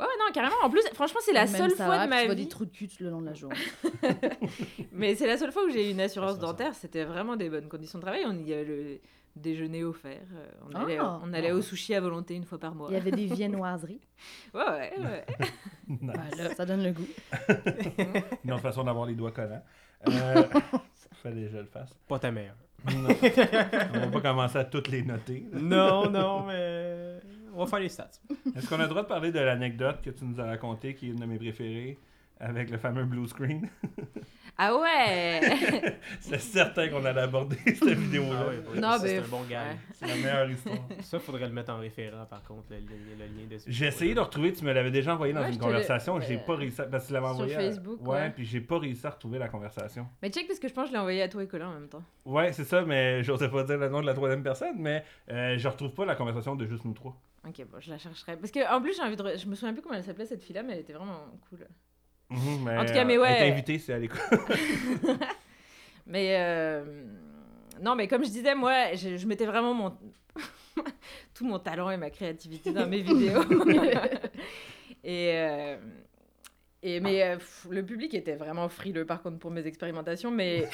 Ouais, 0.00 0.06
ouais, 0.06 0.12
non, 0.18 0.32
carrément. 0.32 0.56
En 0.62 0.70
plus, 0.70 0.82
franchement, 0.92 1.20
c'est 1.22 1.32
la 1.32 1.46
seule 1.46 1.70
fois 1.70 1.98
de 1.98 2.02
puis 2.02 2.02
tu 2.04 2.08
ma 2.10 2.24
vois 2.26 2.34
vie. 2.34 2.42
des 2.42 2.48
trous 2.48 2.64
de 2.66 2.70
cul 2.70 2.88
tout 2.88 3.02
le 3.02 3.10
long 3.10 3.20
de 3.20 3.26
la 3.26 3.34
journée. 3.34 3.56
Mais 4.92 5.14
c'est 5.14 5.26
la 5.26 5.38
seule 5.38 5.52
fois 5.52 5.64
où 5.64 5.70
j'ai 5.70 5.88
eu 5.88 5.92
une 5.92 6.00
assurance 6.00 6.38
dentaire. 6.38 6.74
C'était 6.74 7.04
vraiment 7.04 7.36
des 7.36 7.48
bonnes 7.48 7.68
conditions 7.68 7.98
de 7.98 8.02
travail. 8.02 8.24
On 8.26 8.32
y 8.44 8.52
avait 8.52 8.64
le 8.64 9.00
déjeuner 9.36 9.84
offert. 9.84 10.20
euh, 10.34 10.46
On 10.70 10.74
allait, 10.74 10.98
Ah. 11.00 11.20
on 11.22 11.32
allait 11.32 11.52
au 11.52 11.60
sushi 11.62 11.94
à 11.94 12.00
volonté 12.00 12.34
une 12.34 12.44
fois 12.44 12.58
par 12.58 12.74
mois. 12.74 12.88
Il 12.90 12.94
y 12.94 12.96
avait 12.96 13.10
des 13.10 13.26
viennoiseries. 13.34 14.00
Ouais, 14.54 14.60
ouais, 14.70 14.92
ouais. 14.98 15.24
Nice. 15.88 16.10
Voilà, 16.34 16.54
ça 16.54 16.64
donne 16.66 16.82
le 16.82 16.92
goût. 16.92 17.06
Une 18.44 18.52
autre 18.52 18.62
façon 18.62 18.84
d'avoir 18.84 19.06
les 19.06 19.14
doigts 19.14 19.32
collants. 19.32 19.62
Euh, 20.08 20.42
fallait 21.22 21.42
que 21.46 21.48
je 21.50 21.58
le 21.58 21.64
fasse. 21.66 21.92
Pas 22.08 22.18
ta 22.18 22.30
mère. 22.30 22.54
Non. 22.92 23.08
On 23.94 23.98
va 24.00 24.06
pas 24.08 24.20
commencer 24.20 24.58
à 24.58 24.64
toutes 24.64 24.88
les 24.88 25.02
noter. 25.02 25.46
Non, 25.52 26.10
non, 26.10 26.44
mais 26.46 27.18
on 27.54 27.60
va 27.64 27.66
faire 27.66 27.78
les 27.80 27.88
stats. 27.88 28.10
Est-ce 28.54 28.68
qu'on 28.68 28.78
a 28.78 28.82
le 28.82 28.88
droit 28.88 29.02
de 29.02 29.08
parler 29.08 29.32
de 29.32 29.40
l'anecdote 29.40 30.02
que 30.02 30.10
tu 30.10 30.24
nous 30.24 30.38
as 30.40 30.44
racontée, 30.44 30.94
qui 30.94 31.06
est 31.06 31.10
une 31.10 31.20
de 31.20 31.24
mes 31.24 31.38
préférées, 31.38 31.98
avec 32.40 32.70
le 32.70 32.78
fameux 32.78 33.04
blue 33.04 33.26
screen? 33.28 33.68
Ah 34.56 34.72
ouais! 34.78 35.40
C'est 36.20 36.38
certain 36.38 36.88
qu'on 36.88 37.04
allait 37.04 37.22
aborder 37.22 37.56
cette 37.66 37.88
vidéo-là. 37.88 38.44
Ah 38.44 38.48
ouais, 38.70 38.80
Non, 38.80 38.96
c'est 39.00 39.18
un 39.18 39.22
bon 39.22 39.42
gars. 39.50 39.64
C'est 39.94 40.06
la 40.06 40.14
meilleure 40.14 40.48
histoire. 40.48 40.78
Ça, 41.00 41.18
faudrait 41.18 41.48
le 41.48 41.52
mettre 41.52 41.72
en 41.72 41.80
référent, 41.80 42.24
par 42.26 42.40
contre, 42.44 42.66
le, 42.70 42.76
le- 42.76 43.18
le 43.18 43.24
lien 43.36 43.48
de 43.50 43.58
ce 43.58 43.68
J'ai 43.68 43.86
essayé 43.86 44.14
de 44.14 44.20
retrouver, 44.20 44.52
tu 44.52 44.64
me 44.64 44.72
l'avais 44.72 44.92
déjà 44.92 45.14
envoyé 45.14 45.32
dans 45.32 45.40
Ouais, 45.42 45.50
une 45.52 45.58
conversation, 45.58 46.20
j'ai 46.20 46.36
euh, 46.36 46.46
pas 46.46 46.54
réussi 46.54 46.80
à... 46.80 46.84
Parce 46.84 47.02
que 47.02 47.08
tu 47.08 47.14
l'avais 47.14 47.26
sur 47.26 47.34
envoyé 47.34 47.56
à- 47.56 47.58
Facebook, 47.58 47.98
Ouais, 48.02 48.08
ouais. 48.14 48.30
puis 48.30 48.44
j'ai 48.46 48.60
pas 48.60 48.78
réussi 48.78 49.04
à 49.04 49.10
retrouver 49.10 49.40
la 49.40 49.48
conversation. 49.48 50.06
Mais 50.22 50.30
check, 50.30 50.46
parce 50.46 50.60
que 50.60 50.68
je 50.68 50.72
pense 50.72 50.84
que 50.84 50.88
je 50.90 50.92
l'ai 50.92 51.00
envoyé 51.00 51.22
à 51.22 51.28
toi 51.28 51.42
et 51.42 51.48
Colin 51.48 51.70
en 51.70 51.74
même 51.74 51.88
temps. 51.88 52.04
Ouais, 52.24 52.52
c'est 52.52 52.62
ça, 52.64 52.82
mais 52.82 53.24
j'osais 53.24 53.48
pas 53.48 53.64
dire 53.64 53.78
le 53.78 53.88
nom 53.88 54.02
de 54.02 54.06
la 54.06 54.14
troisième 54.14 54.44
personne, 54.44 54.76
mais 54.78 55.02
euh, 55.32 55.58
je 55.58 55.66
retrouve 55.66 55.90
pas 55.94 56.04
la 56.04 56.14
conversation 56.14 56.54
de 56.54 56.64
juste 56.64 56.84
nous 56.84 56.94
trois. 56.94 57.20
Ok, 57.44 57.60
bon, 57.72 57.80
je 57.80 57.90
la 57.90 57.98
chercherai. 57.98 58.36
Parce 58.36 58.52
que 58.52 58.72
en 58.72 58.80
plus, 58.80 58.94
j'ai 58.94 59.02
envie 59.02 59.16
de. 59.16 59.36
Je 59.36 59.48
me 59.48 59.56
souviens 59.56 59.72
plus 59.72 59.82
comment 59.82 59.96
elle 59.96 60.04
s'appelait 60.04 60.26
cette 60.26 60.44
fille-là, 60.44 60.62
mais 60.62 60.74
elle 60.74 60.78
était 60.80 60.92
vraiment 60.92 61.26
cool. 61.50 61.66
Mhm, 62.34 62.64
mais, 62.64 62.78
En 62.78 62.84
tout 62.84 62.92
cas, 62.92 63.04
mais 63.04 63.18
ouais. 63.18 63.30
être 63.30 63.52
invité, 63.52 63.78
c'est 63.78 63.92
à 63.94 63.98
l'écoute. 63.98 64.20
Mais 66.06 66.36
euh, 66.38 66.84
non, 67.80 67.94
mais 67.94 68.06
comme 68.08 68.22
je 68.24 68.28
disais, 68.28 68.54
moi, 68.54 68.94
je, 68.94 69.16
je 69.16 69.26
mettais 69.26 69.46
vraiment 69.46 69.72
mon 69.72 69.96
tout 71.34 71.46
mon 71.46 71.58
talent 71.58 71.90
et 71.90 71.96
ma 71.96 72.10
créativité 72.10 72.72
dans 72.72 72.86
mes 72.86 73.00
vidéos. 73.00 73.42
et 75.02 75.30
euh, 75.32 75.76
et 76.82 77.00
mais 77.00 77.22
euh, 77.22 77.36
pff, 77.36 77.66
le 77.70 77.82
public 77.84 78.12
était 78.12 78.34
vraiment 78.34 78.68
frileux 78.68 79.06
par 79.06 79.22
contre 79.22 79.38
pour 79.38 79.50
mes 79.50 79.66
expérimentations, 79.66 80.30
mais 80.30 80.68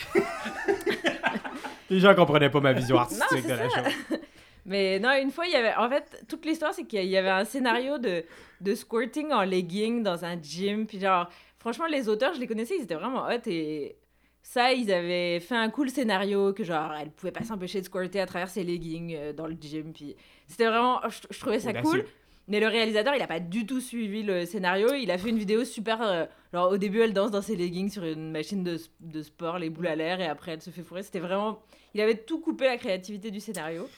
Les 1.88 2.00
gens 2.00 2.14
comprenaient 2.14 2.50
pas 2.50 2.60
ma 2.60 2.72
vision 2.72 2.98
artistique 2.98 3.44
de 3.46 3.50
la 3.54 3.70
ça. 3.70 3.84
chose. 3.84 4.18
mais 4.66 4.98
non, 4.98 5.10
une 5.12 5.30
fois 5.30 5.46
il 5.46 5.52
y 5.52 5.56
avait 5.56 5.74
en 5.76 5.88
fait 5.88 6.24
toute 6.28 6.44
l'histoire 6.44 6.74
c'est 6.74 6.84
qu'il 6.84 7.04
y 7.04 7.16
avait 7.16 7.30
un 7.30 7.44
scénario 7.44 7.98
de 7.98 8.24
de 8.60 8.74
squirting 8.74 9.30
en 9.32 9.42
legging 9.42 10.02
dans 10.02 10.24
un 10.24 10.40
gym, 10.40 10.86
puis 10.86 10.98
genre 11.00 11.28
franchement 11.60 11.86
les 11.86 12.08
auteurs 12.08 12.34
je 12.34 12.40
les 12.40 12.48
connaissais, 12.48 12.76
ils 12.76 12.82
étaient 12.82 12.96
vraiment 12.96 13.26
hot 13.26 13.46
et 13.46 13.96
ça, 14.42 14.72
ils 14.72 14.90
avaient 14.90 15.38
fait 15.38 15.54
un 15.54 15.68
cool 15.68 15.90
scénario 15.90 16.54
que 16.54 16.64
genre 16.64 16.92
elle 16.98 17.10
pouvait 17.10 17.30
pas 17.30 17.44
s'empêcher 17.44 17.80
de 17.80 17.86
squirter 17.86 18.20
à 18.20 18.26
travers 18.26 18.48
ses 18.48 18.64
leggings 18.64 19.14
euh, 19.14 19.32
dans 19.34 19.46
le 19.46 19.54
gym. 19.60 19.92
Puis 19.92 20.16
c'était 20.46 20.66
vraiment, 20.66 20.98
je, 21.08 21.18
je 21.30 21.38
trouvais 21.38 21.60
ça 21.60 21.74
cool. 21.74 22.04
Mais 22.48 22.58
le 22.58 22.66
réalisateur, 22.66 23.14
il 23.14 23.22
a 23.22 23.26
pas 23.28 23.38
du 23.38 23.64
tout 23.66 23.80
suivi 23.80 24.22
le 24.22 24.46
scénario. 24.46 24.94
Il 24.94 25.10
a 25.10 25.18
fait 25.18 25.28
une 25.28 25.38
vidéo 25.38 25.64
super. 25.64 26.00
euh, 26.02 26.24
genre 26.52 26.72
au 26.72 26.78
début, 26.78 27.00
elle 27.00 27.12
danse 27.12 27.30
dans 27.30 27.42
ses 27.42 27.54
leggings 27.54 27.90
sur 27.90 28.02
une 28.02 28.32
machine 28.32 28.64
de, 28.64 28.78
de 29.00 29.22
sport, 29.22 29.58
les 29.58 29.68
boules 29.70 29.86
à 29.86 29.94
l'air, 29.94 30.20
et 30.20 30.26
après 30.26 30.52
elle 30.52 30.62
se 30.62 30.70
fait 30.70 30.82
fourrer. 30.82 31.02
C'était 31.02 31.20
vraiment. 31.20 31.60
Il 31.94 32.00
avait 32.00 32.16
tout 32.16 32.40
coupé 32.40 32.64
la 32.64 32.78
créativité 32.78 33.30
du 33.30 33.40
scénario. 33.40 33.88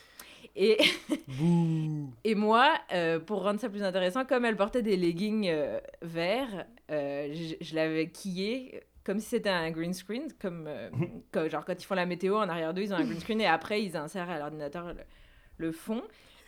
Et, 0.55 0.77
et 2.25 2.35
moi, 2.35 2.75
euh, 2.93 3.19
pour 3.19 3.43
rendre 3.43 3.59
ça 3.61 3.69
plus 3.69 3.83
intéressant, 3.83 4.25
comme 4.25 4.45
elle 4.45 4.57
portait 4.57 4.83
des 4.83 4.97
leggings 4.97 5.49
euh, 5.51 5.81
verts, 6.03 6.67
euh, 6.91 7.29
je, 7.33 7.55
je 7.65 7.75
l'avais 7.75 8.09
quillée 8.11 8.83
comme 9.05 9.19
si 9.19 9.27
c'était 9.31 9.49
un 9.49 9.71
green 9.73 9.95
screen, 9.95 10.29
comme, 10.41 10.69
comme- 11.33 11.49
genre 11.51 11.65
quand 11.65 11.75
ils 11.81 11.85
font 11.87 11.95
la 11.95 12.07
météo 12.07 12.37
en 12.37 12.49
arrière 12.49 12.73
d'eux, 12.75 12.83
ils 12.83 12.93
ont 12.93 12.97
un 12.97 13.05
green 13.05 13.19
screen 13.19 13.41
et 13.41 13.47
après 13.47 13.83
ils 13.83 13.97
insèrent 13.97 14.31
à 14.31 14.38
l'ordinateur 14.38 14.87
le, 14.88 15.01
le 15.57 15.73
fond. 15.73 16.03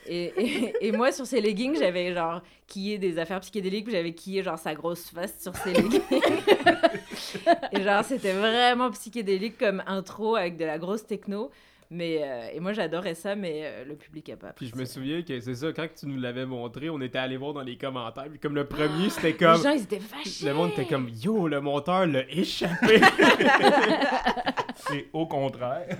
Et, 0.06 0.32
et, 0.36 0.74
et 0.88 0.92
moi, 0.92 1.10
sur 1.12 1.26
ces 1.26 1.40
leggings, 1.40 1.76
j'avais 1.78 2.12
genre 2.12 2.42
quillé 2.66 2.98
des 2.98 3.18
affaires 3.18 3.40
psychédéliques, 3.40 3.90
j'avais 3.90 4.12
quillé 4.12 4.42
genre 4.42 4.58
sa 4.58 4.74
grosse 4.74 5.08
face 5.08 5.42
sur 5.42 5.56
ses 5.56 5.72
leggings. 5.72 6.02
et 7.72 7.82
genre, 7.82 8.04
c'était 8.04 8.34
vraiment 8.34 8.90
psychédélique 8.90 9.56
comme 9.58 9.82
intro 9.86 10.36
avec 10.36 10.56
de 10.58 10.64
la 10.66 10.78
grosse 10.78 11.06
techno. 11.06 11.50
Mais, 11.90 12.20
euh, 12.22 12.48
et 12.52 12.60
moi, 12.60 12.72
j'adorais 12.72 13.14
ça, 13.14 13.36
mais 13.36 13.62
euh, 13.64 13.84
le 13.84 13.94
public 13.96 14.28
a 14.30 14.36
pas 14.36 14.52
Puis 14.54 14.68
je 14.68 14.76
me 14.76 14.84
souviens 14.84 15.22
que 15.22 15.38
c'est 15.40 15.54
ça, 15.54 15.72
quand 15.72 15.86
tu 15.94 16.06
nous 16.06 16.18
l'avais 16.18 16.46
montré, 16.46 16.90
on 16.90 17.00
était 17.00 17.18
allé 17.18 17.36
voir 17.36 17.52
dans 17.52 17.62
les 17.62 17.76
commentaires. 17.76 18.26
Puis 18.28 18.38
comme 18.38 18.54
le 18.54 18.66
premier, 18.66 19.10
c'était 19.10 19.28
Les 19.32 19.36
comme. 19.36 19.62
gens, 19.62 19.70
ils 19.70 19.82
étaient 19.82 20.00
fâchés. 20.00 20.46
Le 20.46 20.54
monde 20.54 20.70
était 20.70 20.86
comme 20.86 21.08
Yo, 21.08 21.46
le 21.48 21.60
monteur 21.60 22.06
l'a 22.06 22.28
échappé. 22.30 23.00
C'est 24.76 25.06
au 25.12 25.26
contraire. 25.26 25.98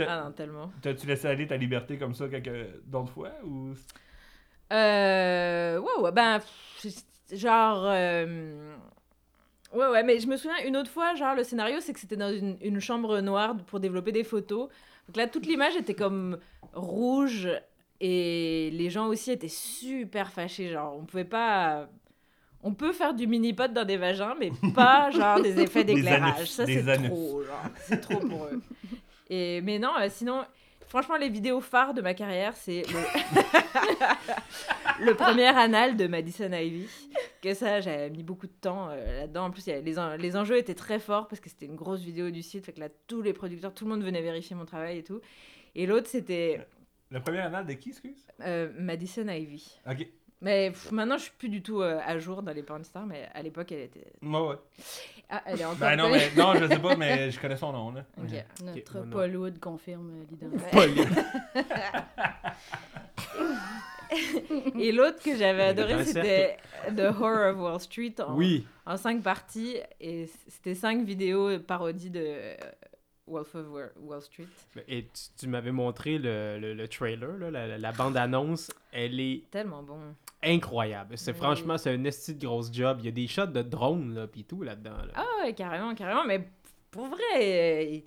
Ah 0.00 0.22
non, 0.24 0.32
tellement. 0.32 0.70
T'as-tu 0.80 1.06
laissé 1.06 1.26
aller 1.28 1.46
ta 1.46 1.56
liberté 1.56 1.98
comme 1.98 2.14
ça 2.14 2.28
quelques 2.28 2.80
d'autres 2.86 3.12
fois 3.12 3.32
ou 3.44 3.74
Euh, 4.72 5.78
ouais, 5.78 6.02
ouais, 6.02 6.12
ben, 6.12 6.40
genre, 7.32 7.84
euh, 7.86 8.76
ouais, 9.72 9.88
ouais, 9.88 10.02
mais 10.02 10.18
je 10.18 10.26
me 10.26 10.36
souviens 10.36 10.58
une 10.66 10.76
autre 10.76 10.90
fois, 10.90 11.14
genre, 11.14 11.34
le 11.34 11.44
scénario, 11.44 11.78
c'est 11.80 11.92
que 11.92 12.00
c'était 12.00 12.16
dans 12.16 12.32
une, 12.32 12.56
une 12.60 12.80
chambre 12.80 13.20
noire 13.20 13.56
pour 13.66 13.80
développer 13.80 14.12
des 14.12 14.24
photos. 14.24 14.68
Donc 15.06 15.16
là, 15.16 15.26
toute 15.26 15.46
l'image 15.46 15.76
était 15.76 15.94
comme 15.94 16.38
rouge 16.72 17.48
Et 18.00 18.70
les 18.72 18.90
gens 18.90 19.06
aussi 19.06 19.30
étaient 19.30 19.48
super 19.48 20.30
fâchés. 20.32 20.70
Genre, 20.70 20.96
on 20.96 21.04
pouvait 21.04 21.24
pas. 21.24 21.88
On 22.62 22.74
peut 22.74 22.92
faire 22.92 23.14
du 23.14 23.26
mini-pot 23.26 23.72
dans 23.72 23.84
des 23.84 23.96
vagins, 23.96 24.34
mais 24.38 24.50
pas 24.74 25.10
genre 25.12 25.40
des 25.40 25.60
effets 25.60 25.84
d'éclairage. 25.84 26.50
Ça, 26.50 26.66
c'est 26.66 26.82
trop. 27.08 27.42
Genre, 27.44 27.70
c'est 27.84 28.00
trop 28.00 28.18
pour 28.18 28.46
eux. 28.46 28.60
Et, 29.30 29.60
mais 29.62 29.78
non, 29.78 29.90
euh, 30.00 30.08
sinon, 30.08 30.42
franchement, 30.88 31.16
les 31.16 31.28
vidéos 31.28 31.60
phares 31.60 31.94
de 31.94 32.00
ma 32.02 32.14
carrière, 32.14 32.54
c'est 32.56 32.82
le... 32.88 32.98
le 35.06 35.14
premier 35.14 35.46
anal 35.46 35.96
de 35.96 36.06
Madison 36.06 36.50
Ivy. 36.52 36.88
Que 37.42 37.54
ça, 37.54 37.80
j'avais 37.80 38.10
mis 38.10 38.22
beaucoup 38.22 38.46
de 38.46 38.52
temps 38.52 38.88
euh, 38.90 39.20
là-dedans. 39.20 39.44
En 39.46 39.50
plus, 39.50 39.66
il 39.66 39.70
y 39.70 39.72
avait- 39.72 39.82
les, 39.82 39.98
en- 39.98 40.16
les 40.16 40.36
enjeux 40.36 40.56
étaient 40.56 40.74
très 40.74 40.98
forts 40.98 41.28
parce 41.28 41.40
que 41.40 41.48
c'était 41.48 41.66
une 41.66 41.76
grosse 41.76 42.00
vidéo 42.00 42.30
du 42.30 42.42
site. 42.42 42.64
Fait 42.64 42.72
que 42.72 42.80
là, 42.80 42.88
tous 43.06 43.22
les 43.22 43.32
producteurs, 43.32 43.74
tout 43.74 43.84
le 43.84 43.90
monde 43.90 44.02
venait 44.04 44.22
vérifier 44.22 44.56
mon 44.56 44.64
travail 44.64 44.98
et 44.98 45.02
tout. 45.04 45.20
Et 45.74 45.86
l'autre, 45.86 46.08
c'était 46.08 46.66
Le 47.10 47.20
premier 47.20 47.40
anal 47.40 47.66
de 47.66 47.74
qui, 47.74 47.90
excuse? 47.90 48.26
Euh, 48.40 48.70
Madison 48.78 49.28
Ivy. 49.28 49.78
Ok. 49.88 50.06
Mais 50.42 50.70
pff, 50.70 50.92
maintenant, 50.92 51.16
je 51.16 51.22
suis 51.24 51.32
plus 51.38 51.48
du 51.48 51.62
tout 51.62 51.80
euh, 51.80 51.98
à 52.04 52.18
jour 52.18 52.42
dans 52.42 52.52
les 52.52 52.62
porn 52.62 52.84
stars, 52.84 53.06
mais 53.06 53.26
à 53.34 53.42
l'époque, 53.42 53.72
elle 53.72 53.80
était. 53.80 54.12
Moi, 54.20 54.48
ouais. 54.50 54.56
Ah, 55.30 55.42
elle 55.46 55.60
est 55.60 55.64
encore. 55.64 55.78
Ben 55.78 55.96
non, 55.96 56.10
mais 56.10 56.30
non, 56.36 56.54
je 56.54 56.66
sais 56.68 56.78
pas, 56.78 56.94
mais 56.94 57.30
je 57.30 57.40
connais 57.40 57.56
son 57.56 57.72
nom, 57.72 57.90
là. 57.92 58.04
Ok. 58.18 58.44
Notre. 58.62 59.00
Paul 59.10 59.36
Wood 59.36 59.58
confirme 59.58 60.10
euh, 60.10 60.24
l'identité. 60.30 60.70
Poli. 60.72 61.00
Et 64.78 64.92
l'autre 64.92 65.22
que 65.22 65.36
j'avais 65.36 65.64
adoré, 65.64 66.04
c'était 66.04 66.56
The 66.94 67.00
Horror 67.18 67.54
of 67.54 67.60
Wall 67.60 67.80
Street 67.80 68.14
en, 68.20 68.36
Oui. 68.36 68.66
en 68.86 68.96
cinq 68.96 69.22
parties. 69.22 69.78
Et 70.00 70.30
c'était 70.48 70.74
cinq 70.74 71.04
vidéos 71.04 71.58
parodies 71.60 72.10
de 72.10 72.22
euh, 72.24 72.54
Wolf 73.26 73.54
of 73.56 73.66
Wa- 73.68 73.90
Wall 74.00 74.22
Street. 74.22 74.46
Et 74.86 75.04
tu, 75.06 75.22
tu 75.40 75.48
m'avais 75.48 75.72
montré 75.72 76.18
le, 76.18 76.58
le, 76.60 76.74
le 76.74 76.88
trailer, 76.88 77.36
là, 77.36 77.50
la, 77.50 77.78
la 77.78 77.92
bande-annonce. 77.92 78.70
Elle 78.92 79.18
est 79.18 79.42
Tellement 79.50 79.82
bon. 79.82 79.98
Incroyable. 80.46 81.16
C'est 81.18 81.32
Oui. 81.32 81.36
franchement, 81.36 81.76
c'est 81.78 81.90
un 81.90 82.04
esti 82.04 82.34
de 82.34 82.46
grosse 82.46 82.72
job. 82.72 82.98
Il 83.00 83.06
y 83.06 83.08
a 83.08 83.12
des 83.12 83.26
shots 83.26 83.46
de 83.46 83.62
drone, 83.62 84.14
là, 84.14 84.26
pis 84.26 84.44
tout 84.44 84.62
là-dedans. 84.62 84.96
là. 84.96 85.12
Ah 85.14 85.24
ouais, 85.44 85.52
carrément, 85.54 85.94
carrément. 85.94 86.24
Mais 86.24 86.48
pour 86.90 87.06
vrai, 87.06 87.20
euh, 87.42 87.98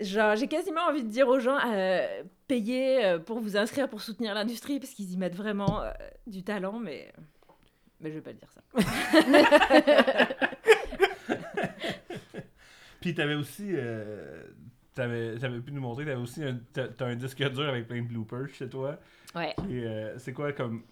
genre, 0.00 0.36
j'ai 0.36 0.48
quasiment 0.48 0.82
envie 0.88 1.02
de 1.04 1.08
dire 1.08 1.28
aux 1.28 1.38
gens, 1.40 1.58
euh, 1.66 2.22
payez 2.48 3.04
euh, 3.04 3.18
pour 3.18 3.40
vous 3.40 3.56
inscrire 3.56 3.88
pour 3.88 4.00
soutenir 4.02 4.34
l'industrie, 4.34 4.78
parce 4.80 4.92
qu'ils 4.92 5.12
y 5.12 5.16
mettent 5.16 5.36
vraiment 5.36 5.82
euh, 5.82 5.90
du 6.26 6.42
talent, 6.42 6.78
mais... 6.78 7.12
Mais 8.00 8.10
je 8.10 8.16
vais 8.16 8.22
pas 8.22 8.32
dire 8.32 8.48
ça. 8.50 8.60
Puis 13.00 13.14
t'avais 13.14 13.34
aussi. 13.34 13.68
Euh, 13.72 14.42
t'avais, 14.94 15.36
t'avais 15.38 15.60
pu 15.60 15.72
nous 15.72 15.80
montrer, 15.80 16.04
t'avais 16.04 16.20
aussi 16.20 16.42
un, 16.42 16.58
t'as, 16.72 16.88
t'as 16.88 17.06
un 17.06 17.16
disque 17.16 17.42
dur 17.50 17.68
avec 17.68 17.86
plein 17.86 18.02
de 18.02 18.08
bloopers 18.08 18.48
chez 18.52 18.68
toi. 18.68 18.98
Ouais. 19.34 19.54
Et 19.68 19.84
euh, 19.86 20.18
c'est 20.18 20.32
quoi 20.32 20.52
comme 20.52 20.82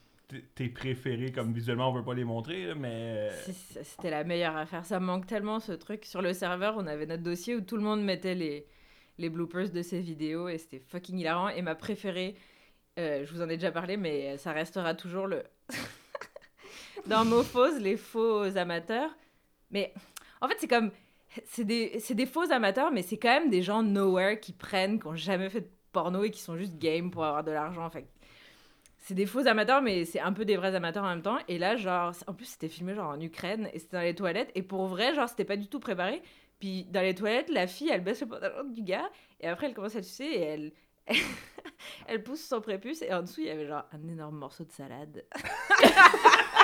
tes 0.55 0.69
préférés 0.69 1.33
Comme 1.33 1.53
visuellement, 1.53 1.91
on 1.91 1.93
veut 1.93 2.05
pas 2.05 2.15
les 2.15 2.25
montrer, 2.25 2.75
mais. 2.75 3.31
euh, 3.31 3.53
C'était 3.83 4.11
la 4.11 4.25
meilleure 4.25 4.57
affaire. 4.57 4.85
Ça 4.85 5.01
manque 5.01 5.27
tellement 5.27 5.61
ce 5.61 5.73
truc. 5.73 6.05
Sur 6.05 6.23
le 6.23 6.33
serveur, 6.33 6.75
on 6.77 6.87
avait 6.87 7.07
notre 7.07 7.23
dossier 7.23 7.55
où 7.57 7.61
tout 7.61 7.77
le 7.77 7.83
monde 7.83 8.03
mettait 8.03 8.35
les, 8.35 8.67
les 9.19 9.29
bloopers 9.31 9.71
de 9.71 9.83
ses 9.83 10.01
vidéos 10.01 10.49
et 10.49 10.59
c'était 10.59 10.79
fucking 10.81 11.19
hilarant. 11.19 11.49
Et 11.49 11.63
ma 11.63 11.75
préférée, 11.75 12.37
euh, 12.99 13.25
je 13.25 13.33
vous 13.33 13.43
en 13.43 13.49
ai 13.49 13.57
déjà 13.57 13.73
parlé, 13.73 13.97
mais 13.97 14.37
ça 14.39 14.53
restera 14.53 14.95
toujours 14.95 15.27
le. 15.27 15.43
Dans 17.07 17.25
Mophose, 17.25 17.79
les 17.81 17.97
faux 17.97 18.43
amateurs. 18.57 19.11
Mais 19.71 19.93
en 20.41 20.49
fait, 20.49 20.57
c'est 20.59 20.69
comme. 20.69 20.91
C'est 21.47 21.65
des, 21.65 21.99
des 22.11 22.27
faux 22.27 22.53
amateurs, 22.53 22.91
mais 22.93 23.01
c'est 23.03 23.17
quand 23.17 23.31
même 23.41 23.49
des 23.49 23.63
gens 23.63 23.83
nowhere 23.83 24.39
qui 24.39 24.53
prennent, 24.53 25.01
qui 25.01 25.07
n'ont 25.09 25.17
jamais 25.17 25.49
fait 25.49 25.63
de 25.63 25.69
porno 25.91 26.25
et 26.25 26.31
qui 26.31 26.41
sont 26.43 26.59
juste 26.59 26.79
game 26.79 27.11
pour 27.11 27.25
avoir 27.25 27.43
de 27.43 27.51
l'argent. 27.51 27.89
Fait 27.89 28.03
que 28.03 28.09
c'est 29.03 29.15
des 29.15 29.27
faux 29.27 29.49
amateurs, 29.49 29.83
mais 29.83 30.05
c'est 30.05 30.21
un 30.21 30.33
peu 30.33 30.45
des 30.45 30.57
vrais 30.57 30.77
amateurs 30.77 31.03
en 31.03 31.09
même 31.09 31.23
temps. 31.23 31.39
Et 31.49 31.59
là, 31.59 31.77
genre, 31.77 32.13
en 32.29 32.35
plus, 32.35 32.47
c'était 32.47 32.69
filmé 32.69 32.95
genre 32.95 33.11
en 33.11 33.21
Ukraine 33.21 33.69
et 33.73 33.81
c'était 33.81 33.97
dans 33.97 34.03
les 34.03 34.15
toilettes. 34.15 34.53
Et 34.55 34.63
pour 34.63 34.87
vrai, 34.87 35.13
genre, 35.13 35.29
c'était 35.29 35.45
pas 35.45 35.57
du 35.57 35.67
tout 35.67 35.81
préparé. 35.81 36.23
Puis 36.61 36.85
dans 36.85 37.01
les 37.01 37.13
toilettes, 37.13 37.51
la 37.51 37.67
fille, 37.67 37.91
elle 37.91 38.05
baisse 38.05 38.21
le 38.21 38.29
pantalon 38.29 38.63
du 38.71 38.83
gars 38.83 39.11
et 39.41 39.49
après, 39.49 39.67
elle 39.67 39.75
commence 39.75 39.97
à 39.97 40.03
sucer 40.03 40.25
et 40.25 40.41
elle. 40.41 40.73
elle 42.07 42.23
pousse 42.23 42.45
son 42.45 42.61
prépuce 42.61 43.03
et 43.03 43.13
en 43.13 43.23
dessous, 43.23 43.41
il 43.41 43.49
y 43.49 43.51
avait 43.51 43.67
genre 43.67 43.83
un 43.93 44.09
énorme 44.09 44.37
morceau 44.37 44.63
de 44.63 44.71
salade. 44.71 45.25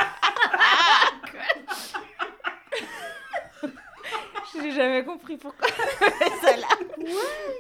J'ai 4.63 4.71
jamais 4.73 5.05
compris 5.05 5.37
pourquoi 5.37 5.69
salade. 6.43 6.65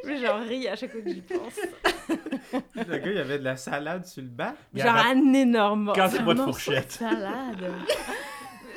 Mais 0.05 0.17
j'en 0.19 0.41
ris 0.43 0.67
à 0.69 0.77
chaque 0.77 0.91
fois 0.93 1.01
que 1.01 1.11
j'y 1.11 1.21
pense. 1.23 1.61
Le 2.75 2.85
gars, 2.99 3.11
il 3.11 3.17
y 3.17 3.19
avait 3.19 3.39
de 3.39 3.45
la 3.45 3.57
salade 3.57 4.07
sur 4.07 4.23
le 4.23 4.29
bas. 4.29 4.55
Genre 4.75 4.87
un- 4.95 5.17
un 5.17 5.33
énorme 5.35 5.85
morceau. 5.85 6.01
Quand 6.01 6.09
c'est 6.11 6.25
pas 6.25 6.35
de 6.35 6.43
fourchette. 6.43 6.93
salade. 6.93 7.73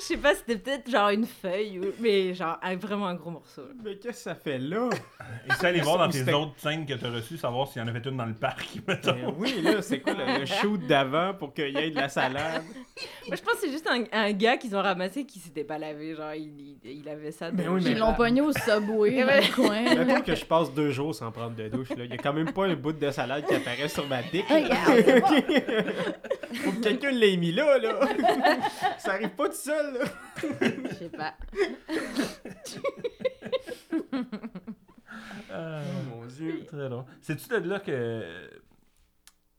Je 0.01 0.05
sais 0.07 0.17
pas, 0.17 0.33
c'était 0.33 0.57
peut-être 0.57 0.89
genre 0.89 1.09
une 1.09 1.25
feuille, 1.27 1.79
ou... 1.79 1.83
mais 1.99 2.33
genre 2.33 2.57
un- 2.63 2.75
vraiment 2.75 3.05
un 3.07 3.13
gros 3.15 3.29
morceau. 3.29 3.61
Mais 3.83 3.95
qu'est-ce 3.97 4.07
que 4.17 4.23
ça 4.23 4.35
fait 4.35 4.57
là? 4.57 4.89
Et 5.47 5.53
ça, 5.53 5.67
aller 5.67 5.81
voir 5.81 5.97
dans 5.99 6.09
tes 6.09 6.19
C'était- 6.19 6.33
autres 6.33 6.53
scènes 6.57 6.85
que 6.85 6.93
t'as 6.95 7.09
reçues, 7.11 7.37
savoir 7.37 7.67
s'il 7.67 7.81
y 7.81 7.85
en 7.85 7.87
avait 7.87 7.99
une 7.99 8.17
dans 8.17 8.25
le 8.25 8.33
parc, 8.33 8.67
mettons. 8.87 9.11
Ben 9.13 9.33
oui, 9.37 9.61
là, 9.61 9.81
c'est 9.81 9.99
quoi 9.99 10.13
le, 10.13 10.39
le 10.39 10.45
shoot 10.45 10.79
d'avant 10.87 11.33
pour 11.35 11.53
qu'il 11.53 11.69
y 11.69 11.77
ait 11.77 11.91
de 11.91 11.95
la 11.95 12.09
salade? 12.09 12.63
Moi, 13.27 13.35
je 13.35 13.41
pense 13.41 13.53
que 13.53 13.59
c'est 13.61 13.71
juste 13.71 13.87
un, 13.87 14.03
un 14.11 14.31
gars 14.33 14.57
qu'ils 14.57 14.75
ont 14.75 14.81
ramassé 14.81 15.25
qui 15.25 15.39
s'était 15.39 15.63
pas 15.63 15.77
lavé. 15.77 16.15
Genre, 16.15 16.33
il, 16.33 16.77
il, 16.83 17.01
il 17.01 17.09
avait 17.09 17.31
ça. 17.31 17.51
Mais 17.51 17.63
dans- 17.63 17.73
oui, 17.73 17.81
Ils 17.85 17.93
mais- 17.93 17.99
l'ont 17.99 18.13
pogné 18.13 18.41
au 18.41 18.51
subway 18.51 19.23
dans 19.23 19.35
le 19.35 19.53
coin. 19.55 19.81
Mettons 20.05 20.21
que 20.21 20.35
je 20.35 20.45
passe 20.45 20.73
deux 20.73 20.91
jours 20.91 21.13
sans 21.13 21.31
prendre 21.31 21.55
de 21.55 21.67
douche, 21.69 21.89
là. 21.89 22.03
Il 22.05 22.09
y 22.09 22.13
a 22.13 22.17
quand 22.17 22.33
même 22.33 22.51
pas 22.51 22.65
un 22.65 22.75
bout 22.75 22.93
de 22.93 23.11
salade 23.11 23.45
qui 23.47 23.53
apparaît 23.55 23.87
sur 23.87 24.07
ma 24.07 24.21
dick. 24.23 24.45
Regarde, 24.49 25.03
c'est 25.29 26.57
Faut 26.57 26.71
que 26.71 26.81
quelqu'un 26.81 27.11
l'ait 27.11 27.37
mis 27.37 27.51
là, 27.51 27.77
là. 27.77 27.99
Ça 28.97 29.13
arrive 29.13 29.29
pas 29.29 29.47
tout 29.47 29.55
seul, 29.55 29.90
là. 29.91 30.05
Je 30.89 30.93
sais 30.95 31.09
pas. 31.09 31.33
Euh, 35.51 35.83
mon 36.09 36.25
dieu. 36.25 36.63
très 36.65 36.87
long. 36.89 37.05
C'est-tu 37.21 37.47
de 37.49 37.57
là 37.69 37.79
que. 37.81 38.49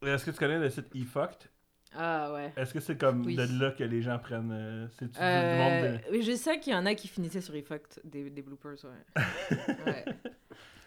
Est-ce 0.03 0.25
que 0.25 0.31
tu 0.31 0.37
connais 0.37 0.57
le 0.59 0.69
site 0.69 0.87
eFucked? 0.95 1.49
Ah 1.95 2.33
ouais. 2.33 2.51
Est-ce 2.57 2.73
que 2.73 2.79
c'est 2.79 2.97
comme 2.97 3.23
Oui. 3.25 3.35
de 3.35 3.43
là 3.61 3.71
que 3.71 3.83
les 3.83 4.01
gens 4.01 4.17
prennent. 4.17 4.51
euh, 4.51 4.87
C'est-tu 4.97 5.11
du 5.11 5.19
Euh, 5.21 5.57
monde 5.57 5.83
de. 5.93 5.99
oui, 6.11 6.23
Je 6.23 6.35
sais 6.35 6.59
qu'il 6.59 6.73
y 6.73 6.75
en 6.75 6.85
a 6.87 6.95
qui 6.95 7.07
finissaient 7.07 7.41
sur 7.41 7.55
eFucked 7.55 8.01
des, 8.03 8.29
des 8.31 8.41
bloopers, 8.41 8.77
ouais. 8.83 9.23
ouais. 9.85 10.05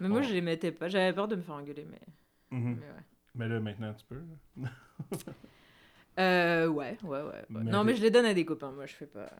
Mais 0.01 0.09
moi, 0.09 0.21
Bon. 0.21 0.27
je 0.27 0.33
les 0.35 0.41
mettais 0.41 0.73
pas. 0.73 0.89
J'avais 0.89 1.13
peur 1.13 1.29
de 1.29 1.37
me 1.37 1.43
faire 1.43 1.55
engueuler, 1.55 1.87
mais, 1.89 2.01
Mhm. 2.51 2.75
mais 2.81 2.87
ouais. 2.87 3.05
Mais 3.37 3.49
là, 3.49 3.61
maintenant, 3.61 3.95
tu 3.95 4.05
peux. 4.07 4.23
Euh, 6.19 6.67
ouais, 6.69 6.97
ouais, 7.03 7.09
ouais. 7.09 7.23
ouais. 7.23 7.45
Mais 7.51 7.71
non, 7.71 7.85
mais 7.85 7.95
je 7.95 8.03
les 8.03 8.11
donne 8.11 8.25
à 8.25 8.35
des 8.35 8.45
copains. 8.45 8.71
Moi, 8.73 8.87
je 8.87 8.95
fais 8.95 9.07
pas. 9.07 9.31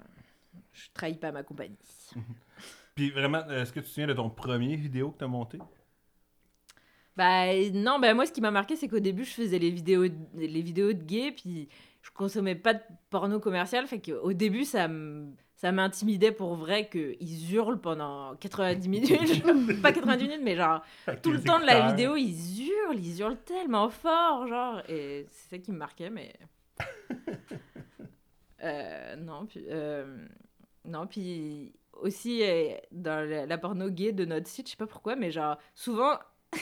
Je 0.73 0.89
trahis 0.93 1.15
pas 1.17 1.33
ma 1.33 1.43
compagnie. 1.43 1.77
Puis 2.95 3.11
vraiment, 3.11 3.47
est-ce 3.49 3.73
que 3.73 3.81
tu 3.81 3.87
te 3.87 3.91
souviens 3.91 4.07
de 4.07 4.15
ton 4.15 4.31
premier 4.31 4.77
vidéo 4.77 5.11
que 5.11 5.19
t'as 5.19 5.27
monté? 5.27 5.59
Bah 7.17 7.47
non, 7.73 7.99
bah 7.99 8.13
moi 8.13 8.27
ce 8.27 8.33
qui 8.33 8.43
m'a 8.43 8.51
marqué 8.51 8.77
c'est 8.77 8.89
qu'au 8.89 8.99
début 9.01 9.25
je 9.25 9.31
faisais 9.33 9.59
les 9.59 9.71
vidéos 9.71 10.07
de- 10.09 10.15
les 10.35 10.61
vidéos 10.61 10.93
de 10.93 11.03
gays 11.03 11.33
puis 11.33 11.69
je 12.03 12.11
consommais 12.11 12.55
pas 12.55 12.75
de 12.75 12.81
porno 13.09 13.41
commercial 13.41 13.87
fait 13.87 14.01
qu'au 14.03 14.35
début 14.35 14.65
ça 14.67 14.87
me 14.87 15.33
ça 15.55 15.73
m'intimidait 15.73 16.31
pour 16.33 16.57
vrai 16.57 16.91
qu'ils 16.91 17.55
hurlent 17.55 17.81
pendant 17.81 18.37
90 18.37 18.89
minutes, 18.91 19.43
pas 19.83 19.93
90 19.93 20.25
minutes 20.25 20.43
mais 20.43 20.57
genre 20.57 20.83
Avec 21.07 21.23
tout 21.23 21.33
le 21.33 21.43
temps 21.43 21.59
de 21.59 21.65
la 21.65 21.89
vidéo 21.89 22.17
ils 22.17 22.69
hurlent, 22.69 22.99
ils 23.01 23.21
hurlent 23.21 23.39
tellement 23.47 23.89
fort 23.89 24.47
genre 24.47 24.83
et 24.87 25.25
c'est 25.31 25.57
ça 25.57 25.59
qui 25.59 25.73
me 25.73 25.79
marquait 25.79 26.11
mais 26.11 26.35
Euh, 28.65 29.17
non 29.17 29.45
puis 29.47 29.67
euh, 29.69 30.17
non 30.87 31.07
puis 31.07 31.75
aussi 31.93 32.43
euh, 32.43 32.75
dans 32.91 33.29
la, 33.29 33.45
la 33.45 33.59
porno 33.59 33.91
gay 33.91 34.13
de 34.13 34.25
notre 34.25 34.49
site 34.49 34.67
je 34.67 34.71
sais 34.71 34.77
pas 34.79 34.87
pourquoi 34.87 35.15
mais 35.15 35.31
genre 35.31 35.59
souvent 35.75 36.15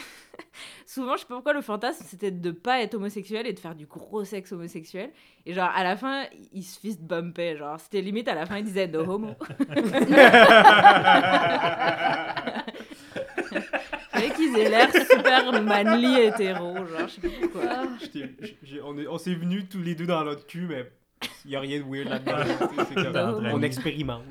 souvent 0.86 1.14
je 1.14 1.20
sais 1.20 1.26
pas 1.26 1.34
pourquoi 1.34 1.52
le 1.52 1.62
fantasme 1.62 2.04
c'était 2.06 2.32
de 2.32 2.50
pas 2.50 2.82
être 2.82 2.94
homosexuel 2.94 3.46
et 3.46 3.52
de 3.52 3.60
faire 3.60 3.76
du 3.76 3.86
gros 3.86 4.24
sexe 4.24 4.50
homosexuel. 4.52 5.12
Et 5.46 5.54
genre 5.54 5.70
à 5.74 5.84
la 5.84 5.96
fin 5.96 6.24
ils 6.52 6.64
se 6.64 6.80
fist 6.80 7.00
bumpaient 7.00 7.56
genre. 7.56 7.78
C'était 7.78 8.00
limite 8.00 8.26
à 8.28 8.34
la 8.34 8.44
fin 8.44 8.58
ils 8.58 8.64
disaient 8.64 8.88
no 8.88 9.00
homo 9.00 9.34
aient 14.56 14.68
l'air 14.70 14.90
super 14.92 15.62
manly 15.62 16.20
hétéro 16.20 16.74
genre 16.76 17.08
je 17.08 17.20
sais 17.20 17.20
pas 17.20 17.28
pourquoi 17.40 17.62
Ah, 17.70 17.84
J'étais- 18.00 18.80
on 18.82 18.98
est- 18.98 19.06
on 19.06 19.18
s'est 19.18 19.34
venus 19.34 19.68
tous 19.68 19.82
les 19.82 19.94
deux 19.94 20.06
dans 20.06 20.24
notre 20.24 20.46
cul, 20.46 20.66
mais 20.68 20.90
il 21.44 21.50
y 21.52 21.56
a 21.56 21.60
rien 21.60 21.78
de 21.80 21.84
weird 21.84 22.08
là-dedans. 22.08 22.36
tu 22.42 22.76
sais, 22.76 22.84
c'est 22.88 22.94
comme- 22.94 23.12
D'entraînement. 23.12 23.50
on 23.54 23.62
expérimente. 23.62 24.22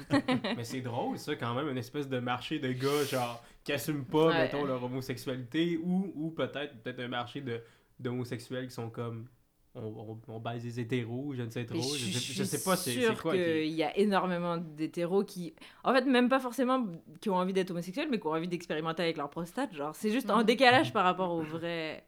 mais 0.58 0.64
c'est 0.64 0.82
drôle, 0.82 1.18
ça, 1.18 1.36
quand 1.36 1.54
même, 1.54 1.70
une 1.70 1.78
espèce 1.78 2.08
de 2.08 2.20
marché 2.20 2.60
de 2.60 2.72
gars, 2.72 3.04
genre, 3.10 3.44
qui 3.64 3.72
assument 3.74 4.06
pas, 4.06 4.28
Ouais. 4.28 4.34
mettons, 4.44 4.66
leur 4.66 4.84
homosexualité, 4.84 5.80
ou, 5.84 6.12
ou 6.16 6.30
peut-être 6.32 6.76
peut 6.84 6.94
un 7.00 7.08
marché 7.08 7.42
de 7.42 7.62
d'homosexuels 8.00 8.68
qui 8.68 8.74
sont 8.74 8.90
comme. 8.90 9.28
On, 9.76 9.82
on, 9.82 10.20
on 10.36 10.40
baise 10.40 10.62
des 10.64 10.80
hétéros, 10.80 11.34
je 11.36 11.42
ne 11.42 11.50
sais 11.50 11.66
trop. 11.66 11.82
Je, 11.82 11.98
je, 11.98 12.18
sais, 12.20 12.34
je 12.34 12.44
sais 12.44 12.64
pas, 12.64 12.76
c'est 12.76 12.92
c'est 12.92 13.16
quoi. 13.20 13.32
qu'il 13.34 13.44
qui- 13.44 13.70
y 13.72 13.82
a 13.84 13.98
énormément 13.98 14.58
d'hétéros 14.58 15.24
qui, 15.24 15.56
en 15.84 15.94
fait, 15.96 16.06
même 16.06 16.30
pas 16.30 16.40
forcément 16.40 16.86
qui 17.22 17.32
ont 17.32 17.36
envie 17.38 17.54
d'être 17.54 17.72
homosexuels, 17.72 18.08
mais 18.12 18.20
qui 18.20 18.28
ont 18.28 18.34
envie 18.34 18.48
d'expérimenter 18.48 19.02
avec 19.02 19.18
leur 19.18 19.32
prostate. 19.32 19.74
Genre, 19.74 19.96
c'est 19.96 20.12
juste 20.12 20.30
en 20.30 20.40
Mhm. 20.40 20.44
décalage 20.44 20.94
par 20.94 21.04
rapport 21.04 21.32
aux 21.32 21.42
vraies 21.42 22.04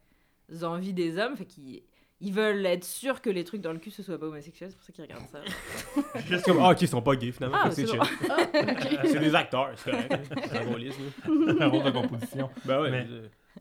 envies 0.61 0.93
des 0.93 1.17
hommes. 1.17 1.35
Fait 1.35 1.45
qu'ils- 1.45 1.81
Ils 2.21 2.31
veulent 2.31 2.65
être 2.65 2.85
sûrs 2.85 3.19
que 3.21 3.29
les 3.29 3.43
trucs 3.43 3.59
dans 3.61 3.73
le 3.73 3.77
cul 3.79 3.91
ce 3.91 4.01
soit 4.01 4.17
pas 4.17 4.27
homosexuel, 4.27 4.69
c'est 4.69 4.77
pour 4.77 4.85
ça 4.85 4.93
qu'ils 4.93 5.03
regardent 5.03 5.27
ça. 5.29 5.41
Juste 6.29 6.45
Comme, 6.45 6.59
ah, 6.61 6.71
ok, 6.71 6.81
ils 6.83 6.87
sont 6.87 7.01
pas 7.01 7.13
gays 7.17 7.31
finalement. 7.33 7.57
Ah, 7.61 7.71
c'est 7.71 7.85
c'est 7.85 7.97
bon. 7.97 8.03
C'est 9.03 9.19
des 9.19 9.35
acteurs, 9.35 9.71
c'est 9.75 9.91
correct. 9.91 10.33
C'est 10.49 10.57
un 10.57 10.65
bon 10.65 10.77
liste, 10.77 10.97
là. 11.27 11.65
un 11.65 11.67
rôle 11.67 11.83
de 11.83 11.91
composition. 11.91 12.49
Ben 12.63 12.81
ouais. 12.81 12.91
Mais- 12.91 13.07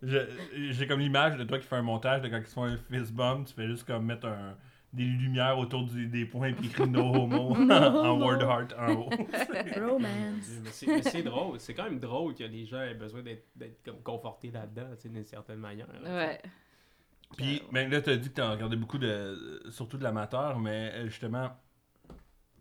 J'ai 0.06 0.86
comme 0.86 1.00
l'image 1.00 1.36
de 1.38 1.44
toi 1.44 1.58
qui 1.58 1.66
fais 1.66 1.76
un 1.76 1.82
montage 1.82 2.22
de 2.22 2.28
quand 2.28 2.38
ils 2.38 2.44
font 2.44 2.64
un 2.64 2.76
fist 2.76 3.12
bump, 3.12 3.46
tu 3.46 3.54
fais 3.54 3.66
juste 3.66 3.86
comme 3.86 4.04
mettre 4.06 4.26
un, 4.26 4.56
des 4.92 5.04
lumières 5.04 5.58
autour 5.58 5.84
du- 5.84 6.06
des 6.08 6.24
points 6.24 6.52
puis 6.52 6.66
écrit 6.66 6.88
no 6.88 7.14
homo 7.14 7.54
en 7.70 8.20
word 8.20 8.40
heart 8.42 8.74
en 8.78 8.92
haut. 8.92 9.10
Romance. 9.76 10.48
Mais 10.62 10.70
c'est, 10.70 10.86
mais 10.86 11.02
c'est 11.02 11.22
drôle, 11.22 11.58
c'est 11.60 11.74
quand 11.74 11.84
même 11.84 11.98
drôle 11.98 12.34
que 12.34 12.44
les 12.44 12.64
gens 12.66 12.80
aient 12.80 12.94
besoin 12.94 13.22
d'être, 13.22 13.46
d'être 13.56 13.82
comme 13.84 14.02
confortés 14.02 14.50
là-dedans, 14.50 14.90
tu 14.96 15.02
sais, 15.02 15.08
d'une 15.08 15.24
certaine 15.24 15.58
manière. 15.58 15.86
là, 15.88 15.98
tu. 16.04 16.10
Ouais. 16.10 16.40
Puis 17.36 17.62
ben 17.72 17.90
là, 17.90 18.00
t'as 18.00 18.16
dit 18.16 18.28
que 18.28 18.34
t'as 18.34 18.50
regardé 18.50 18.76
beaucoup 18.76 18.98
de. 18.98 19.62
surtout 19.70 19.98
de 19.98 20.04
l'amateur, 20.04 20.58
mais 20.60 20.92
euh, 20.94 21.06
justement, 21.06 21.50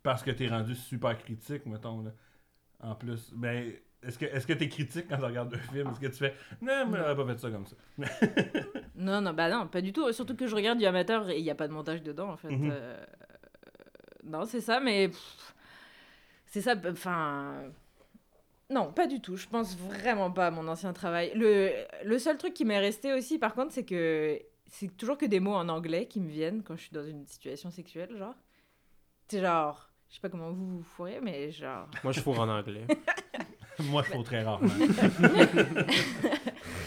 parce 0.02 0.24
que 0.24 0.32
t'es 0.32 0.48
rendu 0.48 0.76
super 0.76 1.18
critique, 1.18 1.66
mettons, 1.66 2.02
là. 2.04 2.12
En 2.80 2.96
plus, 2.96 3.32
ben. 3.36 3.74
Est-ce 4.06 4.18
que 4.20 4.26
est-ce 4.26 4.46
que 4.48 4.54
t'es 4.54 4.68
critique 4.70 5.08
quand 5.10 5.18
tu 5.18 5.24
regardes 5.26 5.54
un 5.54 5.58
film? 5.58 5.90
Est-ce 5.90 6.00
que 6.00 6.08
tu 6.08 6.14
fais 6.18 6.36
Non, 6.62 6.86
mais 6.90 6.98
j'aurais 6.98 7.16
pas 7.16 7.26
fait 7.28 7.40
ça 7.40 7.50
comme 7.52 7.66
ça. 7.66 7.76
Non, 8.96 9.22
non, 9.22 9.34
bah 9.34 9.50
non, 9.50 9.68
pas 9.68 9.82
du 9.82 9.92
tout. 9.92 10.12
Surtout 10.14 10.36
que 10.36 10.46
je 10.48 10.56
regarde 10.56 10.78
du 10.78 10.86
amateur 10.86 11.30
et 11.30 11.38
il 11.40 11.44
n'y 11.44 11.50
a 11.50 11.56
pas 11.56 11.68
de 11.68 11.74
montage 11.74 12.02
dedans, 12.04 12.30
en 12.30 12.38
fait. 12.38 12.50
Mhm. 12.50 12.70
Euh, 12.72 13.04
Non, 14.24 14.46
c'est 14.46 14.62
ça, 14.62 14.80
mais. 14.80 15.10
C'est 16.46 16.62
ça, 16.62 16.76
enfin. 16.90 17.64
Non, 18.70 18.92
pas 18.94 19.08
du 19.08 19.20
tout. 19.20 19.36
Je 19.36 19.48
pense 19.48 19.78
vraiment 19.78 20.32
pas 20.32 20.48
à 20.48 20.52
mon 20.52 20.68
ancien 20.68 20.94
travail. 20.94 21.32
Le, 21.36 21.72
le 22.06 22.20
seul 22.20 22.38
truc 22.38 22.54
qui 22.54 22.66
m'est 22.66 22.80
resté 22.80 23.14
aussi, 23.14 23.38
par 23.40 23.54
contre, 23.56 23.72
c'est 23.74 23.84
que 23.86 24.40
c'est 24.68 24.96
toujours 24.98 25.18
que 25.18 25.26
des 25.26 25.40
mots 25.40 25.54
en 25.54 25.68
anglais 25.70 26.08
qui 26.08 26.20
me 26.22 26.30
viennent 26.30 26.64
quand 26.64 26.76
je 26.76 26.82
suis 26.84 26.92
dans 26.92 27.06
une 27.06 27.26
situation 27.26 27.70
sexuelle, 27.72 28.16
genre. 28.18 28.36
C'est 29.28 29.42
genre. 29.42 29.90
Je 30.10 30.16
sais 30.16 30.22
pas 30.22 30.30
comment 30.30 30.52
vous 30.52 30.78
vous 30.78 30.84
fourrez, 30.84 31.20
mais 31.22 31.52
genre. 31.52 31.88
Moi, 32.04 32.14
je 32.14 32.20
fourre 32.22 32.40
en 32.40 32.50
anglais. 32.50 32.86
Moi, 33.90 34.04
je 34.04 34.12
trouve 34.12 34.24
très 34.24 34.44
rarement. 34.44 34.70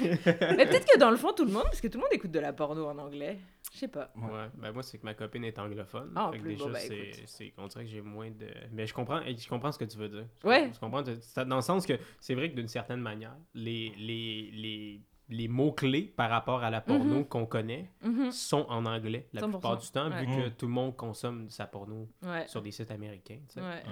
mais 0.01 0.67
peut-être 0.67 0.87
que 0.93 0.99
dans 0.99 1.11
le 1.11 1.17
fond, 1.17 1.33
tout 1.33 1.45
le 1.45 1.53
monde, 1.53 1.65
parce 1.65 1.81
que 1.81 1.89
tout 1.89 1.99
le 1.99 2.03
monde 2.03 2.13
écoute 2.13 2.31
de 2.31 2.39
la 2.39 2.53
porno 2.53 2.87
en 2.87 2.99
anglais. 2.99 3.39
Je 3.73 3.79
sais 3.79 3.89
pas. 3.89 4.13
Ouais. 4.17 4.31
Ouais, 4.31 4.49
ben 4.55 4.73
moi, 4.73 4.83
c'est 4.83 4.99
que 4.99 5.05
ma 5.05 5.15
copine 5.15 5.45
est 5.45 5.59
anglophone. 5.59 6.13
Ah, 6.15 6.29
en 6.29 6.33
fait 6.33 6.39
que 6.39 6.43
plus, 6.43 6.53
déjà, 6.55 6.65
bon, 6.65 6.73
bah, 6.73 6.79
c'est, 7.27 7.53
on 7.59 7.67
dirait 7.67 7.85
que 7.85 7.91
j'ai 7.91 8.01
moins 8.01 8.31
de. 8.31 8.49
Mais 8.73 8.87
je 8.87 8.95
comprends, 8.95 9.21
je 9.23 9.49
comprends 9.49 9.73
ce 9.73 9.79
que 9.79 9.85
tu 9.85 9.99
veux 9.99 10.09
dire. 10.09 10.27
Je 10.43 10.49
Ouais. 10.49 10.71
Je 10.73 10.79
comprends, 10.79 11.03
dans 11.03 11.57
le 11.57 11.63
sens 11.63 11.85
que 11.87 11.95
c'est 12.21 12.35
vrai 12.35 12.51
que 12.51 12.57
d'une 12.57 12.69
certaine 12.69 13.01
manière, 13.01 13.37
les, 13.55 13.93
les, 13.99 14.51
les, 14.53 15.01
les 15.29 15.49
mots-clés 15.49 16.03
par 16.17 16.31
rapport 16.31 16.63
à 16.63 16.71
la 16.71 16.81
porno 16.81 17.25
qu'on 17.25 17.47
connaît 17.47 17.91
Mhm. 18.05 18.31
sont 18.31 18.65
en 18.69 18.87
anglais 18.87 19.27
la 19.33 19.41
100%, 19.41 19.51
plupart 19.51 19.77
du 19.77 19.89
temps, 19.91 20.09
vu 20.11 20.27
que 20.27 20.49
tout 20.51 20.67
le 20.67 20.73
monde 20.73 20.95
consomme 20.97 21.51
sa 21.51 21.67
porno 21.67 22.09
Ouais. 22.23 22.47
sur 22.47 22.63
des 22.63 22.71
sites 22.71 22.91
américains. 22.93 23.41
Ouais. 23.57 23.83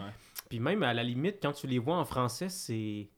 Puis 0.49 0.61
même 0.61 0.83
à 0.85 0.95
la 0.95 1.03
limite, 1.03 1.39
quand 1.43 1.53
tu 1.53 1.67
les 1.67 1.79
vois 1.79 1.97
en 1.97 2.05
français, 2.05 2.49
c'est. 2.49 3.09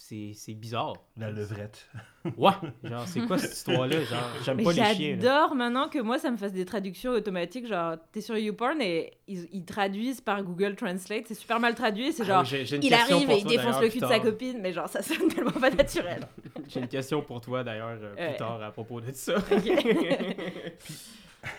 C'est, 0.00 0.30
c'est 0.32 0.54
bizarre. 0.54 0.92
La 1.16 1.32
levrette. 1.32 1.90
Ouais! 2.36 2.52
Genre, 2.84 3.08
c'est 3.08 3.18
quoi 3.26 3.36
cette 3.36 3.52
histoire-là? 3.52 4.00
Genre, 4.04 4.20
j'aime 4.44 4.62
pas 4.62 4.70
les 4.72 4.84
chiens. 4.94 5.16
j'adore 5.20 5.56
maintenant 5.56 5.88
que 5.88 5.98
moi 5.98 6.20
ça 6.20 6.30
me 6.30 6.36
fasse 6.36 6.52
des 6.52 6.64
traductions 6.64 7.10
automatiques. 7.10 7.66
Genre, 7.66 7.96
t'es 8.12 8.20
sur 8.20 8.38
YouPorn 8.38 8.80
et 8.80 9.10
ils, 9.26 9.48
ils 9.52 9.64
traduisent 9.64 10.20
par 10.20 10.44
Google 10.44 10.76
Translate. 10.76 11.24
C'est 11.26 11.34
super 11.34 11.58
mal 11.58 11.74
traduit. 11.74 12.12
C'est 12.12 12.22
Ah 12.30 12.44
genre, 12.44 12.54
il 12.80 12.94
arrive 12.94 13.28
et 13.28 13.38
il 13.38 13.44
défonce 13.44 13.80
le 13.80 13.88
cul 13.88 13.98
de 13.98 14.06
sa 14.06 14.20
copine. 14.20 14.60
Mais 14.62 14.72
genre, 14.72 14.88
ça 14.88 15.02
sonne 15.02 15.26
tellement 15.34 15.50
pas 15.50 15.70
naturel. 15.70 16.28
J'ai 16.68 16.80
une 16.80 16.88
question 16.88 17.22
pour 17.22 17.40
toi 17.40 17.64
d'ailleurs 17.64 17.98
euh, 18.00 18.14
plus 18.14 18.24
Ouais. 18.24 18.36
tard 18.36 18.62
à 18.62 18.70
propos 18.70 19.00
de 19.00 19.10
ça. 19.12 19.34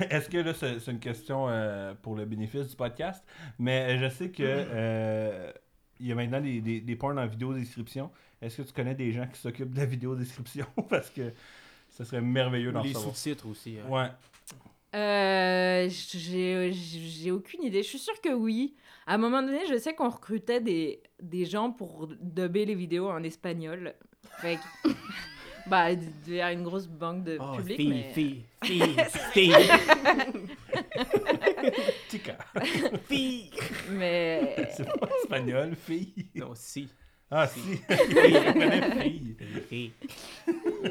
Est-ce 0.09 0.29
que 0.29 0.37
là, 0.37 0.53
c'est 0.53 0.79
c'est 0.79 0.91
une 0.91 0.99
question 0.99 1.47
euh, 1.49 1.93
pour 2.01 2.15
le 2.15 2.25
bénéfice 2.25 2.67
du 2.67 2.75
podcast? 2.75 3.23
Mais 3.57 3.95
euh, 3.95 3.97
je 3.99 4.09
sais 4.13 4.29
que 4.29 4.43
euh, 4.45 5.51
il 5.99 6.07
y 6.07 6.11
a 6.11 6.15
maintenant 6.15 6.41
des, 6.41 6.59
des, 6.61 6.81
des 6.81 6.97
en 7.01 7.25
vidéo 7.27 7.53
description. 7.53 8.11
Est-ce 8.41 8.57
que 8.57 8.67
tu 8.67 8.73
connais 8.73 8.95
des 8.95 9.11
gens 9.11 9.25
qui 9.27 9.39
s'occupent 9.39 9.73
de 9.73 9.79
la 9.79 9.85
vidéo 9.85 10.15
description? 10.15 10.65
Parce 10.89 11.09
que 11.09 11.31
ça 11.89 12.03
serait 12.05 12.21
merveilleux 12.21 12.71
d'en 12.71 12.81
les 12.83 12.93
savoir. 12.93 13.15
sous-titres 13.15 13.47
aussi. 13.47 13.77
hein. 13.79 13.89
Ouais. 13.89 14.07
Euh, 14.95 15.87
j'ai 15.89 16.71
j'ai 16.73 17.31
aucune 17.31 17.63
idée. 17.63 17.83
Je 17.83 17.87
suis 17.89 17.99
sûre 17.99 18.19
que 18.21 18.33
oui. 18.33 18.75
À 19.07 19.15
un 19.15 19.17
moment 19.17 19.41
donné, 19.41 19.59
je 19.69 19.77
sais 19.77 19.93
qu'on 19.93 20.09
recrutait 20.09 20.61
des, 20.61 21.01
des 21.21 21.45
gens 21.45 21.71
pour 21.71 22.07
dubber 22.19 22.65
les 22.65 22.75
vidéos 22.75 23.09
en 23.09 23.23
espagnol. 23.23 23.93
Fait 24.41 24.57
que- 24.83 24.89
bah, 25.67 25.91
il 25.91 26.33
y 26.35 26.41
une 26.41 26.63
grosse 26.63 26.87
banque 26.87 27.23
de 27.23 27.37
Oh, 27.39 27.57
public. 27.57 27.77
fille, 27.77 27.89
mais... 27.89 28.13
fille, 28.13 28.43
fille, 28.63 28.95
fille, 29.33 29.55
Tika. 32.09 32.37
fille. 33.07 33.49
mais... 33.91 34.55
C'est 34.75 34.85
pas 34.99 35.09
espagnol, 35.23 35.75
fille. 35.75 36.13
Non, 36.35 36.53
si. 36.55 36.89
Ah, 37.31 37.47
si. 37.47 37.59
Fille. 37.59 39.35
Fille. 39.69 39.91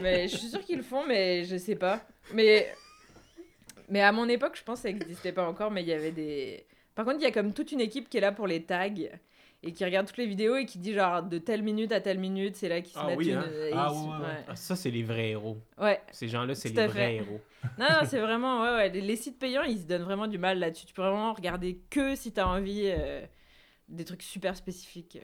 mais 0.01 0.29
je 0.29 0.37
suis 0.37 0.49
sûre 0.49 0.61
qu'ils 0.64 0.76
le 0.79 0.83
font, 0.85 1.05
mais 1.07 1.45
je 1.45 1.57
sais 1.57 1.74
pas. 1.74 2.01
Mais, 2.33 2.72
mais 3.89 4.03
à 4.03 4.12
mon 4.12 4.29
époque, 4.29 4.57
je 4.57 4.62
pense 4.62 4.83
que 4.83 4.89
ça 4.89 4.93
n'existait 4.95 5.33
pas 5.33 5.49
encore, 5.49 5.70
mais 5.70 5.83
il 5.83 5.89
y 5.89 5.93
avait 5.93 6.12
des... 6.12 6.64
Par 6.95 7.05
contre, 7.05 7.18
il 7.20 7.24
y 7.24 7.26
a 7.26 7.33
comme 7.33 7.53
toute 7.53 7.72
une 7.72 7.81
équipe 7.81 8.09
qui 8.09 8.18
est 8.18 8.20
là 8.20 8.33
pour 8.33 8.47
les 8.47 8.62
tags 8.62 8.89
et 9.63 9.73
qui 9.73 9.85
regarde 9.85 10.07
toutes 10.07 10.19
les 10.19 10.27
vidéos 10.27 10.57
et 10.57 10.65
qui 10.67 10.79
dit 10.79 10.95
genre 10.95 11.23
de 11.23 11.39
telle 11.39 11.63
minute 11.63 11.91
à 11.93 12.01
telle 12.01 12.19
minute, 12.19 12.55
c'est 12.57 12.69
là 12.69 12.81
qu'ils 12.81 12.95
se 12.95 12.99
Ah 12.99 13.07
mettent 13.07 13.19
oui, 13.19 13.31
une... 13.31 13.39
hein? 13.39 13.45
Ah 13.75 13.91
ils- 13.93 13.97
ouais, 14.09 14.09
ouais. 14.17 14.21
ouais. 14.27 14.45
Ah, 14.49 14.55
ça, 14.57 14.77
c'est 14.77 14.91
les 14.91 15.03
vrais 15.03 15.31
héros. 15.31 15.59
Ouais. 15.79 16.01
Ces 16.13 16.29
gens-là, 16.29 16.55
c'est 16.55 16.69
les 16.69 16.87
vrais 16.87 17.17
héros. 17.17 17.41
Non, 17.79 17.87
non, 17.91 18.07
c'est 18.07 18.21
vraiment, 18.21 18.63
ouais, 18.63 18.71
ouais. 18.77 18.89
Les, 18.91 19.01
les 19.01 19.17
sites 19.17 19.37
payants, 19.39 19.65
ils 19.65 19.81
se 19.81 19.85
donnent 19.85 20.05
vraiment 20.05 20.29
du 20.29 20.39
mal 20.39 20.61
là-dessus. 20.61 20.87
Tu 20.87 20.95
peux 20.95 21.03
vraiment 21.03 21.33
regarder 21.33 21.81
que 21.91 22.15
si 22.15 22.31
t'as 22.33 22.47
envie 22.47 22.85
euh, 22.87 23.21
des 23.89 24.05
trucs 24.05 24.23
super 24.23 24.55
spécifiques. 24.55 25.19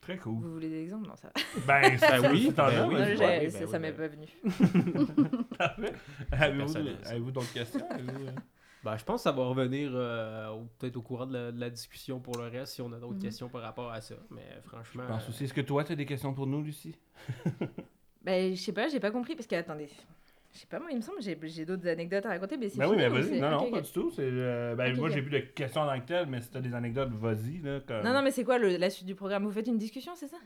Très 0.00 0.16
cool. 0.16 0.40
Vous 0.40 0.52
voulez 0.52 0.68
des 0.70 0.82
exemples? 0.84 1.08
Non, 1.08 1.16
ça. 1.16 1.32
Ben, 1.66 1.82
Ben 2.00 2.30
oui, 2.32 2.52
ben 2.56 2.86
oui. 2.88 2.94
Non, 2.94 3.08
ben 3.18 3.50
ça 3.50 3.58
oui, 3.64 3.68
ça 3.68 3.78
m'est 3.80 3.90
ben- 3.92 4.08
pas 4.08 4.14
venu. 4.14 4.26
Avez-vous 6.30 6.68
ça. 6.68 6.80
d'autres 7.32 7.52
questions? 7.52 7.84
Euh? 8.82 8.90
Ben, 8.90 8.96
je 8.96 9.04
pense 9.04 9.20
que 9.20 9.22
ça 9.24 9.32
va 9.32 9.44
revenir 9.44 9.90
euh, 9.94 10.48
au- 10.50 10.68
peut-être 10.78 10.96
au 10.96 11.02
courant 11.02 11.26
de 11.26 11.32
la, 11.34 11.52
de 11.52 11.60
la 11.60 11.70
discussion 11.70 12.18
pour 12.20 12.36
le 12.38 12.44
reste 12.48 12.74
si 12.74 12.82
on 12.82 12.92
a 12.92 12.98
d'autres 12.98 13.14
Mhm. 13.14 13.22
questions 13.22 13.48
par 13.48 13.62
rapport 13.62 13.90
à 13.90 14.00
ça. 14.00 14.14
Mais 14.30 14.46
franchement. 14.64 15.02
Je 15.06 15.08
pense 15.08 15.24
euh, 15.26 15.28
aussi. 15.30 15.44
Est-ce 15.44 15.54
que 15.54 15.60
toi, 15.60 15.84
tu 15.84 15.92
as 15.92 15.96
des 15.96 16.06
questions 16.06 16.32
pour 16.34 16.46
nous, 16.46 16.62
Lucie? 16.62 16.96
Ben, 18.22 18.54
je 18.54 18.60
sais 18.60 18.72
pas, 18.72 18.88
j'ai 18.88 19.00
pas 19.00 19.10
compris 19.10 19.34
parce 19.34 19.46
que, 19.46 19.54
attendez. 19.56 19.88
Je 20.52 20.58
sais 20.58 20.66
pas, 20.66 20.80
moi, 20.80 20.88
il 20.90 20.96
me 20.96 21.00
semble 21.00 21.18
que 21.18 21.22
j'ai- 21.24 21.38
j'ai 21.44 21.64
d'autres 21.64 21.86
anecdotes 21.88 22.26
à 22.26 22.30
raconter, 22.30 22.56
mais 22.56 22.68
c'est 22.68 22.78
Ben 22.78 22.88
oui, 22.88 22.96
mais 22.96 23.08
vas-y. 23.08 23.40
Non, 23.40 23.50
non, 23.50 23.70
pas 23.70 23.80
du 23.82 23.92
tout. 23.92 24.10
C'est, 24.10 24.22
euh, 24.24 24.74
ben, 24.74 24.92
Ok, 24.92 24.98
moi, 24.98 25.08
j'ai 25.08 25.22
plus 25.22 25.30
de 25.30 25.38
questions 25.38 25.82
en 25.82 25.86
tant 25.86 26.00
que 26.00 26.06
telles, 26.06 26.26
mais 26.26 26.40
si 26.40 26.50
t'as 26.50 26.58
des 26.60 26.74
anecdotes, 26.74 27.10
vas-y. 27.12 27.58
Là, 27.62 27.78
comme... 27.86 28.02
Non, 28.02 28.12
non, 28.12 28.20
mais 28.22 28.32
c'est 28.32 28.42
quoi 28.42 28.58
le- 28.58 28.76
la 28.76 28.90
suite 28.90 29.06
du 29.06 29.14
programme? 29.14 29.44
Vous 29.44 29.52
faites 29.52 29.68
une 29.68 29.78
discussion, 29.78 30.12
c'est 30.16 30.26
ça? 30.26 30.38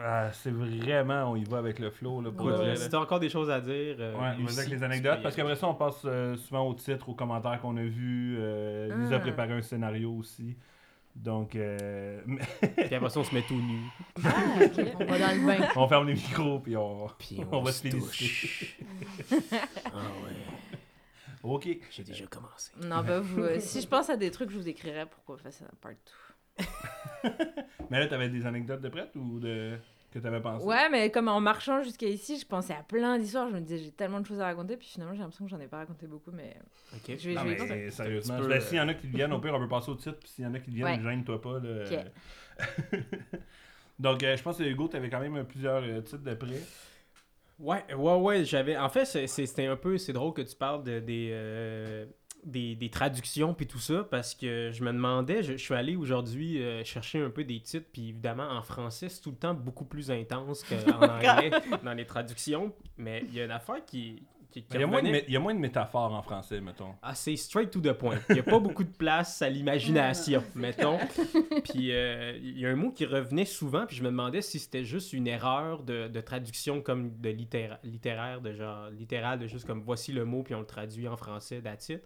Ah, 0.00 0.30
c'est 0.32 0.50
vraiment, 0.50 1.30
on 1.30 1.36
y 1.36 1.44
va 1.44 1.58
avec 1.58 1.78
le 1.78 1.90
flow. 1.90 2.20
Là, 2.20 2.32
pour 2.32 2.48
vrai, 2.48 2.66
là. 2.70 2.76
si 2.76 2.88
t'as 2.88 2.98
encore 2.98 3.20
des 3.20 3.28
choses 3.28 3.48
à 3.48 3.60
dire. 3.60 3.96
euh, 4.00 4.12
Ouais, 4.14 4.42
vas-y 4.44 4.58
avec 4.58 4.70
les 4.70 4.82
anecdotes, 4.82 5.22
parce 5.22 5.36
qu'après 5.36 5.54
ça, 5.56 5.68
on 5.68 5.74
passe 5.74 6.02
euh, 6.04 6.36
souvent 6.36 6.66
au 6.68 6.74
titre, 6.74 7.08
aux 7.08 7.14
commentaires 7.14 7.60
qu'on 7.60 7.76
a 7.76 7.82
vus. 7.82 8.36
Euh, 8.40 8.88
Lisa 9.02 9.14
a 9.14 9.18
Ah. 9.18 9.20
préparé 9.20 9.52
un 9.52 9.62
scénario 9.62 10.12
aussi. 10.12 10.56
Donc, 11.18 11.56
euh, 11.56 12.20
Puis 12.76 12.94
après 12.94 13.10
ça, 13.10 13.20
on 13.20 13.24
se 13.24 13.34
met 13.34 13.42
tout 13.42 13.54
nu. 13.60 13.80
Ah, 14.24 14.30
ok. 14.62 14.86
On 15.00 15.04
va 15.04 15.18
dans 15.18 15.40
le 15.40 15.46
bain. 15.46 15.68
on 15.76 15.88
ferme 15.88 16.06
les 16.06 16.14
micros, 16.14 16.60
puis 16.60 16.76
on, 16.76 17.08
Puis 17.18 17.40
on 17.50 17.60
va 17.60 17.72
se 17.72 17.82
féliciter. 17.82 18.68
ah 19.86 19.96
ouais, 20.24 20.36
Ok. 21.42 21.68
j'ai 21.90 22.04
déjà 22.04 22.26
commencé. 22.26 22.70
Non, 22.82 23.02
bah, 23.02 23.20
vous, 23.20 23.40
euh, 23.42 23.58
si 23.58 23.80
je 23.80 23.88
pense 23.88 24.08
à 24.10 24.16
des 24.16 24.30
trucs, 24.30 24.50
je 24.50 24.56
vous 24.58 24.68
écrirai 24.68 25.06
pour 25.06 25.24
qu'on 25.24 25.36
fasse 25.36 25.62
un 25.62 25.74
part 25.80 25.92
2. 26.58 26.64
Mais 27.90 27.98
là, 27.98 28.06
t'avais 28.06 28.28
des 28.28 28.46
anecdotes 28.46 28.80
de 28.80 28.88
prête 28.88 29.10
ou 29.16 29.38
de 29.40 29.76
que 30.10 30.18
t'avais 30.18 30.40
pensé? 30.40 30.64
Ouais, 30.64 30.88
mais 30.90 31.10
comme 31.10 31.28
en 31.28 31.40
marchant 31.40 31.82
jusqu'à 31.82 32.06
ici, 32.06 32.38
je 32.38 32.46
pensais 32.46 32.72
à 32.72 32.82
plein 32.82 33.18
d'histoires. 33.18 33.48
Je 33.50 33.54
me 33.54 33.60
disais, 33.60 33.78
j'ai 33.78 33.90
tellement 33.90 34.20
de 34.20 34.26
choses 34.26 34.40
à 34.40 34.44
raconter, 34.46 34.76
puis 34.76 34.86
finalement, 34.88 35.12
j'ai 35.14 35.20
l'impression 35.20 35.44
que 35.44 35.50
j'en 35.50 35.60
ai 35.60 35.66
pas 35.68 35.78
raconté 35.78 36.06
beaucoup, 36.06 36.30
mais. 36.32 36.56
Ok. 36.94 37.16
Je 37.18 37.28
vais- 37.28 37.34
Non, 37.34 37.40
je 37.42 37.46
vais 37.46 37.50
y 37.50 37.56
mais 37.56 37.56
penser. 37.84 37.90
sérieusement. 37.90 38.36
Tu 38.36 38.42
peux, 38.42 38.48
Ben, 38.48 38.60
S'il 38.60 38.76
y 38.78 38.80
en 38.80 38.88
a 38.88 38.94
qui 38.94 39.06
viennent, 39.06 39.32
au 39.32 39.38
pire, 39.40 39.54
on 39.54 39.58
peut 39.60 39.68
passer 39.68 39.90
au 39.90 39.94
titre. 39.96 40.18
Puis 40.20 40.28
s'il 40.30 40.44
y 40.44 40.46
en 40.48 40.54
a 40.54 40.58
qui 40.60 40.70
viennent, 40.70 41.04
Ouais. 41.04 41.10
gêne-toi 41.12 41.40
pas. 41.40 41.58
là. 41.60 41.84
Donc, 43.98 44.22
euh, 44.22 44.36
je 44.36 44.42
pense 44.42 44.58
que 44.58 44.62
Hugo, 44.62 44.88
t'avais 44.88 45.10
quand 45.10 45.20
même 45.20 45.44
plusieurs 45.44 45.82
euh, 45.82 46.00
titres 46.00 46.22
de 46.22 46.34
près. 46.34 46.60
Ouais, 47.58 47.82
ouais, 47.92 48.14
ouais, 48.16 48.44
j'avais. 48.44 48.76
En 48.76 48.88
fait, 48.88 49.04
c'était 49.26 49.66
un 49.66 49.74
peu. 49.76 49.98
C'est 49.98 50.12
drôle 50.12 50.32
que 50.32 50.42
tu 50.42 50.54
parles 50.54 50.84
de, 50.84 51.00
des, 51.00 51.30
euh, 51.32 52.06
des, 52.44 52.74
des 52.76 52.90
traductions 52.90 53.54
puis 53.54 53.66
tout 53.66 53.78
ça, 53.78 54.04
parce 54.10 54.34
que 54.34 54.70
je 54.72 54.82
me 54.82 54.92
demandais, 54.92 55.42
je, 55.42 55.52
je 55.52 55.62
suis 55.62 55.74
allé 55.74 55.96
aujourd'hui 55.96 56.62
euh, 56.62 56.84
chercher 56.84 57.20
un 57.20 57.30
peu 57.30 57.44
des 57.44 57.60
titres, 57.60 57.88
puis 57.92 58.08
évidemment, 58.10 58.48
en 58.48 58.62
français, 58.62 59.08
c'est 59.08 59.20
tout 59.20 59.30
le 59.30 59.36
temps 59.36 59.54
beaucoup 59.54 59.84
plus 59.84 60.10
intense 60.10 60.64
qu'en 60.64 61.02
anglais 61.02 61.50
dans 61.82 61.94
les 61.94 62.06
traductions. 62.06 62.72
Mais 62.96 63.22
il 63.28 63.34
y 63.34 63.40
a 63.40 63.44
une 63.44 63.50
affaire 63.50 63.84
qui, 63.84 64.22
qui, 64.50 64.62
qui 64.62 64.74
Il 64.74 64.80
y, 64.80 64.82
a 64.82 64.86
moins 64.86 65.02
de, 65.02 65.22
il 65.26 65.32
y 65.32 65.36
a 65.36 65.40
moins 65.40 65.54
de 65.54 65.60
métaphores 65.60 66.12
en 66.12 66.22
français, 66.22 66.60
mettons. 66.60 66.94
Ah, 67.02 67.14
c'est 67.14 67.36
straight 67.36 67.70
to 67.70 67.80
the 67.80 67.92
point. 67.92 68.18
Il 68.30 68.34
n'y 68.34 68.40
a 68.40 68.44
pas 68.44 68.58
beaucoup 68.58 68.84
de 68.84 68.90
place 68.96 69.42
à 69.42 69.48
l'imagination, 69.50 70.42
mettons. 70.54 70.98
Puis 71.64 71.92
euh, 71.92 72.36
il 72.40 72.58
y 72.58 72.66
a 72.66 72.70
un 72.70 72.76
mot 72.76 72.90
qui 72.90 73.04
revenait 73.04 73.44
souvent, 73.44 73.84
puis 73.86 73.96
je 73.96 74.02
me 74.02 74.08
demandais 74.08 74.40
si 74.40 74.58
c'était 74.58 74.84
juste 74.84 75.12
une 75.12 75.26
erreur 75.26 75.82
de, 75.82 76.08
de 76.08 76.20
traduction 76.20 76.80
comme 76.80 77.18
de 77.20 77.30
littéra- 77.30 77.78
littéraire, 77.84 78.40
de 78.40 78.52
genre 78.52 78.88
littéral, 78.90 79.38
de 79.38 79.46
juste 79.46 79.66
comme 79.66 79.82
voici 79.82 80.12
le 80.12 80.24
mot, 80.24 80.42
puis 80.42 80.54
on 80.54 80.60
le 80.60 80.66
traduit 80.66 81.08
en 81.08 81.16
français, 81.16 81.60
that's 81.60 81.88
it. 81.90 82.02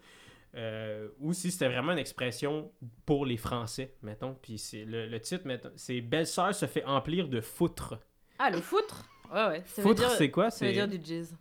Euh, 0.55 1.09
ou 1.19 1.33
si 1.33 1.51
c'était 1.51 1.69
vraiment 1.69 1.93
une 1.93 1.99
expression 1.99 2.71
pour 3.07 3.25
les 3.25 3.37
Français, 3.39 3.95
mettons. 4.03 4.35
Puis 4.43 4.59
c'est 4.59 4.85
le, 4.85 5.07
le 5.07 5.21
titre, 5.21 5.47
mettons, 5.47 5.71
c'est 5.77 6.01
Belle-sœur 6.03 6.55
se 6.55 6.67
fait 6.67 6.85
emplir 6.85 7.29
de 7.29 7.41
foutre. 7.41 7.99
Ah, 8.39 8.51
le 8.51 8.61
foutre? 8.61 9.09
Ouais, 9.33 9.47
ouais. 9.47 9.63
Ça 9.67 9.81
Foutre, 9.83 10.11
c'est 10.11 10.31
quoi? 10.31 10.51
Ça 10.51 10.67
veut 10.67 10.73
C'est 10.73 10.87
dire 10.87 10.89
du 10.89 11.01
jazz. 11.03 11.35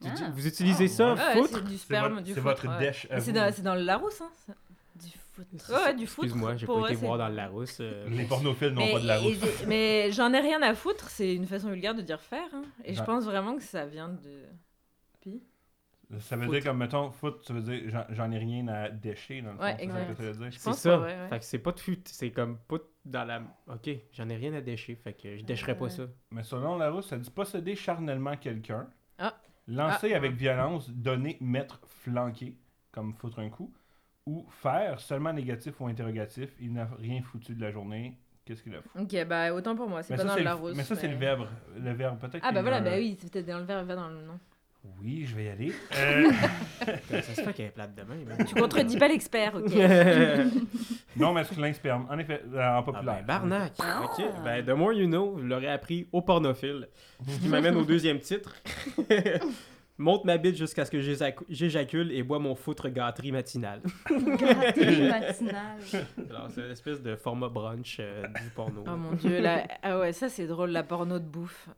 du- 0.00 0.08
Ah. 0.08 0.30
Vous 0.34 0.46
utilisez 0.46 0.86
ça, 0.88 1.14
Ouais, 1.14 1.18
ouais, 1.20 1.32
foutre? 1.34 1.54
c'est 1.58 1.64
du 1.64 1.72
C'est 1.72 1.78
sperme, 1.84 2.22
votre, 2.36 2.68
ouais. 2.68 2.78
dèche 2.78 3.08
C'est 3.20 3.32
dans, 3.32 3.52
dans 3.64 3.74
le 3.74 3.82
Larousse, 3.82 4.20
hein 4.20 4.30
ça 4.46 4.54
Du 4.94 5.10
foutre. 5.34 5.70
Ouais, 5.72 5.84
ouais, 5.84 5.94
du 5.94 6.06
foutre. 6.06 6.26
Excuse-moi, 6.26 6.56
j'ai 6.56 6.66
pas 6.66 6.72
vrai, 6.74 6.92
été 6.92 7.04
voir 7.04 7.18
dans 7.18 7.28
le 7.28 7.34
Larousse. 7.34 7.78
euh, 7.80 8.08
Les 8.10 8.24
pornophiles 8.26 8.68
n'ont 8.74 8.92
pas 8.92 9.00
de 9.00 9.06
la 9.08 9.18
et- 9.18 9.22
route. 9.22 9.42
et- 9.42 9.66
mais 9.66 10.12
j'en 10.12 10.32
ai 10.32 10.38
rien 10.40 10.62
à 10.62 10.74
foutre, 10.76 11.08
c'est 11.10 11.34
une 11.34 11.46
façon 11.48 11.68
vulgaire 11.70 11.96
de 11.96 12.02
dire 12.02 12.20
faire. 12.20 12.46
hein. 12.54 12.62
Et 12.84 12.94
je 12.94 13.02
pense 13.02 13.24
vraiment 13.24 13.56
que 13.56 13.62
ça 13.62 13.86
vient 13.86 14.08
de. 14.08 14.42
Puis 15.20 15.42
Ça 16.20 16.36
veut 16.36 16.46
dire 16.46 16.62
comme, 16.62 16.78
mettons, 16.78 17.10
foot, 17.10 17.42
ça 17.46 17.54
veut 17.54 17.62
dire 17.62 17.82
j'en- 17.86 18.04
j'en 18.10 18.30
ai 18.30 18.38
rien 18.38 18.68
à 18.68 18.88
décher, 18.90 19.40
dans 19.42 19.52
le. 19.52 19.58
Ouais, 19.58 19.72
c'est 19.72 19.76
ça 19.78 19.82
exact. 19.84 20.08
que 20.08 20.14
ça 20.14 20.22
veut 20.22 20.32
dire. 20.32 20.50
Je 20.50 20.58
C'est 20.58 20.64
pense 20.64 20.78
ça. 20.78 20.90
pas, 20.90 20.98
ouais, 21.04 21.06
ouais. 21.06 21.28
Fait 21.28 21.38
que 21.38 21.44
c'est 21.44 21.58
pas 21.58 21.72
de 21.72 21.80
fut, 21.80 22.00
c'est 22.06 22.30
comme 22.30 22.58
pas 22.58 22.76
dans 23.04 23.24
la. 23.24 23.42
Ok, 23.68 23.88
j'en 24.12 24.28
ai 24.28 24.36
rien 24.36 24.52
à 24.54 24.60
décher, 24.60 24.94
fait 24.96 25.14
que 25.14 25.36
je 25.36 25.44
décherais 25.44 25.76
pas 25.76 25.88
ça. 25.88 26.02
Mais 26.30 26.42
selon 26.42 26.76
la 26.76 26.86
Larousse, 26.86 27.08
ça 27.08 27.16
dit 27.16 27.30
posséder 27.30 27.74
charnellement 27.76 28.36
quelqu'un, 28.36 28.88
Ah. 29.18 29.34
lancer 29.66 30.12
Ah. 30.12 30.16
avec 30.16 30.32
violence, 30.32 30.90
donner, 30.90 31.38
mettre, 31.40 31.80
flanquer, 31.86 32.56
comme 32.90 33.14
foutre 33.14 33.38
un 33.38 33.48
coup, 33.48 33.72
ou 34.26 34.46
faire 34.50 35.00
seulement 35.00 35.32
négatif 35.32 35.80
ou 35.80 35.86
interrogatif, 35.86 36.50
il 36.60 36.72
n'a 36.74 36.88
rien 36.98 37.22
foutu 37.22 37.54
de 37.54 37.60
la 37.60 37.70
journée, 37.72 38.18
qu'est-ce 38.44 38.62
qu'il 38.62 38.74
a 38.74 38.82
foutu? 38.82 38.98
Ok, 39.16 39.26
bah 39.26 39.52
autant 39.54 39.74
pour 39.74 39.88
moi, 39.88 40.02
c'est 40.02 40.12
Mais 40.12 40.18
pas 40.18 40.22
ça, 40.24 40.28
dans 40.28 40.34
c'est 40.34 40.40
le 40.40 40.44
Larousse. 40.44 40.76
mais 40.76 40.84
ça, 40.84 40.94
c'est 40.94 41.08
le 41.08 41.16
verbe. 41.16 41.48
Le 41.76 41.92
verbe, 41.92 42.18
peut-être. 42.20 42.44
Ah 42.46 42.52
bah 42.52 42.60
voilà, 42.62 42.76
un- 42.78 42.82
bah 42.82 42.96
oui, 42.96 43.16
c'est 43.18 43.30
peut-être 43.32 43.46
dans 43.46 43.58
le 43.58 43.64
verbe, 43.64 43.86
va 43.86 43.96
dans 43.96 44.08
le 44.08 44.20
nom. 44.22 44.38
Oui, 45.00 45.24
je 45.26 45.36
vais 45.36 45.44
y 45.44 45.48
aller. 45.48 45.72
Euh, 45.96 46.30
ça 47.10 47.22
se 47.22 47.40
fait 47.42 47.52
qu'elle 47.52 47.66
est 47.66 47.70
plate 47.70 47.94
de 47.94 48.02
même? 48.02 48.36
Tu 48.46 48.54
contredis 48.54 48.96
pas 48.98 49.06
l'expert, 49.08 49.54
ok 49.54 49.72
ah 49.80 50.42
non 51.16 51.32
masculin 51.32 51.72
sperme. 51.72 52.06
En 52.10 52.18
effet, 52.18 52.42
euh, 52.52 52.76
en 52.78 52.82
populaire. 52.82 53.18
ben, 53.18 53.26
barnac! 53.26 53.72
Ah. 53.78 54.02
Ok, 54.04 54.24
ben, 54.44 54.64
the 54.64 54.70
more 54.70 54.92
you 54.92 55.06
know, 55.06 55.38
je 55.38 55.44
l'aurais 55.44 55.68
appris 55.68 56.08
au 56.12 56.20
pornophile. 56.22 56.88
Ce 57.28 57.38
qui 57.38 57.48
m'amène 57.48 57.76
au 57.76 57.84
deuxième 57.84 58.18
titre. 58.18 58.56
Monte 59.98 60.24
ma 60.24 60.36
bite 60.38 60.56
jusqu'à 60.56 60.84
ce 60.84 60.90
que 60.90 61.00
j'éjac- 61.00 61.44
j'éjacule 61.48 62.10
et 62.12 62.22
bois 62.24 62.38
mon 62.40 62.54
foutre 62.56 62.88
gâterie 62.88 63.30
matinale. 63.30 63.82
Gâterie 64.10 65.08
matinale. 65.08 65.78
Alors, 66.30 66.48
c'est 66.50 66.62
une 66.62 66.70
espèce 66.72 67.00
de 67.02 67.14
format 67.14 67.48
brunch 67.50 67.98
euh, 68.00 68.26
du 68.42 68.50
porno. 68.54 68.82
Oh 68.86 68.96
mon 68.96 69.12
dieu, 69.12 69.40
là. 69.40 69.64
Ah 69.82 69.98
ouais, 70.00 70.12
ça 70.12 70.28
c'est 70.28 70.46
drôle, 70.46 70.70
la 70.70 70.82
porno 70.82 71.18
de 71.20 71.24
bouffe. 71.26 71.68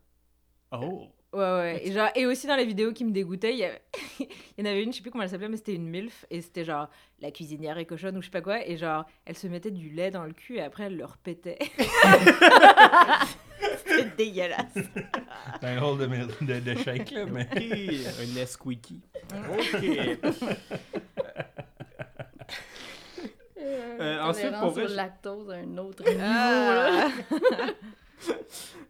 Oh! 0.72 1.09
Ouais, 1.35 1.41
ouais. 1.41 1.80
Et, 1.85 1.93
genre, 1.93 2.09
et 2.14 2.26
aussi 2.26 2.47
dans 2.47 2.55
les 2.57 2.64
vidéos 2.64 2.93
qui 2.93 3.05
me 3.05 3.11
dégoûtaient, 3.11 3.53
il 3.53 3.59
y, 3.59 3.64
avait- 3.64 3.82
il 4.20 4.26
y 4.59 4.62
en 4.62 4.66
avait 4.66 4.82
une, 4.85 4.93
je 4.93 4.97
sais 4.99 5.03
plus 5.03 5.11
comment 5.11 5.24
elle 5.24 5.30
s'appelait, 5.30 5.49
mais 5.49 5.57
c'était 5.57 5.74
une 5.74 5.89
MILF. 5.89 6.24
Et 6.30 6.41
c'était 6.41 6.64
genre 6.64 6.89
la 7.20 7.30
cuisinière 7.32 7.76
est 7.78 7.87
cochonne 7.87 8.16
ou 8.16 8.20
je 8.20 8.26
sais 8.26 8.30
pas 8.30 8.41
quoi. 8.41 8.66
Et 8.66 8.76
genre, 8.76 9.05
elle 9.26 9.37
se 9.37 9.47
mettait 9.49 9.70
du 9.72 9.91
lait 9.91 10.11
dans 10.12 10.24
le 10.24 10.32
cul 10.32 10.57
et 10.57 10.62
après 10.62 10.85
elle 10.85 10.97
le 10.97 11.05
repétait. 11.05 11.59
c'était 13.87 14.05
dégueulasse. 14.16 14.74
C'est 15.61 15.66
un 15.66 15.80
rôle 15.80 15.99
de, 15.99 16.07
de, 16.07 16.61
de 16.61 16.74
shake, 16.78 17.11
là, 17.11 17.26
mais... 17.26 17.49
Un 17.53 18.35
Nesqueaky. 18.35 19.01
Ok. 19.51 19.85
Euh, 24.01 24.20
ensuite, 24.22 24.53
pour 24.61 24.70
vrai, 24.70 24.89
lactose 24.89 25.51
à 25.51 25.55
un 25.55 25.78
autre 25.78 26.05
niveau. 26.05 26.18
là. 26.20 27.09
Ah. 27.09 27.11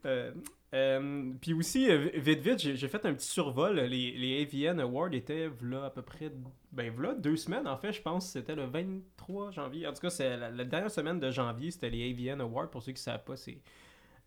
Euh, 0.07 0.31
euh, 0.75 1.33
puis 1.41 1.55
aussi, 1.55 1.91
euh, 1.91 2.11
vite, 2.15 2.41
vite, 2.41 2.59
j'ai 2.59 2.89
fait 2.89 3.07
un 3.07 3.15
petit 3.15 3.29
survol. 3.29 3.79
Les, 3.79 4.11
les 4.13 4.43
AVN 4.43 4.81
Awards 4.81 5.13
étaient 5.13 5.49
là 5.63 5.85
à 5.87 5.91
peu 5.91 6.03
près, 6.03 6.33
ben 6.73 6.93
deux 7.19 7.37
semaines 7.37 7.69
en 7.69 7.77
fait, 7.77 7.93
je 7.93 8.03
pense. 8.03 8.29
C'était 8.31 8.57
le 8.57 8.65
23 8.65 9.53
janvier. 9.53 9.87
En 9.87 9.93
tout 9.93 10.01
cas, 10.01 10.11
c'est 10.11 10.37
la, 10.37 10.51
la 10.51 10.65
dernière 10.65 10.91
semaine 10.91 11.21
de 11.21 11.31
janvier, 11.31 11.71
c'était 11.71 11.91
les 11.91 12.11
AVN 12.11 12.41
Awards. 12.41 12.71
Pour 12.71 12.83
ceux 12.83 12.93
qui 12.93 12.99
ne 13.01 13.05
savent 13.05 13.25
pas, 13.25 13.37
c'est 13.37 13.59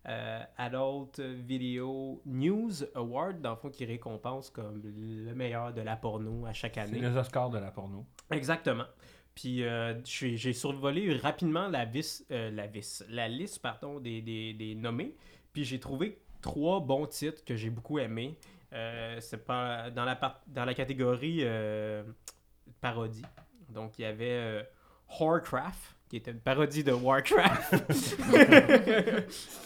euh, 0.08 0.42
Adult 0.56 1.20
Video 1.20 2.22
News 2.24 2.70
Award, 2.94 3.42
dans 3.42 3.50
le 3.50 3.56
fond, 3.56 3.68
qui 3.68 3.84
récompense 3.84 4.48
comme 4.48 4.80
le 4.82 5.34
meilleur 5.34 5.74
de 5.74 5.82
la 5.82 5.96
porno 5.96 6.46
à 6.46 6.54
chaque 6.54 6.78
année. 6.78 7.00
les 7.00 7.16
Oscars 7.16 7.50
de 7.50 7.58
la 7.58 7.70
porno. 7.70 8.06
Exactement. 8.30 8.86
Puis 9.34 9.62
euh, 9.62 9.94
j'ai 10.04 10.36
j'ai 10.36 10.52
survolé 10.52 11.14
rapidement 11.16 11.68
la, 11.68 11.84
vis, 11.84 12.24
euh, 12.30 12.50
la, 12.50 12.66
vis, 12.66 13.04
la 13.08 13.28
liste 13.28 13.60
pardon, 13.60 14.00
des, 14.00 14.22
des, 14.22 14.54
des 14.54 14.74
nommés. 14.74 15.14
Puis 15.52 15.64
j'ai 15.64 15.78
trouvé 15.78 16.18
trois 16.40 16.80
bons 16.80 17.06
titres 17.06 17.44
que 17.44 17.56
j'ai 17.56 17.70
beaucoup 17.70 17.98
aimés. 17.98 18.36
Euh, 18.72 19.16
c'est 19.20 19.44
pas 19.46 19.90
dans 19.90 20.04
la, 20.04 20.14
par- 20.16 20.40
dans 20.46 20.64
la 20.64 20.74
catégorie 20.74 21.38
euh, 21.42 22.02
parodie. 22.80 23.24
Donc 23.70 23.98
il 23.98 24.02
y 24.02 24.04
avait 24.04 24.26
euh, 24.30 24.62
Horcraft, 25.20 25.78
qui 26.08 26.16
était 26.16 26.30
une 26.32 26.40
parodie 26.40 26.84
de 26.84 26.92
Warcraft. 26.92 27.74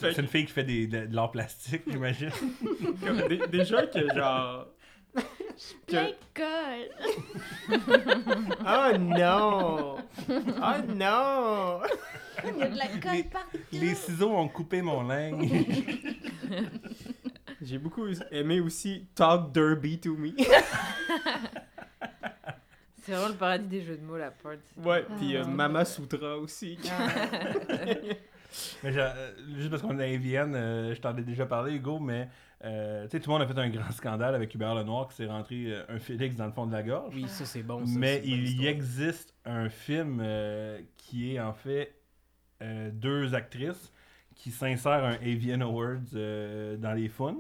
C'est 0.01 0.19
une 0.19 0.29
fille 0.29 0.47
qui 0.47 0.53
fait 0.53 0.65
des, 0.65 0.87
de, 0.87 1.07
de 1.07 1.15
l'art 1.17 1.31
plastique, 1.31 1.83
j'imagine. 1.87 2.31
Déjà 3.51 3.87
que 3.87 4.01
genre. 4.15 4.67
Plein 5.87 6.07
de 6.07 6.15
colle. 6.35 6.91
Oh 8.67 8.97
non! 8.99 9.97
Oh 10.29 10.83
non! 10.95 11.81
Il 12.45 12.59
y 12.59 12.63
a 12.63 12.69
de 12.69 12.77
la 12.79 12.87
colle 12.89 13.13
Les- 13.13 13.25
partout. 13.25 13.59
Les 13.73 13.95
ciseaux 13.95 14.31
ont 14.35 14.49
coupé 14.49 14.81
mon 14.83 15.03
linge. 15.03 15.49
J'ai 17.63 17.79
beaucoup 17.79 18.07
aimé 18.31 18.61
aussi 18.61 19.07
Talk 19.15 19.53
Derby 19.53 19.99
to 20.01 20.17
Me. 20.17 20.31
C'est 23.03 23.13
vraiment 23.13 23.29
le 23.29 23.35
paradis 23.35 23.67
des 23.67 23.83
jeux 23.83 23.97
de 23.97 24.03
mots, 24.05 24.17
la 24.17 24.31
porte. 24.31 24.59
Ouais, 24.79 25.05
puis 25.19 25.37
euh, 25.37 25.43
Ah. 25.45 25.49
Mama 25.49 25.85
Sutra 25.85 26.39
aussi. 26.39 26.79
Mais 28.83 28.97
euh, 28.97 29.33
juste 29.57 29.71
parce 29.71 29.83
qu'on 29.83 29.99
est 29.99 30.15
à 30.15 30.19
Vienne, 30.19 30.55
euh, 30.55 30.95
je 30.95 31.01
t'en 31.01 31.17
ai 31.17 31.23
déjà 31.23 31.47
parlé, 31.47 31.75
Hugo, 31.75 31.99
mais 31.99 32.29
euh, 32.65 33.05
tu 33.05 33.11
sais, 33.11 33.21
tout 33.21 33.31
le 33.31 33.39
monde 33.39 33.43
a 33.43 33.53
fait 33.53 33.59
un 33.59 33.69
grand 33.69 33.91
scandale 33.93 34.35
avec 34.35 34.55
Hubert 34.55 34.75
Lenoir 34.75 35.09
qui 35.09 35.17
s'est 35.17 35.27
rentré 35.27 35.67
euh, 35.67 35.85
un 35.89 35.99
Félix 35.99 36.37
dans 36.37 36.47
le 36.47 36.53
fond 36.53 36.67
de 36.67 36.73
la 36.73 36.83
gorge. 36.83 37.15
Oui, 37.15 37.27
ça 37.29 37.45
c'est 37.45 37.63
bon. 37.63 37.85
ça, 37.87 37.93
mais 37.99 38.23
il 38.25 38.61
y 38.61 38.67
existe 38.67 39.35
un 39.45 39.69
film 39.69 40.25
qui 40.97 41.35
est 41.35 41.41
en 41.41 41.53
fait 41.53 41.95
deux 42.93 43.35
actrices 43.35 43.93
qui 44.37 44.51
s'insèrent 44.51 45.05
un 45.05 45.15
Avian 45.15 45.61
Awards 45.61 46.13
dans 46.13 46.95
les 46.95 47.09
fun. 47.09 47.37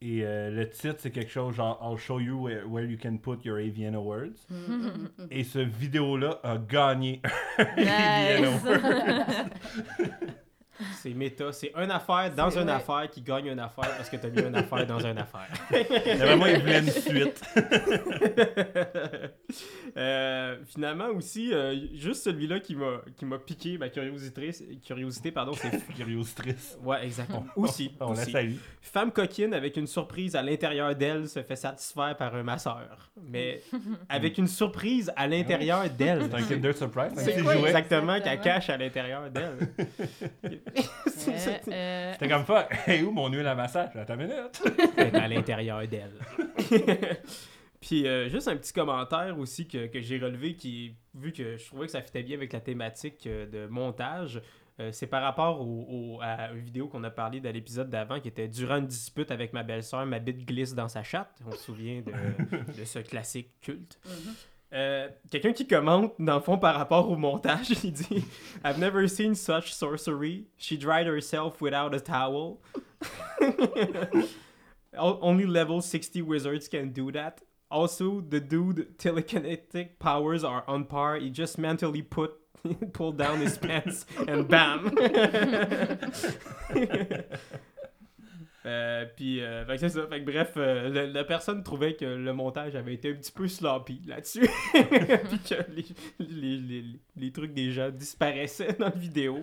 Et 0.00 0.20
euh, 0.22 0.50
le 0.50 0.68
titre, 0.70 0.96
c'est 0.98 1.10
quelque 1.10 1.30
chose 1.32 1.56
genre 1.56 1.78
I'll 1.82 1.98
show 1.98 2.20
you 2.20 2.36
where, 2.40 2.68
where 2.68 2.84
you 2.84 2.96
can 2.96 3.16
put 3.18 3.44
your 3.44 3.58
Avian 3.58 3.94
Awards. 3.94 4.46
Et 5.30 5.42
ce 5.42 5.58
vidéo-là 5.58 6.38
a 6.44 6.56
gagné 6.56 7.20
Nice. 7.76 8.62
C'est 11.02 11.10
méta, 11.14 11.52
c'est 11.52 11.72
une 11.76 11.90
affaire 11.90 12.32
dans 12.36 12.50
une 12.50 12.62
vrai. 12.64 12.72
affaire 12.72 13.10
qui 13.10 13.20
gagne 13.22 13.46
une 13.46 13.58
affaire 13.60 13.96
parce 13.96 14.08
que 14.08 14.16
t'as 14.16 14.28
mis 14.28 14.40
une 14.40 14.54
affaire 14.54 14.86
dans 14.86 14.98
une 15.00 15.18
affaire? 15.18 15.48
Vraiment, 16.16 16.46
il 16.46 16.60
voulait 16.60 16.78
une 16.80 16.90
suite. 16.90 17.42
Euh, 19.96 20.56
finalement 20.66 21.06
aussi, 21.08 21.52
euh, 21.52 21.74
juste 21.94 22.22
celui-là 22.24 22.60
qui 22.60 22.76
m'a 22.76 23.00
qui 23.16 23.24
m'a 23.24 23.38
piqué 23.38 23.78
ma 23.78 23.88
curiosité, 23.88 24.50
curiosité 24.84 25.32
pardon, 25.32 25.52
c'est 25.54 25.70
Curiositrice. 25.96 26.78
ouais 26.84 27.04
exactement. 27.04 27.46
Aussi, 27.56 27.92
On 28.00 28.12
la 28.12 28.22
aussi. 28.22 28.30
salue. 28.30 28.54
Femme 28.82 29.10
coquine 29.10 29.54
avec 29.54 29.76
une 29.76 29.86
surprise 29.86 30.36
à 30.36 30.42
l'intérieur 30.42 30.94
d'elle 30.94 31.28
se 31.28 31.42
fait 31.42 31.56
satisfaire 31.56 32.16
par 32.16 32.34
un 32.34 32.42
masseur, 32.42 33.10
mais 33.20 33.62
avec 34.08 34.38
une 34.38 34.46
surprise 34.46 35.10
à 35.16 35.26
l'intérieur 35.26 35.88
d'elle. 35.90 36.28
C'est 36.30 36.34
un 36.34 36.42
Kinder 36.42 36.76
Surprise. 36.76 37.12
C'est 37.16 37.38
Exactement. 37.38 38.20
qu'elle 38.20 38.40
cache 38.40 38.70
à 38.70 38.76
l'intérieur 38.76 39.30
d'elle. 39.30 39.56
Euh, 41.28 41.58
euh, 41.68 42.12
C'était 42.14 42.28
comme 42.28 42.46
ça. 42.46 42.68
Hey, 42.86 43.02
où 43.02 43.10
mon 43.10 43.28
huile 43.28 43.46
à 43.46 43.54
massage? 43.54 43.94
Attends 43.96 44.14
une 44.14 44.28
minute. 44.28 44.62
est 44.96 45.14
à 45.14 45.28
l'intérieur 45.28 45.86
d'elle. 45.86 46.12
Puis 47.80 48.06
euh, 48.06 48.28
juste 48.28 48.48
un 48.48 48.56
petit 48.56 48.72
commentaire 48.72 49.38
aussi 49.38 49.68
que, 49.68 49.86
que 49.86 50.00
j'ai 50.00 50.18
relevé 50.18 50.54
qui, 50.56 50.96
vu 51.14 51.32
que 51.32 51.56
je 51.56 51.66
trouvais 51.66 51.86
que 51.86 51.92
ça 51.92 52.02
fitait 52.02 52.22
bien 52.22 52.36
avec 52.36 52.52
la 52.52 52.60
thématique 52.60 53.26
euh, 53.26 53.46
de 53.46 53.66
montage, 53.70 54.40
euh, 54.80 54.90
c'est 54.90 55.06
par 55.06 55.22
rapport 55.22 55.60
au, 55.60 55.86
au- 56.16 56.20
à 56.22 56.50
une 56.52 56.60
vidéo 56.64 56.88
qu'on 56.88 57.04
a 57.04 57.10
parlé 57.10 57.40
dans 57.40 57.52
l'épisode 57.52 57.88
d'avant 57.90 58.18
qui 58.20 58.28
était 58.28 58.48
durant 58.48 58.76
une 58.78 58.86
dispute 58.86 59.30
avec 59.30 59.52
ma 59.52 59.62
belle-sœur, 59.62 60.06
ma 60.06 60.18
bite 60.18 60.44
glisse 60.46 60.74
dans 60.74 60.88
sa 60.88 61.02
chatte. 61.04 61.30
On 61.46 61.52
se 61.52 61.58
souvient 61.58 62.00
de, 62.00 62.12
de 62.80 62.84
ce 62.84 62.98
classique 63.00 63.50
culte. 63.60 63.98
Euh, 64.72 65.08
Quelqu'un 65.30 65.52
qui 65.52 65.66
commente, 65.66 66.12
dans 66.18 66.36
le 66.36 66.40
fond, 66.40 66.58
par 66.58 66.76
rapport 66.76 67.10
au 67.10 67.16
montage, 67.16 67.70
il 67.84 67.92
dit 67.92 68.24
I've 68.64 68.78
never 68.78 69.08
seen 69.08 69.34
such 69.34 69.72
sorcery. 69.72 70.46
She 70.58 70.76
dried 70.76 71.06
herself 71.06 71.60
without 71.60 71.94
a 71.94 72.00
towel. 72.00 72.60
Only 74.98 75.46
level 75.46 75.80
60 75.80 76.22
wizards 76.22 76.68
can 76.68 76.88
do 76.92 77.10
that. 77.12 77.40
Also, 77.70 78.20
the 78.22 78.40
dude 78.40 78.98
telekinetic 78.98 79.98
powers 79.98 80.42
are 80.42 80.64
on 80.66 80.84
par. 80.84 81.16
He 81.16 81.30
just 81.30 81.58
mentally 81.58 82.02
put 82.02 82.32
pulled 82.92 83.18
down 83.18 83.40
his 83.40 83.56
pants 83.58 84.06
and 84.26 84.48
bam. 84.48 84.90
Euh, 88.68 89.06
puis, 89.16 89.40
euh, 89.40 89.64
fait 89.64 89.72
que 89.74 89.78
c'est 89.80 89.88
ça. 89.88 90.06
Fait 90.06 90.20
que 90.20 90.24
bref, 90.30 90.52
euh, 90.56 90.88
le- 90.90 91.12
la 91.12 91.24
personne 91.24 91.62
trouvait 91.62 91.94
que 91.94 92.04
le 92.04 92.32
montage 92.34 92.76
avait 92.76 92.94
été 92.94 93.10
un 93.10 93.14
petit 93.14 93.32
peu 93.32 93.48
sloppy 93.48 94.02
là-dessus. 94.06 94.46
puis 94.72 95.38
que 95.48 95.54
les, 95.72 95.84
les, 96.18 96.56
les, 96.58 96.84
les 97.16 97.32
trucs 97.32 97.54
des 97.54 97.70
gens 97.72 97.90
disparaissaient 97.90 98.74
dans 98.78 98.86
la 98.86 98.90
vidéo. 98.94 99.42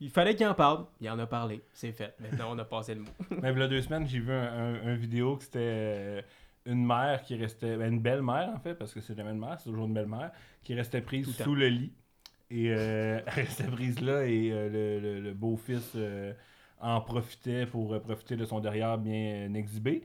Il 0.00 0.10
fallait 0.10 0.34
qu'il 0.36 0.46
en 0.46 0.54
parle. 0.54 0.84
Il 1.00 1.08
en 1.08 1.18
a 1.18 1.26
parlé. 1.26 1.62
C'est 1.72 1.92
fait. 1.92 2.14
Maintenant, 2.20 2.52
on 2.54 2.58
a 2.58 2.64
passé 2.64 2.94
le 2.94 3.00
mot. 3.00 3.08
Mais 3.42 3.50
il 3.52 3.58
y 3.58 3.62
a 3.62 3.68
deux 3.68 3.80
semaines, 3.80 4.06
j'ai 4.06 4.18
vu 4.20 4.30
un, 4.32 4.42
un- 4.42 4.86
un 4.88 4.94
vidéo 4.94 5.36
que 5.36 5.44
c'était 5.44 5.58
euh, 5.62 6.22
une 6.66 6.84
mère 6.86 7.22
qui 7.22 7.34
restait. 7.36 7.76
ben, 7.76 7.92
une 7.94 8.00
belle-mère, 8.00 8.50
en 8.54 8.58
fait, 8.60 8.74
parce 8.74 8.92
que 8.92 9.00
c'est 9.00 9.16
jamais 9.16 9.30
une 9.30 9.38
mère, 9.40 9.56
c'est 9.58 9.70
toujours 9.70 9.86
une 9.86 9.94
belle-mère, 9.94 10.32
qui 10.62 10.74
restait 10.74 11.00
prise 11.00 11.34
sous 11.34 11.54
le 11.54 11.68
lit. 11.68 11.92
Et 12.50 12.70
euh, 12.70 13.20
elle 13.26 13.32
restait 13.32 13.64
prise 13.64 14.00
là, 14.00 14.26
et 14.26 14.50
euh, 14.52 14.68
le, 14.68 15.00
le- 15.00 15.20
le 15.20 15.32
beau-fils 15.32 15.92
euh, 15.96 16.32
en 16.80 17.00
profitait 17.00 17.66
pour 17.66 17.94
euh, 17.94 18.00
profiter 18.00 18.36
de 18.36 18.44
son 18.44 18.60
derrière 18.60 18.98
bien 18.98 19.48
euh, 19.48 19.54
exhibé. 19.54 20.02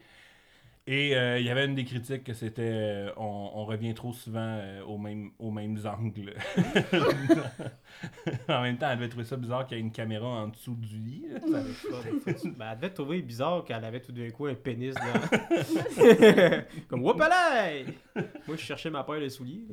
Et 0.87 1.15
euh, 1.15 1.37
il 1.39 1.45
y 1.45 1.49
avait 1.51 1.65
une 1.65 1.75
des 1.75 1.85
critiques 1.85 2.23
que 2.23 2.33
c'était 2.33 2.63
euh, 2.63 3.11
on, 3.15 3.51
on 3.53 3.65
revient 3.65 3.93
trop 3.93 4.13
souvent 4.13 4.39
euh, 4.59 4.81
aux, 4.83 4.97
mêmes, 4.97 5.29
aux 5.37 5.51
mêmes 5.51 5.77
angles. 5.85 6.33
en 8.49 8.63
même 8.63 8.77
temps, 8.79 8.89
elle 8.89 8.97
devait 8.97 9.09
trouver 9.09 9.25
ça 9.25 9.37
bizarre 9.37 9.67
qu'il 9.67 9.77
y 9.77 9.79
ait 9.79 9.83
une 9.83 9.91
caméra 9.91 10.25
en 10.25 10.47
dessous 10.47 10.75
du 10.75 10.97
lit. 10.97 11.25
là. 11.29 11.59
Ben, 12.57 12.71
elle 12.71 12.77
devait 12.77 12.89
trouver 12.89 13.21
bizarre 13.21 13.63
qu'elle 13.63 13.85
avait 13.85 13.99
tout 13.99 14.11
d'un 14.11 14.31
coup 14.31 14.47
un 14.47 14.55
pénis 14.55 14.95
là. 14.95 16.63
Comme 16.87 17.03
whoopalay! 17.03 17.85
Moi, 18.15 18.55
je 18.55 18.61
cherchais 18.61 18.89
ma 18.89 19.03
paire 19.03 19.21
de 19.21 19.29
souliers. 19.29 19.67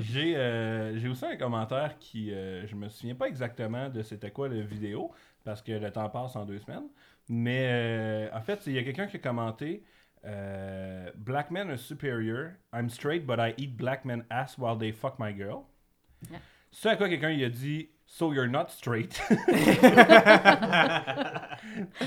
J'ai 0.00 1.08
aussi 1.10 1.26
un 1.26 1.36
commentaire 1.36 1.98
qui, 1.98 2.30
je 2.30 2.74
me 2.74 2.88
souviens 2.88 3.14
pas 3.14 3.28
exactement 3.28 3.90
de 3.90 4.02
c'était 4.02 4.30
quoi 4.30 4.48
la 4.48 4.62
vidéo, 4.62 5.10
parce 5.44 5.62
que 5.62 5.72
le 5.72 5.90
temps 5.90 6.08
passe 6.08 6.36
en 6.36 6.44
deux 6.44 6.58
semaines. 6.58 6.88
Mais 7.28 7.68
euh, 7.70 8.28
en 8.32 8.40
fait, 8.40 8.62
il 8.66 8.72
y 8.72 8.78
a 8.78 8.82
quelqu'un 8.82 9.06
qui 9.06 9.16
a 9.16 9.20
commenté 9.20 9.84
euh, 10.24 11.10
Black 11.16 11.50
men 11.50 11.70
are 11.70 11.78
superior. 11.78 12.58
I'm 12.72 12.88
straight, 12.88 13.26
but 13.26 13.40
I 13.40 13.54
eat 13.56 13.76
black 13.76 14.04
men 14.04 14.24
ass 14.30 14.56
while 14.56 14.76
they 14.76 14.92
fuck 14.92 15.18
my 15.18 15.32
girl. 15.32 15.66
Yeah. 16.30 16.38
Ce 16.70 16.88
à 16.88 16.96
quoi 16.96 17.08
quelqu'un 17.08 17.30
il 17.30 17.44
a 17.44 17.50
dit 17.50 17.88
So 18.06 18.32
you're 18.32 18.48
not 18.48 18.70
straight. 18.70 19.20
il 19.30 19.54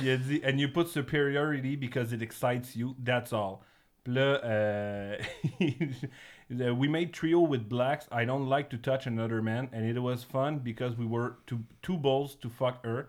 a 0.10 0.18
dit 0.18 0.42
And 0.44 0.60
you 0.60 0.70
put 0.70 0.88
superiority 0.88 1.76
because 1.76 2.14
it 2.14 2.22
excites 2.22 2.76
you. 2.76 2.96
That's 3.04 3.34
all. 3.34 3.62
Puis 4.04 4.14
là, 4.14 4.40
euh, 4.44 5.18
we 6.74 6.88
made 6.88 7.12
trio 7.12 7.42
with 7.42 7.68
blacks. 7.68 8.08
I 8.12 8.24
don't 8.24 8.48
like 8.48 8.70
to 8.70 8.78
touch 8.78 9.08
another 9.08 9.42
man, 9.42 9.68
and 9.74 9.84
it 9.84 10.00
was 10.00 10.24
fun 10.24 10.60
because 10.60 10.96
we 10.96 11.06
were 11.06 11.38
two 11.48 11.64
two 11.82 11.98
bulls 11.98 12.36
to 12.36 12.50
fuck 12.50 12.86
her. 12.86 13.08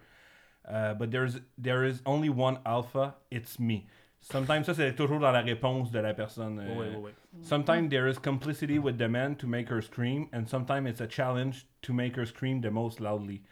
Uh, 0.68 0.94
but 0.94 1.10
there's 1.10 1.38
there 1.58 1.84
is 1.84 2.00
only 2.06 2.28
one 2.28 2.58
alpha. 2.66 3.14
It's 3.30 3.58
me. 3.58 3.86
Sometimes 4.20 4.64
ça 4.66 4.74
c'est 4.74 4.94
toujours 4.96 5.20
dans 5.20 5.30
la 5.30 5.42
réponse 5.42 5.92
de 5.92 6.00
la 6.00 6.12
personne. 6.12 6.58
euh, 6.58 6.74
Ouais, 6.76 6.88
ouais, 6.88 6.96
ouais. 6.96 7.14
Sometimes 7.42 7.88
there 7.88 8.08
is 8.08 8.18
complicity 8.18 8.78
with 8.78 8.98
the 8.98 9.08
man 9.08 9.36
to 9.36 9.46
make 9.46 9.68
her 9.70 9.80
scream, 9.80 10.26
and 10.32 10.46
sometimes 10.48 10.88
it's 10.88 11.00
a 11.00 11.06
challenge 11.06 11.66
to 11.82 11.92
make 11.92 12.16
her 12.16 12.26
scream 12.26 12.60
the 12.60 12.70
most 12.70 12.98
loudly. 13.00 13.42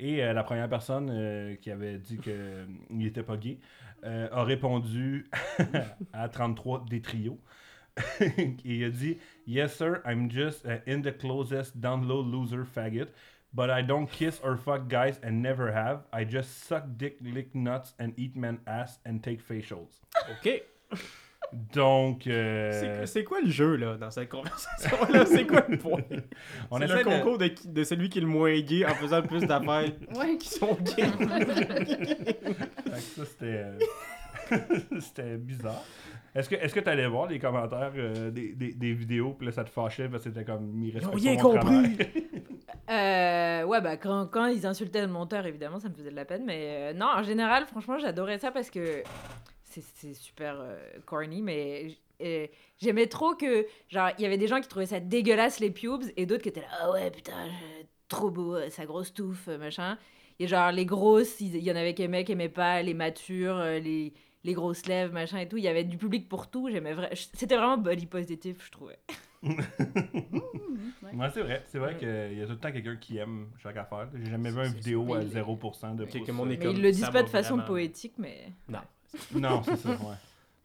Et 0.00 0.24
euh, 0.24 0.32
la 0.32 0.42
première 0.42 0.68
personne 0.68 1.08
euh, 1.12 1.54
qui 1.56 1.70
avait 1.70 1.98
dit 1.98 2.18
qu'il 2.18 3.06
était 3.06 3.22
pas 3.22 3.36
gay 3.36 3.60
euh, 4.04 4.28
a 4.32 4.42
répondu 4.42 5.30
à 6.12 6.28
33 6.28 6.84
des 6.90 7.00
trios. 7.00 7.38
Et 8.20 8.56
il 8.64 8.84
a 8.84 8.90
dit 8.90 9.18
Yes, 9.46 9.76
sir, 9.76 10.00
I'm 10.04 10.28
just 10.28 10.64
uh, 10.64 10.80
in 10.88 11.02
the 11.02 11.16
closest 11.16 11.80
down 11.80 12.08
low 12.08 12.22
loser 12.22 12.64
faggot, 12.64 13.06
but 13.54 13.70
I 13.70 13.82
don't 13.82 14.06
kiss 14.10 14.40
or 14.44 14.56
fuck 14.56 14.88
guys 14.88 15.18
and 15.22 15.40
never 15.42 15.72
have. 15.72 16.00
I 16.12 16.24
just 16.28 16.64
suck 16.66 16.84
dick, 16.96 17.16
lick 17.22 17.54
nuts, 17.54 17.94
and 17.98 18.10
eat 18.18 18.36
men 18.36 18.58
ass 18.66 19.00
and 19.06 19.18
take 19.22 19.40
facials. 19.40 20.00
OK. 20.30 20.62
Donc, 21.72 22.26
euh, 22.26 23.04
C'est- 23.06 23.22
quoi 23.22 23.40
le 23.40 23.50
jeu, 23.50 23.76
là, 23.76 23.96
dans 23.96 24.10
cette 24.10 24.28
conversation-là? 24.30 25.24
C'est 25.26 25.46
quoi 25.46 25.64
le 25.68 25.76
point? 25.78 26.00
on 26.70 26.78
C'est 26.78 26.84
essaie 26.86 26.98
le 26.98 27.04
concours 27.04 27.38
de, 27.38 27.84
celui 27.84 28.08
qui 28.08 28.18
est 28.18 28.22
le 28.22 28.26
moins 28.26 28.58
gay 28.60 28.84
en 28.84 28.94
faisant 28.94 29.20
le 29.20 29.26
plus 29.28 29.42
d'affaires 29.42 29.92
Ouais. 30.16 30.36
qui 30.38 30.48
sont 30.48 30.74
gays. 30.96 31.04
Ça, 33.16 33.24
c'était. 33.24 33.64
euh, 33.64 33.78
c'était 35.00 35.36
bizarre. 35.36 35.82
Est-ce 36.34 36.48
que 36.48 36.56
est-ce 36.56 36.74
que 36.74 36.80
t'allais 36.80 37.06
voir 37.06 37.28
les 37.28 37.38
commentaires 37.38 37.92
euh, 37.96 38.30
des, 38.30 38.54
des, 38.54 38.72
des 38.74 38.92
vidéos, 38.92 39.34
puis 39.34 39.46
là, 39.46 39.52
ça 39.52 39.62
te 39.64 39.70
fâchait 39.70 40.08
parce 40.08 40.24
que 40.24 40.30
c'était 40.30 40.44
comme. 40.44 40.82
Ils 40.82 40.92
respectent 40.92 41.14
rien 41.22 41.36
pas 41.36 41.42
mon 41.42 41.58
compris. 41.60 41.96
Euh, 42.90 43.64
ouais, 43.64 43.80
bah 43.80 43.96
quand, 43.96 44.46
ils 44.46 44.66
insultaient 44.66 45.00
le 45.00 45.08
monteur, 45.08 45.46
évidemment, 45.46 45.80
ça 45.80 45.88
me 45.88 45.94
faisait 45.94 46.10
de 46.10 46.16
la 46.16 46.24
peine. 46.24 46.44
Mais 46.44 46.90
euh, 46.90 46.92
non, 46.92 47.06
en 47.06 47.22
général, 47.22 47.66
franchement, 47.66 47.98
j'adorais 47.98 48.38
ça 48.38 48.50
parce 48.50 48.70
que 48.70 49.02
c'est 49.64 50.14
super 50.14 50.56
euh, 50.60 50.78
corny, 51.04 51.42
mais 51.42 51.96
j'aimais 52.80 53.06
trop 53.06 53.34
que, 53.34 53.66
genre, 53.88 54.10
il 54.18 54.22
y 54.22 54.26
avait 54.26 54.38
des 54.38 54.46
gens 54.46 54.60
qui 54.60 54.68
trouvaient 54.68 54.86
ça 54.86 55.00
dégueulasse, 55.00 55.60
les 55.60 55.70
pubes, 55.70 56.04
et 56.16 56.26
d'autres 56.26 56.42
qui 56.42 56.50
étaient 56.50 56.60
là, 56.60 56.68
ah 56.80 56.90
ouais, 56.92 57.10
putain, 57.10 57.48
trop 58.08 58.30
beau, 58.30 58.54
euh, 58.54 58.70
sa 58.70 58.86
grosse 58.86 59.12
touffe, 59.12 59.48
machin. 59.48 59.98
Et 60.38 60.46
genre, 60.46 60.70
les 60.70 60.86
grosses, 60.86 61.40
il 61.40 61.56
y 61.56 61.72
en 61.72 61.76
avait 61.76 61.94
qui 61.94 62.02
aimaient, 62.02 62.24
qui 62.24 62.32
aimaient 62.32 62.48
pas, 62.48 62.82
les 62.82 62.94
matures, 62.94 63.58
les, 63.62 64.12
les 64.44 64.52
grosses 64.52 64.86
lèvres, 64.86 65.12
machin 65.12 65.38
et 65.38 65.48
tout. 65.48 65.56
Il 65.56 65.64
y 65.64 65.68
avait 65.68 65.84
du 65.84 65.96
public 65.96 66.28
pour 66.28 66.48
tout. 66.50 66.68
J'aimais 66.70 66.92
vrai... 66.92 67.10
C'était 67.14 67.56
vraiment 67.56 67.78
body 67.78 68.06
positive, 68.06 68.60
je 68.64 68.70
trouvais. 68.70 68.98
Ouais, 69.44 71.28
c'est 71.32 71.42
vrai. 71.42 71.62
C'est 71.68 71.78
vrai 71.78 71.96
qu'il 71.96 72.38
y 72.38 72.42
a 72.42 72.46
tout 72.46 72.52
le 72.52 72.58
temps 72.58 72.72
quelqu'un 72.72 72.96
qui 72.96 73.18
aime 73.18 73.46
chaque 73.62 73.76
affaire. 73.76 74.08
J'ai 74.14 74.30
jamais 74.30 74.50
vu 74.50 74.58
une 74.66 74.72
vidéo 74.72 75.14
à 75.14 75.18
Mais 75.18 75.24
il- 75.26 75.30
0% 75.32 75.94
de 75.94 76.04
Mais 76.04 76.56
Comme 76.58 76.76
ils 76.76 76.82
le 76.82 76.90
disent 76.92 77.08
pas 77.10 77.22
de 77.22 77.28
façon 77.28 77.54
vraiment. 77.56 77.68
poétique, 77.68 78.14
mais. 78.18 78.52
Non. 78.68 78.80
Non, 79.34 79.62
c'est 79.62 79.76
ça, 79.76 79.90
ouais. 79.90 79.96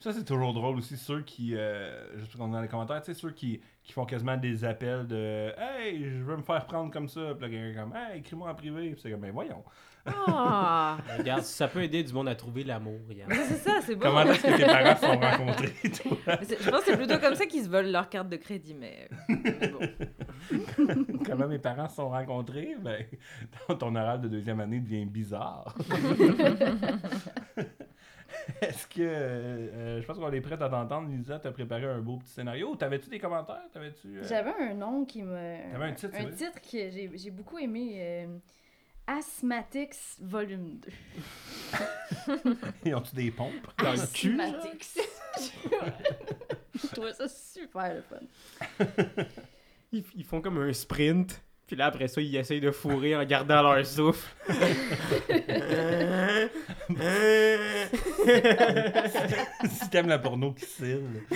Ça, 0.02 0.14
c'est 0.14 0.24
toujours 0.24 0.54
drôle 0.54 0.78
aussi, 0.78 0.95
ceux 0.95 1.22
qui, 1.24 1.58
euh, 1.58 2.18
je 2.18 2.24
sais 2.24 2.38
qu'on 2.38 2.47
est 2.47 2.54
dans 2.54 2.62
les 2.62 2.70
commentaires, 2.70 3.02
tu 3.02 3.14
sais, 3.14 3.20
ceux 3.20 3.32
qui, 3.32 3.60
qui 3.84 3.91
font 3.91 4.06
quasiment 4.06 4.38
des 4.38 4.64
appels 4.64 5.06
de 5.06 5.52
Hey, 5.58 6.02
je 6.10 6.24
veux 6.24 6.38
me 6.38 6.41
faire 6.41 6.66
prendre 6.68 6.89
comme 6.89 7.10
ça. 7.10 7.36
Puis 7.38 7.41
là, 7.41 7.50
quelqu'un 7.50 7.82
comme 7.82 7.93
Hey, 7.93 8.20
écris-moi 8.20 8.50
en 8.50 8.56
privé. 8.56 8.91
Puis 8.91 9.02
c'est 9.02 9.12
comme 9.12 9.20
Ben 9.20 9.32
voyons. 9.32 9.62
Ah! 10.06 10.97
Regarde, 11.18 11.41
ça 11.43 11.68
peut 11.68 11.84
aider 11.84 12.02
du 12.02 12.14
monde 12.14 12.30
à 12.30 12.36
trouver 12.36 12.64
l'amour, 12.64 12.97
regarde. 13.10 13.34
c'est 13.50 13.58
ça, 13.58 13.80
c'est 13.82 13.95
bon. 13.95 14.04
Comment 14.04 14.22
est-ce 14.24 14.41
que 14.41 14.58
tes 14.58 14.66
parents 14.66 14.95
se 14.95 15.02
sont 15.02 15.20
rencontrés, 15.20 15.74
toi? 15.84 16.38
Je 16.39 16.70
pense 16.70 16.80
que 16.80 16.86
c'est 16.86 16.97
plutôt 16.97 17.18
comme 17.20 17.36
ça 17.36 17.45
qu'ils 17.45 17.66
se 17.66 17.70
volent 17.70 17.91
leur 17.91 18.08
carte 18.08 18.30
de 18.30 18.38
crédit, 18.38 18.74
mais. 18.74 19.10
mais 19.28 19.68
bon. 19.68 19.80
Comment 21.26 21.47
mes 21.47 21.60
parents 21.60 21.89
se 21.89 21.97
sont 21.97 22.10
rencontrés 22.10 22.78
Ben, 22.82 23.06
ton 23.78 23.93
oral 23.95 24.22
de 24.22 24.30
deuxième 24.30 24.62
année 24.62 24.80
devient 24.80 25.06
bizarre. 25.06 25.76
Est-ce 28.61 28.87
que. 28.87 29.01
euh, 29.01 29.07
euh, 29.73 30.01
je 30.01 30.05
pense 30.07 30.17
qu'on 30.17 30.31
est 30.31 30.41
prêts 30.41 30.61
à 30.61 30.69
t'entendre, 30.69 31.09
Lisa. 31.09 31.39
T'as 31.39 31.51
préparé 31.51 31.85
un 31.85 31.99
beau 31.99 32.17
petit 32.17 32.31
scénario. 32.31 32.75
T'avais-tu 32.75 33.09
des 33.09 33.19
commentaires? 33.19 33.63
T'avais-tu. 33.71 34.17
euh, 34.19 34.23
J'avais 34.27 34.51
un 34.59 34.73
nom 34.73 35.05
qui 35.05 35.23
me. 35.23 35.71
T'avais 35.71 35.85
un 35.85 35.93
titre, 35.93 36.15
Un 36.17 36.25
titre 36.31 36.61
que 36.61 36.89
j'ai 36.89 37.09
j'ai 37.15 37.31
beaucoup 37.31 37.57
aimé. 37.57 37.95
euh, 37.99 38.37
Asthmatics 39.07 39.95
Volume 40.21 40.79
2. 40.79 40.89
Ils 42.85 42.95
ont-tu 42.95 43.15
des 43.15 43.31
pompes? 43.31 43.53
Dans 43.81 43.91
le 43.93 44.13
cul, 44.13 44.37
genre? 44.37 44.45
Asthmatics. 44.55 44.97
Je 46.81 46.87
trouvais 46.87 47.13
ça 47.13 47.27
super 47.27 47.95
le 47.95 48.01
fun. 48.03 48.85
Ils, 49.91 50.03
ils 50.15 50.23
font 50.23 50.41
comme 50.41 50.59
un 50.59 50.71
sprint, 50.73 51.41
puis 51.70 51.78
là, 51.78 51.86
après 51.86 52.07
ça, 52.07 52.20
ils 52.20 52.36
essayent 52.36 52.59
de 52.61 52.72
fourrer 52.72 53.15
en 53.15 53.24
gardant 53.26 53.61
leur 53.61 53.86
souffle. 53.86 54.28
si 59.70 59.89
t'aimes 59.91 60.07
la 60.07 60.17
porno 60.17 60.51
qui 60.53 60.65
cille. 60.65 61.03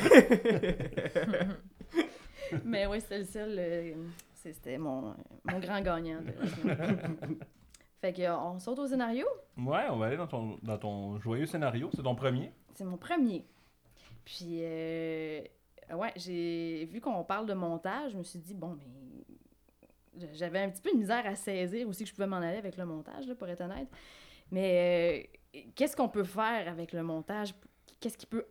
Mais 2.65 2.88
oui, 2.88 2.99
c'était 2.99 3.19
le 3.19 3.25
seul. 3.25 3.55
euh, 3.59 3.93
C'était 4.34 4.79
mon, 4.79 5.13
mon 5.43 5.59
grand 5.59 5.81
gagnant. 5.81 6.21
de 6.21 6.31
la 6.39 6.47
semaine. 6.47 7.38
fait 8.01 8.13
que, 8.13 8.23
euh, 8.23 8.36
on 8.36 8.57
saute 8.59 8.79
au 8.79 8.88
scénario? 8.88 9.27
Ouais, 9.55 9.84
on 9.91 9.97
va 9.97 10.07
aller 10.07 10.17
dans 10.17 10.25
ton, 10.27 10.57
dans 10.63 10.79
ton 10.79 11.19
joyeux 11.19 11.45
scénario. 11.45 11.91
C'est 11.95 12.01
ton 12.01 12.15
premier? 12.15 12.51
C'est 12.73 12.86
mon 12.86 12.97
premier. 12.97 13.45
Puis, 14.25 14.61
euh, 14.63 15.41
ouais, 15.93 16.11
j'ai 16.15 16.86
vu 16.91 16.99
qu'on 17.01 17.23
parle 17.23 17.45
de 17.45 17.53
montage, 17.53 18.13
je 18.13 18.17
me 18.17 18.23
suis 18.23 18.39
dit, 18.39 18.55
bon, 18.55 18.75
mais 18.79 18.88
j'avais 20.34 20.59
un 20.59 20.70
petit 20.70 20.82
peu 20.82 20.91
de 20.91 20.97
misère 20.97 21.26
à 21.26 21.36
saisir 21.36 21.88
aussi 21.88 22.03
que 22.03 22.09
je 22.09 22.16
pouvais 22.16 22.28
m'en 22.28 22.38
aller 22.38 22.57
avec 22.57 22.78
le 22.78 22.86
montage, 22.86 23.28
là, 23.28 23.36
pour 23.36 23.47
être 23.47 23.61
honnête. 23.61 23.88
Mais 24.51 25.30
euh, 25.55 25.59
qu'est-ce 25.76 25.95
qu'on 25.95 26.09
peut 26.09 26.24
faire 26.24 26.68
avec 26.68 26.93
le 26.93 27.03
montage? 27.03 27.53
Qu'est-ce 27.99 28.18
qui 28.18 28.26
peut 28.26 28.45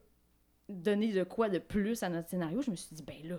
donner 0.68 1.12
de 1.12 1.24
quoi 1.24 1.48
de 1.48 1.58
plus 1.58 2.02
à 2.02 2.08
notre 2.08 2.28
scénario? 2.28 2.62
Je 2.62 2.70
me 2.70 2.76
suis 2.76 2.94
dit, 2.94 3.02
ben 3.02 3.16
là, 3.24 3.36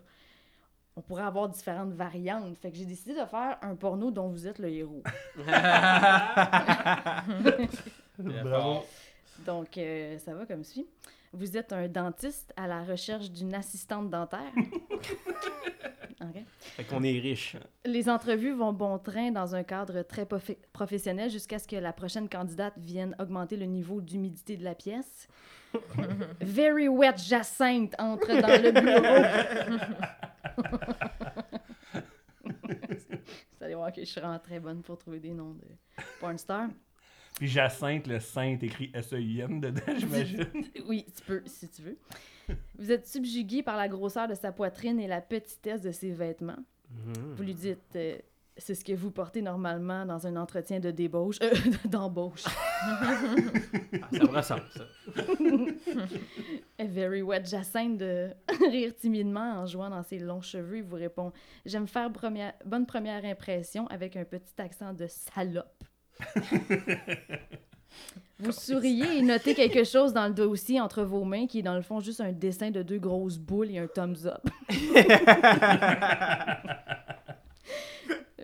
on 0.96 1.02
pourrait 1.02 1.24
avoir 1.24 1.50
différentes 1.50 1.94
variantes. 1.94 2.58
Fait 2.58 2.72
que 2.72 2.78
j'ai 2.78 2.86
décidé 2.86 3.14
de 3.14 3.26
faire 3.26 3.58
un 3.62 3.76
porno 3.76 4.12
dont 4.12 4.30
vous 4.30 4.48
êtes 4.48 4.60
le 4.60 4.70
héros. 4.70 5.04
Bravo. 8.18 8.86
Donc, 9.46 9.78
euh, 9.78 10.18
ça 10.20 10.34
va 10.34 10.46
comme 10.46 10.64
suit. 10.64 10.88
Vous 11.34 11.58
êtes 11.58 11.74
un 11.74 11.88
dentiste 11.88 12.54
à 12.56 12.68
la 12.68 12.84
recherche 12.84 13.32
d'une 13.32 13.54
assistante 13.56 14.10
dentaire. 14.10 14.52
Ok. 16.22 16.42
Fait 16.60 16.84
qu'on 16.86 17.04
est 17.04 17.20
riche. 17.20 17.58
Les 17.84 18.08
entrevues 18.08 18.54
vont 18.54 18.72
bon 18.72 18.98
train 18.98 19.32
dans 19.32 19.56
un 19.56 19.64
cadre 19.64 20.04
très 20.04 20.26
professionnel 20.72 21.30
jusqu'à 21.30 21.60
ce 21.60 21.68
que 21.68 21.76
la 21.76 21.92
prochaine 21.92 22.30
candidate 22.30 22.78
vienne 22.78 23.14
augmenter 23.20 23.58
le 23.58 23.66
niveau 23.66 24.00
d'humidité 24.00 24.56
de 24.56 24.64
la 24.64 24.74
pièce. 24.74 25.28
Very 26.40 26.88
wet 26.88 27.18
Jacinthe 27.18 27.94
entre 28.00 28.28
dans 28.40 28.62
le 28.62 28.72
bureau. 28.72 29.04
Vous 33.60 33.66
allez 33.66 33.76
voir 33.76 33.92
que 33.92 34.00
je 34.02 34.06
suis 34.06 34.22
vraiment 34.22 34.40
très 34.40 34.62
bonne 34.62 34.82
pour 34.82 34.98
trouver 34.98 35.20
des 35.20 35.34
noms 35.34 35.56
de 35.56 35.68
porn 36.22 36.38
stars. 36.38 36.70
Puis 37.36 37.48
Jacinthe, 37.48 38.08
le 38.08 38.20
Saint 38.20 38.58
écrit 38.62 38.92
S-E-I-N 38.94 39.60
dedans, 39.60 39.82
j'imagine. 39.98 40.46
Oui, 40.88 41.06
tu 41.16 41.24
peux, 41.24 41.42
si 41.46 41.70
tu 41.70 41.82
veux. 41.82 41.98
Vous 42.78 42.92
êtes 42.92 43.08
subjugué 43.08 43.64
par 43.64 43.78
la 43.78 43.88
grosseur 43.88 44.28
de 44.28 44.36
sa 44.36 44.52
poitrine 44.52 45.00
et 45.00 45.08
la 45.08 45.22
petitesse 45.22 45.82
de 45.82 45.92
ses 45.92 46.12
vêtements. 46.12 46.64
Mhm. 46.90 47.34
Vous 47.36 47.44
lui 47.44 47.54
dites, 47.54 47.96
euh, 47.96 48.18
c'est 48.58 48.76
ce 48.76 48.86
que 48.86 48.94
vous 48.94 49.12
portez 49.12 49.42
normalement 49.42 50.06
dans 50.06 50.28
un 50.28 50.36
entretien 50.36 50.80
de 50.80 50.92
débauche, 50.92 51.38
euh, 51.42 51.52
d'embauche. 51.86 52.44
Ah, 52.46 53.18
ça 54.12 54.20
me 54.20 54.28
ressemble, 54.28 54.64
ça. 54.76 54.86
A 56.78 56.86
Very 56.86 57.22
wet 57.22 57.46
Jacinthe 57.46 57.98
de 57.98 58.30
rire 58.70 58.94
timidement 58.96 59.60
en 59.60 59.66
jouant 59.66 59.90
dans 59.90 60.04
ses 60.04 60.20
longs 60.20 60.42
cheveux. 60.42 60.78
Il 60.78 60.84
vous 60.84 60.98
répond, 60.98 61.32
j'aime 61.66 61.88
faire 61.88 62.12
première, 62.12 62.54
bonne 62.66 62.86
première 62.86 63.26
impression 63.26 63.88
avec 63.88 64.16
un 64.16 64.26
petit 64.26 64.54
accent 64.60 64.94
de 64.94 65.08
salope. 65.08 65.84
Vous 68.40 68.52
souriez 68.52 69.20
et 69.20 69.22
notez 69.22 69.56
quelque 69.56 69.86
chose 69.86 70.12
dans 70.12 70.28
le 70.28 70.34
dossier 70.34 70.82
entre 70.82 71.04
vos 71.04 71.24
mains 71.24 71.48
qui 71.48 71.60
est 71.60 71.64
dans 71.64 71.76
le 71.76 71.82
fond 71.82 72.02
juste 72.02 72.20
un 72.20 72.34
dessin 72.34 72.72
de 72.72 72.84
deux 72.84 73.00
grosses 73.00 73.38
boules 73.38 73.72
et 73.72 73.78
un 73.78 73.88
thumbs 73.88 74.26
up. 74.26 74.46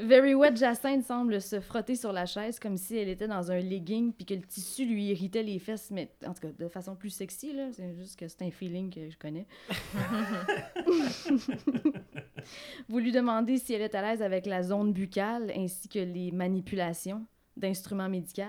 Very 0.01 0.33
Wet 0.33 0.55
Jacinthe 0.55 1.03
semble 1.03 1.41
se 1.41 1.59
frotter 1.59 1.97
sur 1.97 2.13
la 2.13 2.25
chaise 2.25 2.57
comme 2.57 2.77
si 2.77 2.95
elle 2.95 3.09
était 3.09 3.27
dans 3.27 3.51
un 3.51 3.59
legging 3.59 4.13
puis 4.13 4.25
que 4.25 4.33
le 4.33 4.43
tissu 4.43 4.85
lui 4.85 5.07
irritait 5.07 5.43
les 5.43 5.59
fesses, 5.59 5.91
mais 5.91 6.09
en 6.25 6.33
tout 6.33 6.39
cas 6.41 6.47
de 6.57 6.67
façon 6.69 6.95
plus 6.95 7.09
sexy. 7.09 7.51
là. 7.51 7.67
C'est 7.73 7.93
juste 7.95 8.17
que 8.17 8.29
c'est 8.29 8.41
un 8.43 8.51
feeling 8.51 8.93
que 8.93 9.09
je 9.09 9.17
connais. 9.17 9.45
Vous 12.87 12.99
lui 12.99 13.11
demandez 13.11 13.57
si 13.57 13.73
elle 13.73 13.81
est 13.81 13.95
à 13.95 14.01
l'aise 14.01 14.21
avec 14.21 14.45
la 14.45 14.63
zone 14.63 14.93
buccale 14.93 15.51
ainsi 15.53 15.89
que 15.89 15.99
les 15.99 16.31
manipulations 16.31 17.25
d'instruments 17.59 18.09
médicaux. 18.09 18.43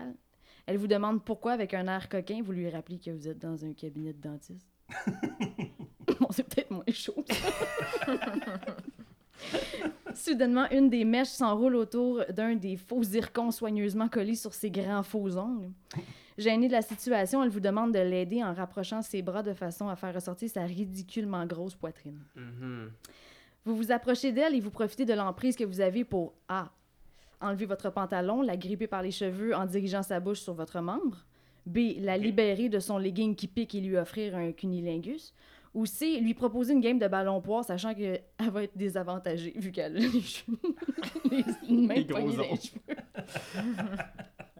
Elle 0.67 0.77
vous 0.77 0.87
demande 0.87 1.25
pourquoi, 1.25 1.53
avec 1.53 1.75
un 1.75 1.87
air 1.89 2.09
coquin, 2.09 2.43
vous 2.43 2.53
lui 2.53 2.71
rappelez 2.71 2.99
que 2.99 3.11
vous 3.11 3.29
êtes 3.29 3.39
dans 3.39 3.65
un 3.65 3.73
cabinet 3.73 4.13
de 4.13 4.21
dentiste. 4.21 4.69
bon, 6.21 6.29
c'est 6.31 6.45
peut-être 6.45 6.71
moins 6.71 6.85
chaud. 6.93 7.25
Soudainement, 10.15 10.69
une 10.71 10.91
des 10.91 11.05
mèches 11.05 11.29
s'enroule 11.29 11.77
autour 11.77 12.25
d'un 12.27 12.55
des 12.55 12.77
faux 12.77 13.03
zircons 13.03 13.51
soigneusement 13.51 14.09
collés 14.09 14.35
sur 14.35 14.53
ses 14.53 14.71
grands 14.71 15.03
faux 15.03 15.37
ongles. 15.37 15.71
Gênée 16.37 16.69
de 16.69 16.73
la 16.73 16.83
situation, 16.83 17.43
elle 17.43 17.51
vous 17.51 17.61
demande 17.61 17.93
de 17.93 17.99
l'aider 17.99 18.43
en 18.43 18.55
rapprochant 18.55 19.03
ses 19.03 19.23
bras 19.23 19.43
de 19.43 19.53
façon 19.53 19.89
à 19.89 19.97
faire 19.97 20.15
ressortir 20.15 20.49
sa 20.49 20.65
ridiculement 20.65 21.45
grosse 21.47 21.75
poitrine. 21.75 22.21
Mhm. 22.35 22.91
Vous 23.65 23.77
vous 23.77 23.93
approchez 23.93 24.33
d'elle 24.33 24.55
et 24.55 24.61
vous 24.61 24.71
profitez 24.71 25.05
de 25.05 25.13
l'emprise 25.13 25.55
que 25.55 25.65
vous 25.65 25.81
avez 25.81 26.05
pour 26.05 26.33
A. 26.49 26.71
Enlever 27.41 27.67
votre 27.67 27.91
pantalon, 27.91 28.43
la 28.43 28.57
gripper 28.57 28.87
par 28.87 29.03
les 29.03 29.11
cheveux 29.11 29.55
en 29.55 29.65
dirigeant 29.67 30.03
sa 30.03 30.21
bouche 30.21 30.41
sur 30.41 30.55
votre 30.55 30.81
membre. 30.81 31.25
B. 31.67 31.79
La 31.99 32.17
libérer 32.19 32.69
de 32.69 32.79
son 32.79 32.99
legging 32.99 33.35
qui 33.37 33.47
pique 33.49 33.75
et 33.75 33.81
lui 33.81 33.97
offrir 33.97 34.37
un 34.37 34.53
cunilingus. 34.53 35.35
Ou 35.73 35.87
C. 35.87 36.19
Lui 36.21 36.35
proposer 36.35 36.73
une 36.73 36.81
game 36.81 36.99
de 36.99 37.07
ballon 37.07 37.41
poire, 37.41 37.65
sachant 37.65 37.95
qu'elle 37.95 38.23
va 38.51 38.65
être 38.65 38.77
désavantagée 38.77 39.53
vu 39.57 39.71
qu'elle 39.71 39.97
a 39.97 40.01
les 40.01 40.21
cheveux. 40.21 40.59
les, 41.31 42.05
gros 42.05 42.19
les 42.29 42.39
ongles. 42.41 42.59
cheveux. 42.61 42.97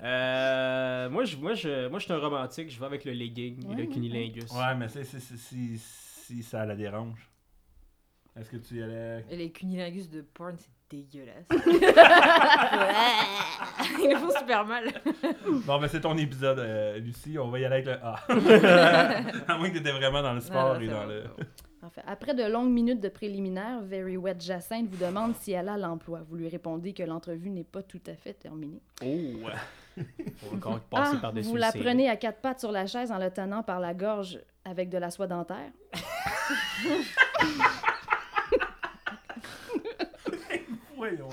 Euh, 0.03 1.11
moi, 1.11 1.25
je, 1.25 1.37
moi, 1.37 1.53
je, 1.53 1.89
moi, 1.89 1.99
je 1.99 2.05
suis 2.05 2.13
un 2.15 2.19
romantique. 2.19 2.71
Je 2.71 2.81
vais 2.81 2.87
avec 2.87 3.05
le 3.05 3.13
legging 3.13 3.71
et 3.71 3.75
le 3.75 3.87
cunilingus. 3.87 4.51
Ouais, 4.51 4.75
mais 4.75 4.89
c'est 4.89 5.05
c'est- 5.05 5.21
c'est- 5.21 5.37
si, 5.37 5.77
si 5.79 6.43
ça 6.43 6.65
la 6.65 6.75
dérange. 6.75 7.31
Est-ce 8.35 8.49
que 8.51 8.57
tu 8.57 8.77
y 8.79 8.83
allais? 8.83 9.25
Et 9.31 9.37
les 9.37 9.51
cunilingus 9.53 10.09
de 10.09 10.23
porn, 10.23 10.57
c'est 10.57 10.71
dégueulasse. 10.91 11.47
Ils 14.03 14.17
font 14.17 14.31
super 14.39 14.65
mal. 14.65 14.89
Bon, 15.65 15.79
mais 15.79 15.89
c'est 15.89 16.01
ton 16.01 16.17
épisode, 16.17 16.59
euh, 16.59 16.99
Lucie. 16.99 17.39
On 17.39 17.49
va 17.49 17.61
y 17.61 17.65
aller 17.65 17.77
avec 17.77 17.87
le 17.87 17.95
A. 18.03 18.17
à 19.53 19.59
moins 19.59 19.71
que 19.71 19.79
t'étais 19.79 19.93
vraiment 19.93 20.23
dans 20.23 20.33
le 20.35 20.41
sport 20.41 20.75
Non, 20.75 20.81
et 20.81 20.89
dans 20.89 21.03
bon, 21.03 21.09
le. 21.09 21.25
Parfait. 21.81 22.03
Après 22.07 22.35
de 22.35 22.43
longues 22.45 22.71
minutes 22.71 23.01
de 23.01 23.09
préliminaires, 23.09 23.81
Very 23.83 24.17
Wet 24.17 24.37
Jacinthe 24.41 24.89
vous 24.91 25.03
demande 25.03 25.35
si 25.37 25.53
elle 25.53 25.69
a 25.69 25.79
l'emploi. 25.79 26.21
Vous 26.29 26.37
lui 26.37 26.49
répondez 26.49 26.93
que 26.93 27.03
l'entrevue 27.03 27.51
n'est 27.51 27.65
pas 27.65 27.83
tout 27.83 28.03
à 28.07 28.15
fait 28.15 28.35
terminée. 28.35 28.83
Oh! 29.03 29.49
Faut 30.37 30.57
encore 30.57 30.81
passer 30.81 31.17
Ah, 31.17 31.21
par-dessus 31.21 31.49
vous 31.49 31.57
la 31.57 31.73
prenez 31.73 32.09
à 32.09 32.17
quatre 32.17 32.41
pattes 32.41 32.61
sur 32.61 32.73
la 32.73 32.87
chaise 32.87 33.11
en 33.13 33.19
la 33.19 33.31
tenant 33.31 33.63
par 33.63 33.81
la 33.81 33.95
gorge 33.95 34.41
avec 34.65 34.89
de 34.91 34.99
la 34.99 35.11
soie 35.11 35.27
dentaire? 35.27 35.71
Voyons 41.01 41.17
donc. 41.17 41.33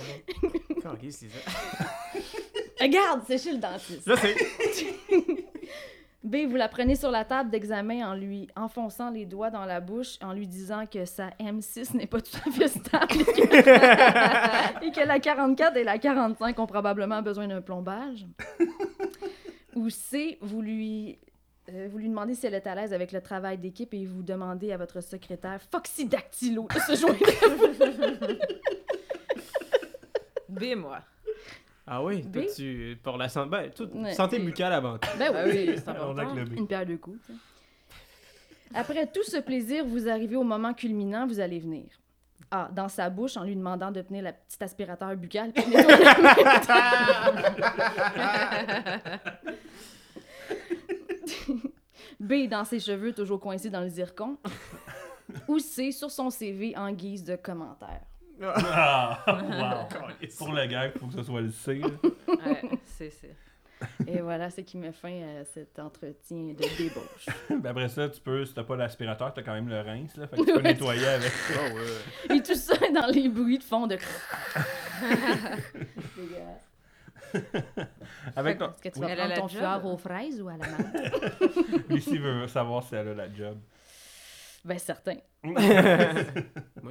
Ok, 0.85 0.99
c'est 1.09 1.27
ça. 1.27 1.51
Regarde, 2.79 3.23
c'est 3.27 3.37
chez 3.37 3.51
le 3.51 3.57
dentiste. 3.57 4.09
B, 6.23 6.45
vous 6.47 6.55
la 6.55 6.69
prenez 6.69 6.95
sur 6.95 7.11
la 7.11 7.25
table 7.25 7.49
d'examen 7.49 8.09
en 8.09 8.15
lui 8.15 8.47
enfonçant 8.55 9.09
les 9.09 9.25
doigts 9.25 9.49
dans 9.49 9.65
la 9.65 9.81
bouche, 9.81 10.15
en 10.21 10.31
lui 10.31 10.47
disant 10.47 10.85
que 10.85 11.03
sa 11.03 11.31
M6 11.31 11.97
n'est 11.97 12.07
pas 12.07 12.21
tout 12.21 12.37
à 12.47 12.51
fait 12.51 12.69
stable 12.69 13.11
et 13.19 13.25
que, 13.25 14.85
et 14.87 14.91
que 14.91 15.05
la 15.05 15.19
44 15.19 15.75
et 15.75 15.83
la 15.83 15.97
45 15.97 16.57
ont 16.59 16.65
probablement 16.65 17.21
besoin 17.21 17.49
d'un 17.49 17.61
plombage. 17.61 18.25
Ou 19.75 19.89
C, 19.89 20.37
vous 20.39 20.61
lui, 20.61 21.19
euh, 21.73 21.89
vous 21.91 21.97
lui 21.97 22.07
demandez 22.07 22.35
si 22.35 22.47
elle 22.47 22.55
est 22.55 22.67
à 22.67 22.75
l'aise 22.75 22.93
avec 22.93 23.11
le 23.11 23.19
travail 23.19 23.57
d'équipe 23.57 23.93
et 23.93 24.05
vous 24.05 24.23
demandez 24.23 24.71
à 24.71 24.77
votre 24.77 25.01
secrétaire 25.01 25.59
Foxy 25.69 26.05
Dactylo 26.05 26.69
de 26.73 26.79
se 26.79 27.01
joindre. 27.01 27.17
B, 30.59 30.75
moi. 30.75 30.99
Ah 31.85 32.03
oui, 32.03 32.21
toi, 32.23 32.41
B? 32.41 32.45
tu. 32.55 32.97
Pour 33.01 33.17
la 33.17 33.29
santé. 33.29 33.49
Ben, 33.49 33.69
tout- 33.71 33.89
Ouais. 33.93 34.13
santé 34.13 34.39
buccale 34.39 34.73
avant 34.73 34.97
tout. 34.97 35.07
Ben 35.17 35.31
Ah 35.35 35.43
oui, 35.45 35.65
oui, 35.69 35.75
c'est 35.77 35.87
important. 35.87 36.35
Une 36.35 36.67
pierre 36.67 36.85
deux 36.85 36.97
coups. 36.97 37.19
Après 38.73 39.07
tout 39.07 39.23
ce 39.23 39.37
plaisir, 39.37 39.85
vous 39.85 40.09
arrivez 40.09 40.35
au 40.35 40.43
moment 40.43 40.73
culminant, 40.73 41.25
vous 41.25 41.39
allez 41.39 41.59
venir. 41.59 41.85
Ah, 42.51 42.69
dans 42.73 42.89
sa 42.89 43.09
bouche, 43.09 43.37
en 43.37 43.43
lui 43.43 43.55
demandant 43.55 43.91
de 43.91 44.01
tenir 44.01 44.23
la 44.23 44.33
petite 44.33 44.61
aspirateur 44.61 45.15
buccal. 45.15 45.53
B, 52.19 52.47
dans 52.49 52.65
ses 52.65 52.79
cheveux, 52.79 53.13
toujours 53.13 53.39
coincés 53.39 53.69
dans 53.69 53.81
le 53.81 53.89
zircon. 53.89 54.37
Ou 55.47 55.59
C, 55.59 55.91
sur 55.91 56.09
son 56.09 56.29
CV 56.29 56.75
en 56.77 56.91
guise 56.91 57.23
de 57.23 57.35
commentaire. 57.35 58.01
Ah, 58.43 59.23
wow. 59.27 60.27
Pour 60.37 60.53
le 60.53 60.65
gag, 60.67 60.91
faut 60.99 61.07
que 61.07 61.13
ce 61.13 61.23
soit 61.23 61.41
le 61.41 61.51
C. 61.51 61.75
là. 61.75 61.87
Ouais, 62.27 62.61
c'est 62.85 63.09
c'est. 63.09 63.35
Et 64.07 64.21
voilà 64.21 64.49
ce 64.49 64.61
qui 64.61 64.75
met 64.77 64.91
fin 64.91 65.21
à 65.39 65.45
cet 65.45 65.77
entretien 65.77 66.53
de 66.53 66.77
débauche. 66.77 67.27
Ben 67.49 67.65
après 67.67 67.89
ça, 67.89 68.09
tu 68.09 68.19
peux, 68.19 68.43
si 68.43 68.53
t'as 68.53 68.63
pas 68.63 68.75
l'aspirateur, 68.75 69.31
t'as 69.33 69.43
quand 69.43 69.53
même 69.53 69.69
le 69.69 69.79
rince, 69.81 70.17
là. 70.17 70.27
Fait 70.27 70.35
que 70.37 70.41
tu 70.41 70.47
peux 70.51 70.57
Ouais. 70.57 70.63
nettoyer 70.63 71.05
avec 71.07 71.31
ça. 71.31 71.53
Oh, 71.73 71.75
ouais. 72.31 72.37
Et 72.37 72.41
tout 72.41 72.55
ça 72.55 72.73
dans 72.93 73.05
les 73.07 73.29
bruits 73.29 73.59
de 73.59 73.63
fond 73.63 73.85
de... 73.85 73.97
Avec 78.35 78.57
ton... 78.57 78.65
Est-ce 78.67 78.81
que 78.81 78.89
tu 78.89 78.99
Oui. 78.99 79.07
vas 79.07 79.15
prendre 79.15 79.29
la 79.29 79.35
ton 79.37 79.47
fleur 79.47 79.85
aux 79.85 79.97
fraises 79.97 80.41
ou 80.41 80.47
à 80.49 80.57
la 80.57 80.67
menthe? 80.67 81.89
Lucie 81.89 82.17
veut 82.17 82.47
savoir 82.47 82.83
si 82.83 82.95
elle 82.95 83.09
a 83.09 83.13
la 83.13 83.33
job. 83.33 83.57
Ben, 84.65 84.77
certain. 84.79 85.15
Moi, 85.43 85.55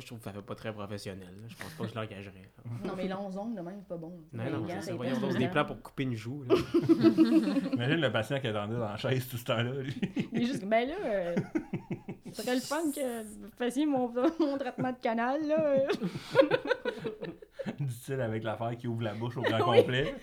je 0.00 0.06
trouve 0.06 0.18
que 0.18 0.24
ça 0.24 0.32
fait 0.32 0.42
pas 0.42 0.54
très 0.54 0.72
professionnel. 0.72 1.28
là. 1.42 1.48
Je 1.48 1.54
pense 1.56 1.72
pas 1.74 1.84
que 1.84 1.90
je 1.90 1.94
l'engagerais. 1.94 2.50
là. 2.64 2.72
Non, 2.84 2.94
mais 2.96 3.08
longs 3.08 3.36
ongles, 3.38 3.56
de 3.56 3.60
même, 3.60 3.76
c'est 3.80 3.88
pas 3.88 3.96
bon. 3.96 4.18
Non, 4.32 4.44
Les 4.44 4.50
non, 4.50 4.60
gants, 4.60 4.66
c'est 4.68 4.74
ça. 4.76 4.82
c'est 4.82 4.92
Voyons 4.92 5.20
pas 5.20 5.28
donc, 5.28 5.38
des 5.38 5.48
plans 5.48 5.64
pour 5.64 5.82
couper 5.82 6.02
une 6.04 6.14
joue. 6.14 6.42
là. 6.44 6.54
Imagine 7.72 8.00
le 8.00 8.12
patient 8.12 8.40
qui 8.40 8.46
attendait 8.48 8.74
dans 8.76 8.88
la 8.88 8.96
chaise 8.96 9.28
tout 9.28 9.36
ce 9.36 9.44
temps-là. 9.44 9.72
lui. 9.82 9.94
Il 10.32 10.42
est 10.42 10.46
juste, 10.46 10.64
ben 10.64 10.88
là, 10.88 10.94
euh, 11.04 11.36
ça 12.32 12.42
serait 12.42 12.54
le 12.54 12.60
fun 12.60 12.90
que 12.94 13.22
vous 13.24 13.48
fassiez 13.58 13.84
mon, 13.86 14.08
mon 14.40 14.56
traitement 14.58 14.92
de 14.92 14.98
canal, 14.98 15.46
là. 15.46 15.60
euh. 15.66 15.86
Dit-il 17.80 18.20
avec 18.20 18.44
l'affaire 18.44 18.76
qui 18.76 18.86
ouvre 18.86 19.02
la 19.02 19.14
bouche 19.14 19.36
au 19.36 19.42
grand 19.42 19.70
Oui. 19.70 19.78
complet. 19.80 20.14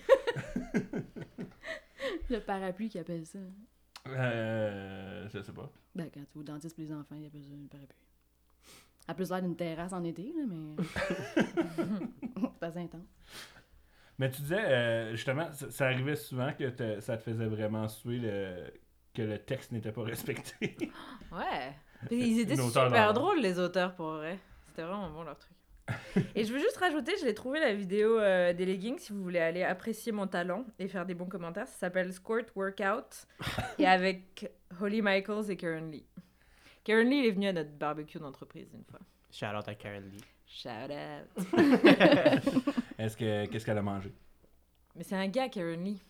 Le 2.30 2.38
parapluie 2.40 2.88
qui 2.88 2.98
appelle 2.98 3.26
ça. 3.26 3.38
Euh, 4.08 5.28
je 5.32 5.40
sais 5.40 5.52
pas. 5.52 5.70
Ben, 5.94 6.10
quand 6.12 6.20
tu 6.20 6.34
vas 6.34 6.40
au 6.40 6.44
dentiste 6.44 6.74
pour 6.76 6.84
les 6.84 6.92
enfants, 6.92 7.14
il 7.16 7.26
appelle 7.26 7.42
ça 7.42 7.52
un 7.52 7.66
parapluie. 7.68 7.96
Elle 9.06 9.12
a 9.12 9.14
plus 9.14 9.30
l'air 9.30 9.42
d'une 9.42 9.56
terrasse 9.56 9.92
en 9.92 10.02
été, 10.04 10.32
là, 10.36 10.44
mais. 10.46 10.76
c'est 12.60 12.66
assez 12.66 12.78
intense. 12.80 13.06
Mais 14.18 14.30
tu 14.30 14.42
disais, 14.42 14.64
euh, 14.64 15.10
justement, 15.16 15.50
ça, 15.52 15.70
ça 15.70 15.86
arrivait 15.86 16.16
souvent 16.16 16.52
que 16.52 16.68
te- 16.70 17.00
ça 17.00 17.16
te 17.16 17.22
faisait 17.22 17.46
vraiment 17.46 17.88
suer 17.88 18.18
le... 18.18 18.72
que 19.12 19.22
le 19.22 19.38
texte 19.38 19.72
n'était 19.72 19.92
pas 19.92 20.02
respecté. 20.02 20.76
Ouais. 21.32 21.74
Puis 22.06 22.30
ils 22.30 22.40
étaient 22.40 22.56
super 22.56 23.12
drôles, 23.12 23.40
les 23.40 23.58
auteurs, 23.58 23.94
pour 23.94 24.12
vrai. 24.12 24.38
C'était 24.68 24.82
vraiment 24.82 25.10
bon, 25.10 25.22
leur 25.22 25.38
truc. 25.38 25.56
et 26.34 26.44
je 26.44 26.52
veux 26.52 26.58
juste 26.58 26.76
rajouter, 26.78 27.12
je 27.20 27.26
l'ai 27.26 27.34
trouvé 27.34 27.60
la 27.60 27.74
vidéo 27.74 28.18
euh, 28.18 28.52
des 28.52 28.64
leggings, 28.64 28.98
si 28.98 29.12
vous 29.12 29.22
voulez 29.22 29.38
aller 29.38 29.62
apprécier 29.62 30.12
mon 30.12 30.26
talent 30.26 30.64
et 30.78 30.88
faire 30.88 31.06
des 31.06 31.14
bons 31.14 31.26
commentaires. 31.26 31.68
Ça 31.68 31.78
s'appelle 31.78 32.12
Squirt 32.12 32.46
Workout. 32.54 33.26
et 33.78 33.86
avec 33.86 34.50
Holly 34.80 35.02
Michaels 35.02 35.50
et 35.50 35.56
Karen 35.56 35.90
Lee. 35.90 36.06
Karen 36.84 37.08
Lee 37.08 37.18
il 37.18 37.26
est 37.26 37.32
venue 37.32 37.48
à 37.48 37.52
notre 37.52 37.72
barbecue 37.72 38.18
d'entreprise 38.18 38.68
une 38.72 38.84
fois. 38.84 39.00
Shout 39.30 39.56
out 39.56 39.68
à 39.68 39.74
Karen 39.74 40.04
Lee. 40.10 40.24
Shout 40.46 40.68
out. 40.90 41.28
Est-ce 42.98 43.16
que 43.16 43.46
qu'est-ce 43.46 43.66
qu'elle 43.66 43.78
a 43.78 43.82
mangé? 43.82 44.12
Mais 44.96 45.02
c'est 45.02 45.16
un 45.16 45.26
gars, 45.26 45.48
Karen 45.48 45.82
Lee. 45.82 46.00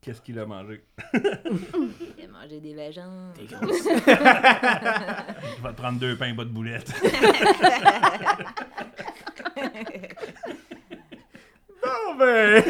Qu'est-ce 0.00 0.20
qu'il 0.20 0.38
a 0.38 0.46
mangé? 0.46 0.84
Il 1.14 2.24
a 2.24 2.28
mangé 2.28 2.60
des 2.60 2.74
vagins. 2.74 3.32
T'es 3.34 3.44
grosse. 3.44 3.84
Je 3.84 5.62
vais 5.62 5.68
te 5.68 5.76
prendre 5.76 5.98
deux 5.98 6.16
pains 6.16 6.34
bas 6.34 6.44
de 6.44 6.50
boulette. 6.50 6.92
Bon 11.82 12.14
ben. 12.18 12.62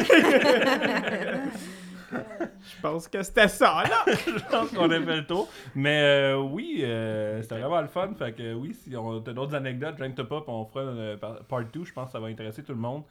Je 2.11 2.81
pense 2.81 3.07
que 3.07 3.23
c'était 3.23 3.47
ça, 3.47 3.83
là. 3.83 4.03
je 4.07 4.43
pense 4.49 4.69
qu'on 4.71 4.89
a 4.89 4.99
fait 5.01 5.15
le 5.17 5.25
tour. 5.25 5.47
Mais 5.75 6.01
euh, 6.01 6.37
oui, 6.39 6.79
euh, 6.83 7.41
c'était 7.41 7.59
vraiment 7.59 7.81
le 7.81 7.87
fun. 7.87 8.13
Fait 8.17 8.33
que 8.33 8.53
oui, 8.53 8.73
si 8.73 8.95
on 8.95 9.17
a 9.17 9.19
d'autres 9.33 9.55
anecdotes, 9.55 9.97
pas, 9.97 10.41
puis 10.41 10.43
on 10.47 10.65
fera 10.65 10.81
euh, 10.81 11.17
par- 11.17 11.43
part 11.45 11.63
2. 11.65 11.83
Je 11.85 11.93
pense 11.93 12.07
que 12.07 12.11
ça 12.13 12.19
va 12.19 12.27
intéresser 12.27 12.63
tout 12.63 12.73
le 12.73 12.79
monde. 12.79 13.03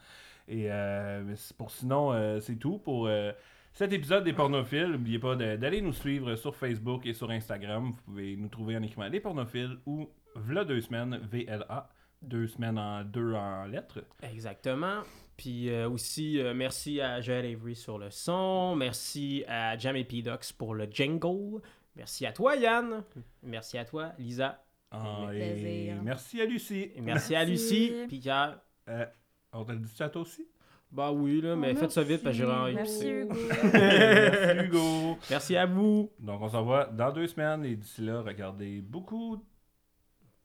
Et 0.49 0.67
euh, 0.71 1.35
pour 1.57 1.71
sinon, 1.71 2.13
euh, 2.13 2.41
c'est 2.41 2.57
tout 2.57 2.79
pour 2.79 3.07
euh, 3.07 3.33
cet 3.73 3.93
épisode 3.93 4.25
des 4.25 4.33
pornophiles. 4.33 4.89
N'oubliez 4.93 5.19
pas 5.19 5.37
d'aller 5.37 5.81
nous 5.81 5.93
suivre 5.93 6.35
sur 6.37 6.55
Facebook 6.55 7.07
et 7.07 7.13
sur 7.15 7.31
Instagram. 7.31 7.93
Vous 7.93 8.03
pouvez 8.13 8.37
nous 8.37 8.49
trouver 8.49 8.77
en 8.77 8.83
écrivant 8.83 9.09
les 9.09 9.21
pornophiles 9.21 9.79
ou 9.87 10.09
V'là 10.37 10.65
deux 10.65 10.81
semaines, 10.81 11.21
VLA. 11.31 11.89
Deux 12.25 12.47
semaines 12.47 12.79
en 12.79 13.05
deux 13.05 13.35
en 13.35 13.65
lettres. 13.67 14.05
Exactement. 14.23 15.01
Puis 15.37 15.69
euh, 15.71 15.89
aussi, 15.89 16.39
euh, 16.41 16.55
merci 16.55 17.01
à 17.01 17.21
Joel 17.21 17.45
Avery 17.45 17.75
sur 17.75 17.99
le 17.99 18.11
son. 18.11 18.77
Merci 18.77 19.45
à 19.49 19.77
Jamie 19.77 20.05
P. 20.05 20.23
Docs 20.23 20.53
pour 20.57 20.75
le 20.75 20.87
jingle. 20.91 21.61
Merci 21.97 22.27
à 22.27 22.33
toi, 22.33 22.57
Yann. 22.57 23.03
Merci 23.43 23.79
à 23.79 23.85
toi, 23.85 24.13
Lisa. 24.19 24.65
Ah, 24.91 25.29
et 25.33 25.93
merci 26.03 26.41
à 26.41 26.45
Lucie. 26.45 26.93
Et 26.95 27.01
merci, 27.01 27.35
à. 27.35 27.45
Lucie. 27.45 27.93
Puis 28.09 28.21
Pierre. 28.21 28.59
Euh, 28.89 29.07
on 29.53 29.65
te 29.65 29.73
le 29.73 29.79
dit 29.79 29.93
ça 29.95 30.09
toi 30.09 30.23
aussi? 30.23 30.47
Bah 30.91 31.11
oui, 31.11 31.41
là, 31.41 31.57
mais 31.57 31.73
Oh, 31.75 31.81
faites 31.81 31.91
ça 31.91 32.03
vite 32.05 32.23
parce 32.23 32.37
que 32.37 32.43
j'ai 32.45 32.49
merci. 32.49 32.63
envie. 32.63 32.75
Merci 32.77 33.09
Hugo. 33.11 33.35
merci 33.73 34.67
Hugo. 34.67 35.19
Merci 35.31 35.57
à 35.57 35.67
vous. 35.67 36.13
Donc, 36.21 36.41
on 36.41 36.49
s'en 36.49 36.65
va 36.65 36.85
dans 36.87 37.11
deux 37.11 37.27
semaines 37.27 37.65
et 37.65 37.75
d'ici 37.75 38.03
là, 38.03 38.21
regardez 38.23 38.81
beaucoup 38.81 39.43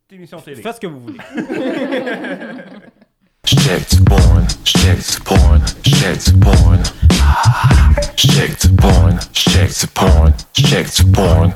d'émissions 0.10 0.40
télé. 0.40 0.62
Faites 0.62 0.76
ce 0.76 0.80
que 0.80 0.88
vous 0.88 1.00
voulez. 1.00 1.20
Shit 3.46 4.06
porn, 4.06 4.48
shit 4.64 5.20
porn, 5.24 5.62
shit 5.84 6.40
porn. 6.40 6.84
Shit 8.16 8.76
porn, 8.78 9.20
shit 9.34 9.88
porn, 9.94 10.34
shit 10.54 11.12
porn. 11.14 11.54